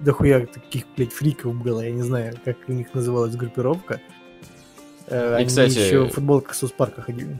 [0.00, 4.00] дохуя таких, блядь, фриков было, я не знаю, как у них называлась группировка.
[5.06, 7.38] Э, И, Они кстати, еще в футболках с парка ходили.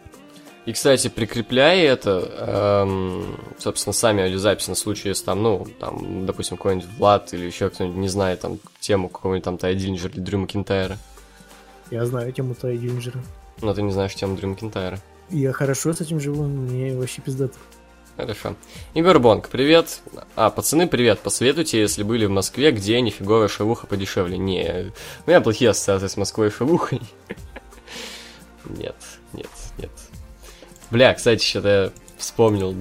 [0.69, 6.59] И, кстати, прикрепляя это, эм, собственно, сами аудиозаписи на случай, если там, ну, там, допустим,
[6.59, 10.41] какой-нибудь Влад или еще кто-нибудь не знает там тему какого-нибудь там Тай Диллинджера или Дрю
[10.41, 10.99] Макинтайра.
[11.91, 13.19] Я знаю тему Тай Диллинджера.
[13.63, 15.01] Но ты не знаешь тему Дрю Макинтайра.
[15.31, 17.57] И Я хорошо с этим живу, мне вообще пиздато.
[18.19, 18.55] Хорошо.
[18.93, 20.03] Егор Бонг, привет.
[20.37, 21.21] А, пацаны, привет.
[21.21, 24.37] Посоветуйте, если были в Москве, где нифиговая шавуха подешевле.
[24.37, 24.93] Не,
[25.25, 27.01] у меня плохие ассоциации с Москвой и шавухой.
[28.67, 28.97] Нет,
[29.33, 29.49] нет, нет.
[30.91, 32.75] Бля, кстати, что-то я вспомнил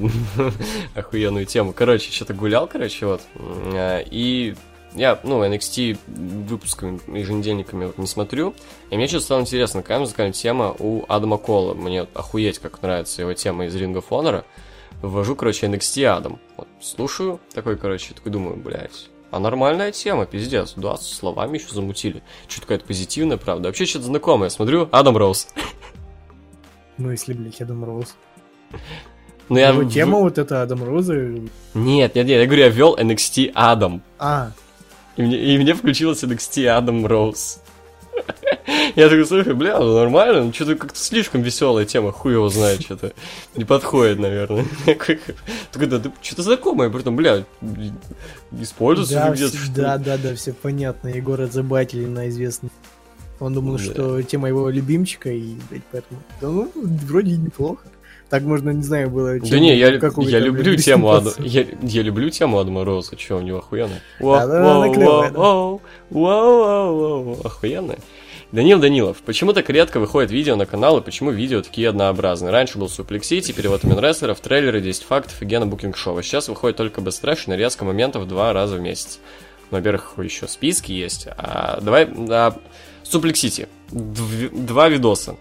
[0.95, 1.73] охуенную тему.
[1.73, 3.21] Короче, что-то гулял, короче, вот.
[3.35, 4.55] а, И
[4.93, 8.55] я, ну, NXT выпусками, еженедельниками вот не смотрю.
[8.89, 11.73] И мне что-то стало интересно, какая музыкальная тема у Адама Кола.
[11.73, 14.43] Мне охуеть, как нравится его тема из Ring of Honor.
[15.01, 16.39] Ввожу, короче, NXT Адам.
[16.55, 20.73] Вот, слушаю, такой, короче, такой думаю, блядь, а нормальная тема, пиздец.
[20.75, 22.23] Да, словами еще замутили.
[22.47, 23.67] Что-то какая-то позитивная, правда.
[23.67, 24.49] Вообще что-то знакомое.
[24.49, 25.49] Смотрю, Адам Роуз.
[26.97, 28.15] Ну, если, блядь, Адам Роуз.
[29.49, 29.69] Ну, я...
[29.69, 31.13] Его тема вот эта Адам Роза.
[31.15, 34.01] Нет, нет, нет, я говорю, я вел NXT Адам.
[34.19, 34.51] А,
[35.15, 37.61] И мне, и мне включилось NXT Адам Роуз.
[38.95, 42.81] Я такой, слушай, бля, ну нормально, ну что-то как-то слишком веселая тема, хуй его знает,
[42.81, 43.13] что-то
[43.55, 44.65] не подходит, наверное.
[44.85, 47.45] Такой, да, ты что-то знакомое, при этом, бля,
[48.59, 49.57] используется да, где-то.
[49.75, 51.09] да, да, да, все понятно.
[51.09, 52.71] Егор Забателина известный.
[53.39, 53.83] Он думал, Да.
[53.83, 56.19] что тема его любимчика, и, блядь, поэтому...
[56.41, 57.83] Да ну, вроде неплохо.
[58.29, 59.39] Так можно, не знаю, было...
[59.39, 63.37] Да чем- не, я, я люблю тему Ада, я, я люблю тему Адама Роуза, что
[63.37, 64.01] у него охуенно.
[64.19, 65.79] Да, да, да.
[66.09, 67.99] Воу, охуенная.
[68.51, 72.49] Данил Данилов, почему так редко выходит видео на канал и почему видео такие однообразные?
[72.49, 76.17] Раньше был Суплексити, перевод имен рестлеров, трейлеры, 10 фактов и гена букинг шоу.
[76.17, 79.19] А сейчас выходит только и нарезка моментов два раза в месяц.
[79.69, 81.27] Ну, во-первых, еще списки есть.
[81.37, 82.57] А давай, а,
[83.09, 85.35] Суплексити, Дв- два видоса.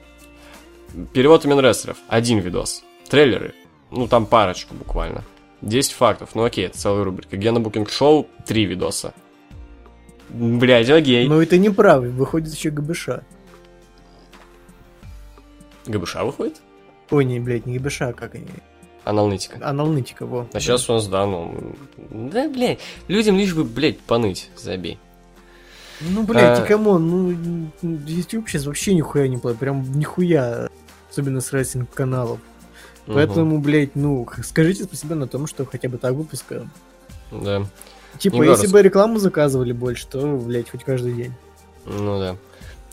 [1.12, 2.84] Перевод имен рестлеров, один видос.
[3.08, 3.54] Трейлеры,
[3.90, 5.24] ну там парочку буквально.
[5.62, 7.36] 10 фактов, ну окей, это целая рубрика.
[7.36, 9.14] Гена букинг шоу, три видоса.
[10.28, 11.26] Блядь, окей.
[11.28, 13.08] Ну, это неправы, выходит еще ГБШ.
[15.86, 16.60] ГБШ выходит?
[17.10, 18.46] Ой, не, блядь, не ГБШ, а как они?
[19.04, 19.58] Аналнитика.
[19.62, 20.48] Аналитика, во.
[20.52, 21.74] А сейчас у нас, да, ну...
[22.10, 24.98] Да, блядь, людям лишь бы, блядь, поныть, забей.
[26.00, 27.68] Ну, блядь, А- и come on, ну,
[28.06, 30.68] YouTube сейчас вообще нихуя не платит, прям нихуя,
[31.10, 32.38] особенно с racing каналов.
[33.06, 33.14] Мгм.
[33.14, 36.70] Поэтому, блядь, ну, скажите спасибо на том, что хотя бы так выпускаем.
[37.30, 37.66] Да,
[38.18, 41.32] Типа, Егор, если бы рекламу заказывали больше, то, блядь, хоть каждый день.
[41.84, 42.36] ну да.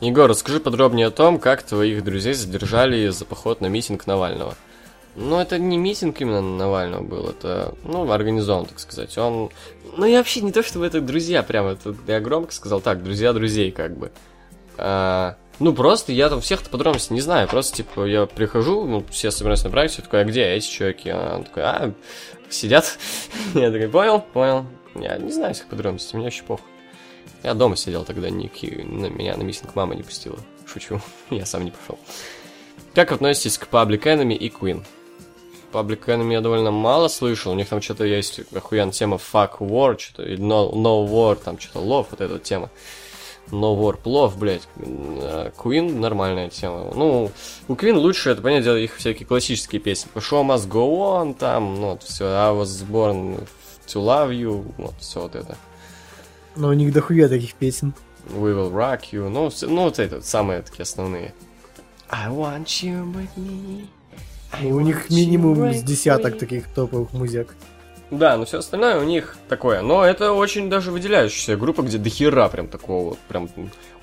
[0.02, 4.56] Егор, расскажи подробнее о том, как твоих друзей задержали за поход на митинг Навального.
[5.16, 9.16] Ну, это не митинг именно Навального был, это, ну, организован, так сказать.
[9.18, 9.52] Он,
[9.96, 13.32] ну, и вообще не то, чтобы это друзья, прям, это я громко сказал, так, друзья
[13.32, 14.12] друзей, как бы.
[14.78, 19.30] А, ну, просто я там всех подробностей не знаю, просто, типа, я прихожу, ну, все
[19.30, 21.10] собираются на практику, я такой, а где эти чуваки?
[21.10, 21.94] А он такой, а,
[22.50, 22.98] сидят.
[23.54, 24.66] Я такой, понял, понял.
[24.96, 26.66] Я не знаю всех подробностей, мне вообще похуй.
[27.44, 30.38] Я дома сидел тогда, Ники, на меня на митинг мама не пустила.
[30.66, 32.00] Шучу, я сам не пошел.
[32.94, 34.84] Как относитесь к Public Enemy и Queen?
[35.74, 39.98] Public Enemy я довольно мало слышал, у них там что-то есть охуенная тема Fuck War,
[39.98, 42.70] что-то, или no, no War, там что-то Love, вот эта тема.
[43.52, 44.68] No War, Love, блядь.
[44.78, 45.20] М,
[45.58, 46.92] Queen нормальная тема.
[46.96, 47.32] Ну,
[47.68, 50.10] у Queen лучше, это, понятное дело, их всякие классические песни.
[50.16, 50.88] Show Must Go
[51.22, 53.46] On, там, ну, вот все, I was born
[53.88, 55.58] to love you, вот, все вот это.
[56.56, 57.94] Но у них дохуя таких песен.
[58.30, 59.28] We will rock you.
[59.28, 61.34] Ну, всё- ну вот это самые такие основные.
[62.10, 63.88] I want you with me.
[64.62, 67.56] Ну, у них минимум с десяток таких топовых музяк.
[68.12, 69.82] Да, но все остальное у них такое.
[69.82, 73.50] Но это очень даже выделяющаяся группа, где дохера прям такого вот, прям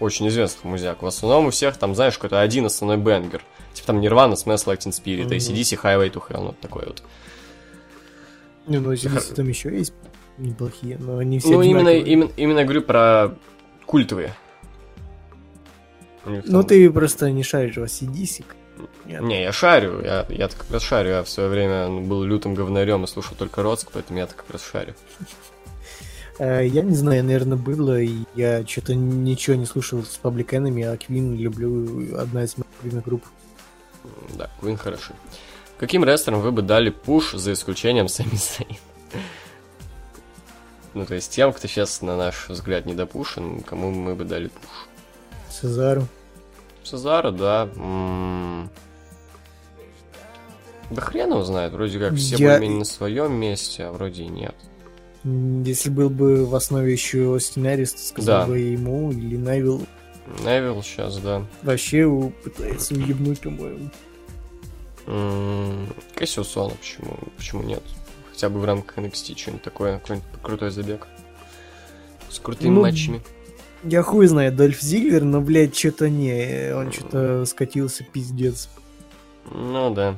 [0.01, 1.03] очень известных музяк.
[1.03, 3.43] В основном у всех там, знаешь, какой-то один основной бенгер.
[3.73, 5.37] Типа там Nirvana, Smells Like Teen Spirit, mm-hmm.
[5.37, 7.03] ACDC, Highway to Hell, ну такой вот.
[8.67, 9.95] Не, ну ACDC там еще есть
[10.39, 13.37] неплохие, но они все Ну именно, именно, именно говорю про
[13.87, 14.35] культовые.
[16.25, 18.45] Ну ты просто не шаришь в ACDC.
[19.11, 19.23] Нет.
[19.23, 23.03] Не, я шарю, я, я как раз шарю, я в свое время был лютым говнарем
[23.03, 24.95] и слушал только Роцк, поэтому я как раз шарю.
[26.39, 27.99] Э, я не знаю, наверное, было,
[28.37, 33.05] я что-то ничего не слушал с Public Enemy, а Queen люблю, одна из моих любимых
[33.05, 33.25] групп.
[34.39, 35.17] Да, Queen хороший.
[35.77, 38.79] Каким рестлерам вы бы дали пуш, за исключением Сами Зейн?
[40.93, 44.49] Ну, то есть тем, кто сейчас, на наш взгляд, не допушен, кому мы бы дали
[44.49, 44.89] пуш.
[45.49, 46.07] Сезару.
[46.83, 47.69] Сезара, да.
[47.77, 48.69] М-м-
[50.91, 52.49] да хрен его знает, вроде как все Я...
[52.49, 54.55] более-менее на своем месте, а вроде и нет.
[55.23, 58.47] Если был бы в основе еще сценарист, сказал да.
[58.47, 59.87] бы ему, или Невил.
[60.41, 61.45] Невил сейчас, да.
[61.63, 63.91] Вообще пытается уебнуть, по-моему.
[66.15, 67.83] Кассиусона, почему, почему нет?
[68.31, 71.07] Хотя бы в рамках NXT что-нибудь такое, какой-нибудь крутой забег.
[72.31, 73.23] С крутыми ну, матчами.
[73.83, 78.69] Я хуй знаю, Дольф Зиглер, но, блядь, что-то не, он что-то скатился, пиздец.
[79.51, 80.17] Ну да.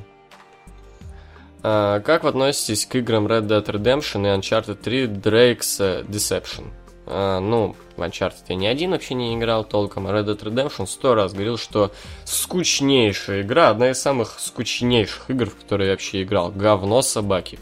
[1.65, 6.65] А, как вы относитесь к играм Red Dead Redemption и Uncharted 3 Drake's Deception?
[7.05, 10.85] А, ну, в Uncharted я ни один вообще не играл толком, а Red Dead Redemption
[10.85, 11.93] сто раз говорил, что
[12.25, 16.51] скучнейшая игра, одна из самых скучнейших игр, в которые я вообще играл.
[16.51, 17.57] Говно собаки.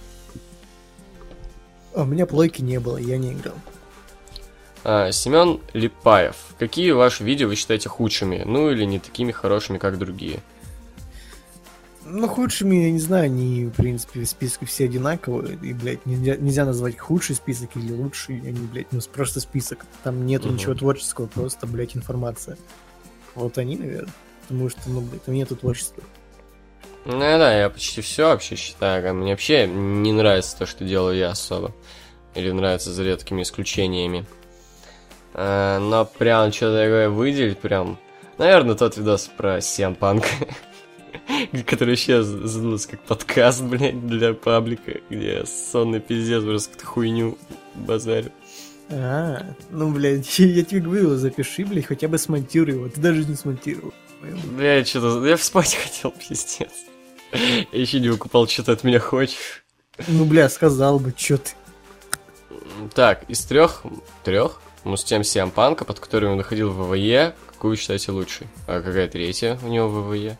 [1.93, 3.55] А у меня плойки не было, я не играл.
[4.83, 6.35] А, Семен Липаев.
[6.57, 8.41] Какие ваши видео вы считаете худшими?
[8.45, 10.39] Ну или не такими хорошими, как другие?
[12.03, 15.57] Ну, худшими, я не знаю, они, в принципе, в списке все одинаковые.
[15.61, 18.37] И, блядь, нельзя, нельзя назвать худший список или лучший.
[18.39, 19.85] Они, блядь, ну, просто список.
[20.03, 20.55] Там нету угу.
[20.55, 22.57] ничего творческого, просто, блядь, информация.
[23.35, 24.13] Вот они, наверное.
[24.41, 26.03] Потому что, ну, блядь, там нету творчества.
[27.05, 29.13] Ну да, я почти все вообще считаю.
[29.15, 31.73] Мне вообще не нравится то, что делаю я особо.
[32.35, 34.25] Или нравится за редкими исключениями.
[35.33, 37.97] А, но прям что-то такое выделить, прям...
[38.37, 40.25] Наверное, тот видос про Сиампанк,
[41.65, 47.37] который сейчас задался как подкаст, блядь, для паблика, где сонный пиздец просто какую-то хуйню
[47.75, 48.31] базарю.
[48.89, 53.35] А, ну, блядь, я тебе говорю, запиши, блядь, хотя бы смонтируй его, ты даже не
[53.35, 53.93] смонтировал.
[54.21, 56.69] Блядь, что-то, я спать хотел, пиздец.
[57.33, 59.63] Я еще не выкупал, что ты от меня хочешь.
[60.07, 61.51] Ну, бля, сказал бы, что ты.
[62.93, 63.83] Так, из трех,
[64.23, 64.61] трех?
[64.83, 68.47] Ну, с тем Сиампанка, под которым он находил в ВВЕ, какую считаете лучшей?
[68.67, 70.37] А какая третья у него в ВВЕ?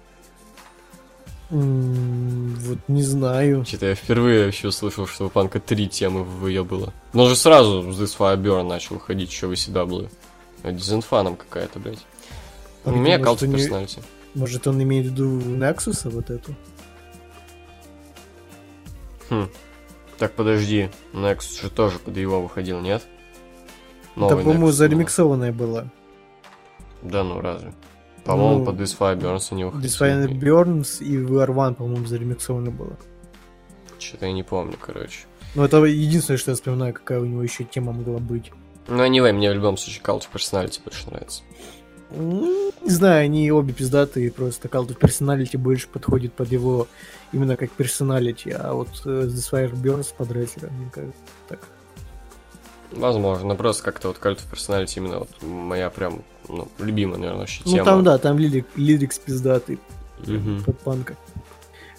[1.51, 3.65] Вот не знаю.
[3.65, 6.93] Что-то я впервые вообще услышал, что у Панка три темы в ВВЕ было.
[7.13, 10.09] Но же сразу с This Fire Burn начал ходить, что вы себя было.
[10.63, 12.05] Дизенфаном какая-то, блядь.
[12.85, 14.01] А у меня калт персоналити.
[14.33, 16.55] Может, он имеет в виду Nexus, вот эту?
[19.29, 19.49] Хм.
[20.17, 20.89] Так, подожди.
[21.13, 23.03] Nexus же тоже под его выходил, нет?
[24.15, 25.89] Новый Это, по-моему, заремиксованная была.
[27.01, 27.73] Да ну, разве?
[28.23, 32.06] По-моему, ну, под This Fire Burns у него This Fire Burns и VR One, по-моему,
[32.06, 32.98] заремиксовано было.
[33.99, 35.26] Что-то я не помню, короче.
[35.56, 38.52] Ну, это единственное, что я вспоминаю, какая у него еще тема могла быть.
[38.88, 41.43] Ну, anyway, мне в любом случае Call of Personality больше нравится.
[42.11, 46.88] Не знаю, они обе пиздатые, просто Call of Personality больше подходит под его
[47.31, 51.60] именно как персоналити, а вот uh, The Fire Burns под рестлера, мне кажется, так.
[52.91, 57.63] Возможно, просто как-то вот Cult of Personality именно вот моя прям, ну, любимая, наверное, вообще
[57.63, 57.77] тема.
[57.77, 59.79] Ну там, да, там лирик, лирикс пиздатый
[60.19, 60.63] угу.
[60.65, 61.17] под панка.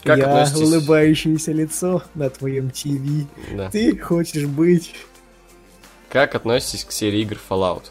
[0.02, 0.68] Как Я относитесь...
[0.68, 3.26] улыбающееся лицо на твоем ТВ.
[3.52, 3.70] Да.
[3.70, 4.94] Ты хочешь быть...
[6.08, 7.84] Как относитесь к серии игр Fallout?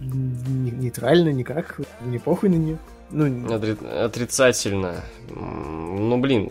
[0.00, 1.80] Нейтрально, никак.
[2.02, 2.78] Не похуй на нее.
[3.10, 3.26] Ну...
[3.26, 5.04] Отри- отрицательно.
[5.28, 6.50] Ну, блин.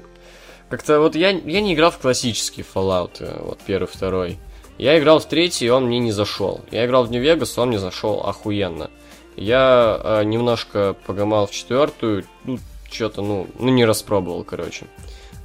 [0.70, 4.38] Как-то вот я, я не играл в классический Fallout, э, вот первый, второй.
[4.80, 6.62] Я играл в третий, и он мне не зашел.
[6.72, 8.90] Я играл в Нью-Вегас, он мне зашел охуенно.
[9.36, 14.86] Я э, немножко погамал в четвертую, ну, что-то, ну, ну, не распробовал, короче.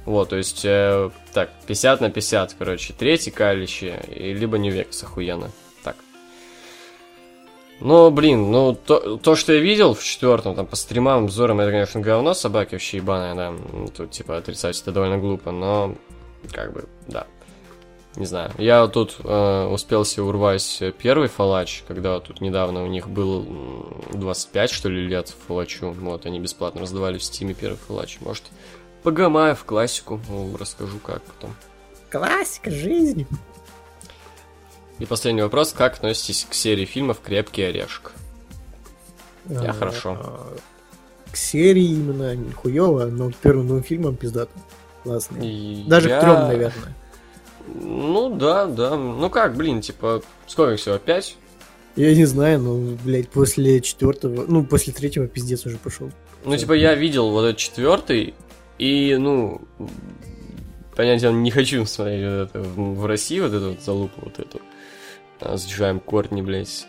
[0.05, 5.51] Вот, то есть, э, так, 50 на 50, короче, третий калище, и либо Нью-Вегас охуенно.
[5.83, 5.97] Так.
[7.81, 11.71] Ну, блин, ну, то, то, что я видел в четвертом, там, по стримам, обзорам, это,
[11.71, 13.53] конечно, говно, собаки вообще ебаные, да.
[13.97, 15.93] Тут, типа, отрицать это довольно глупо, но,
[16.53, 17.27] как бы, да.
[18.15, 18.51] Не знаю.
[18.57, 23.45] Я тут э, успел себе урвать первый фалач, когда тут недавно у них был
[24.13, 25.91] 25, что ли, лет фалачу.
[25.91, 28.19] Вот, они бесплатно раздавали в стиме первый фалач.
[28.21, 28.43] Может,
[29.03, 31.53] погамаю в классику, ну, расскажу как потом.
[32.09, 33.27] Классика жизни.
[34.99, 35.73] И последний вопрос.
[35.73, 38.13] Как относитесь к серии фильмов «Крепкий орешек»?
[39.49, 40.17] Я А, хорошо.
[40.17, 40.55] а,
[41.31, 44.51] К серии именно хуево, но к первым двум фильмам пиздато.
[45.03, 45.37] Классно.
[45.87, 46.95] Даже я- к трем, наверное.
[47.73, 48.95] Ну да, да.
[48.95, 50.97] Ну как, блин, типа, сколько всего?
[50.97, 51.37] Пять?
[51.95, 56.11] Я не знаю, но, блядь, после четвертого, ну, после третьего пиздец уже пошел.
[56.43, 58.33] Ну, типа, я видел вот этот четвертый,
[58.77, 59.61] и, ну,
[60.95, 64.61] понятное дело, не хочу смотреть вот это в России, вот эту вот залупу, вот эту.
[65.39, 66.85] а, С Джоем Кортни, блядь.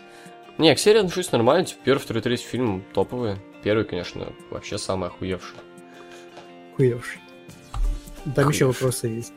[0.57, 3.37] Не, к серии отношусь нормально, типа, первый, второй, третий фильм топовые.
[3.63, 5.55] Первый, конечно, вообще самый охуевший.
[6.75, 7.21] Хуевший.
[8.35, 9.33] Там еще вопросы есть.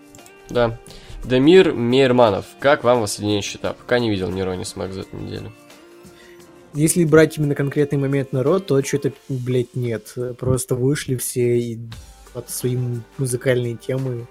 [0.49, 0.79] Да.
[1.25, 3.75] Дамир Мейерманов, как вам воссоединение счета?
[3.75, 5.53] Пока не видел ни Ронни Смак за эту неделю.
[6.73, 10.15] Если брать именно конкретный момент народ, то что-то, блядь, нет.
[10.39, 11.79] Просто вышли все и
[12.33, 12.79] под свои
[13.19, 14.27] музыкальные темы,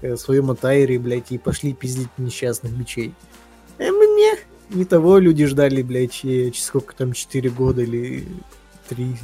[0.00, 3.14] э, своем атайре, блядь, и пошли пиздить несчастных бичей.
[3.78, 4.34] А мне
[4.70, 8.26] не того люди ждали, блядь, и ч- сколько там, 4 года или
[8.88, 9.16] 3.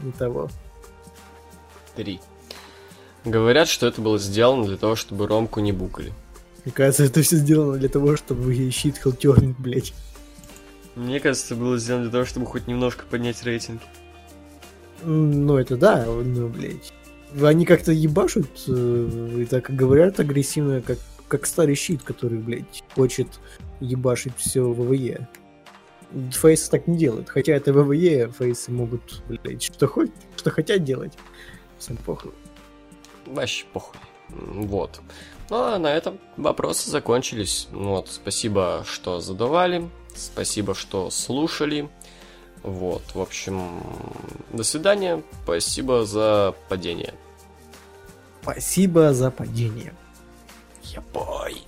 [0.00, 0.50] Не того.
[1.96, 2.20] Три.
[3.28, 6.14] Говорят, что это было сделано для того, чтобы Ромку не букали.
[6.64, 9.92] Мне кажется, это все сделано для того, чтобы щит халтёрнуть, блядь.
[10.96, 13.82] Мне кажется, это было сделано для того, чтобы хоть немножко поднять рейтинг.
[15.04, 16.92] Ну, это да, ну, блядь.
[17.42, 20.98] Они как-то ебашут э, и так говорят агрессивно, как,
[21.28, 23.28] как старый щит, который, блядь, хочет
[23.80, 25.28] ебашить все ВВЕ.
[26.32, 27.28] Фейсы так не делают.
[27.28, 31.12] Хотя это ВВЕ, фейсы могут, блядь, что, хоть, что хотят делать.
[31.78, 32.32] Всем похуй.
[33.28, 33.98] Вообще похуй.
[34.28, 35.00] Вот.
[35.50, 37.68] Ну, а на этом вопросы закончились.
[37.70, 39.88] Ну Вот, спасибо, что задавали.
[40.14, 41.88] Спасибо, что слушали.
[42.62, 43.82] Вот, в общем,
[44.52, 45.22] до свидания.
[45.44, 47.14] Спасибо за падение.
[48.42, 49.94] Спасибо за падение.
[50.82, 51.67] Ебой.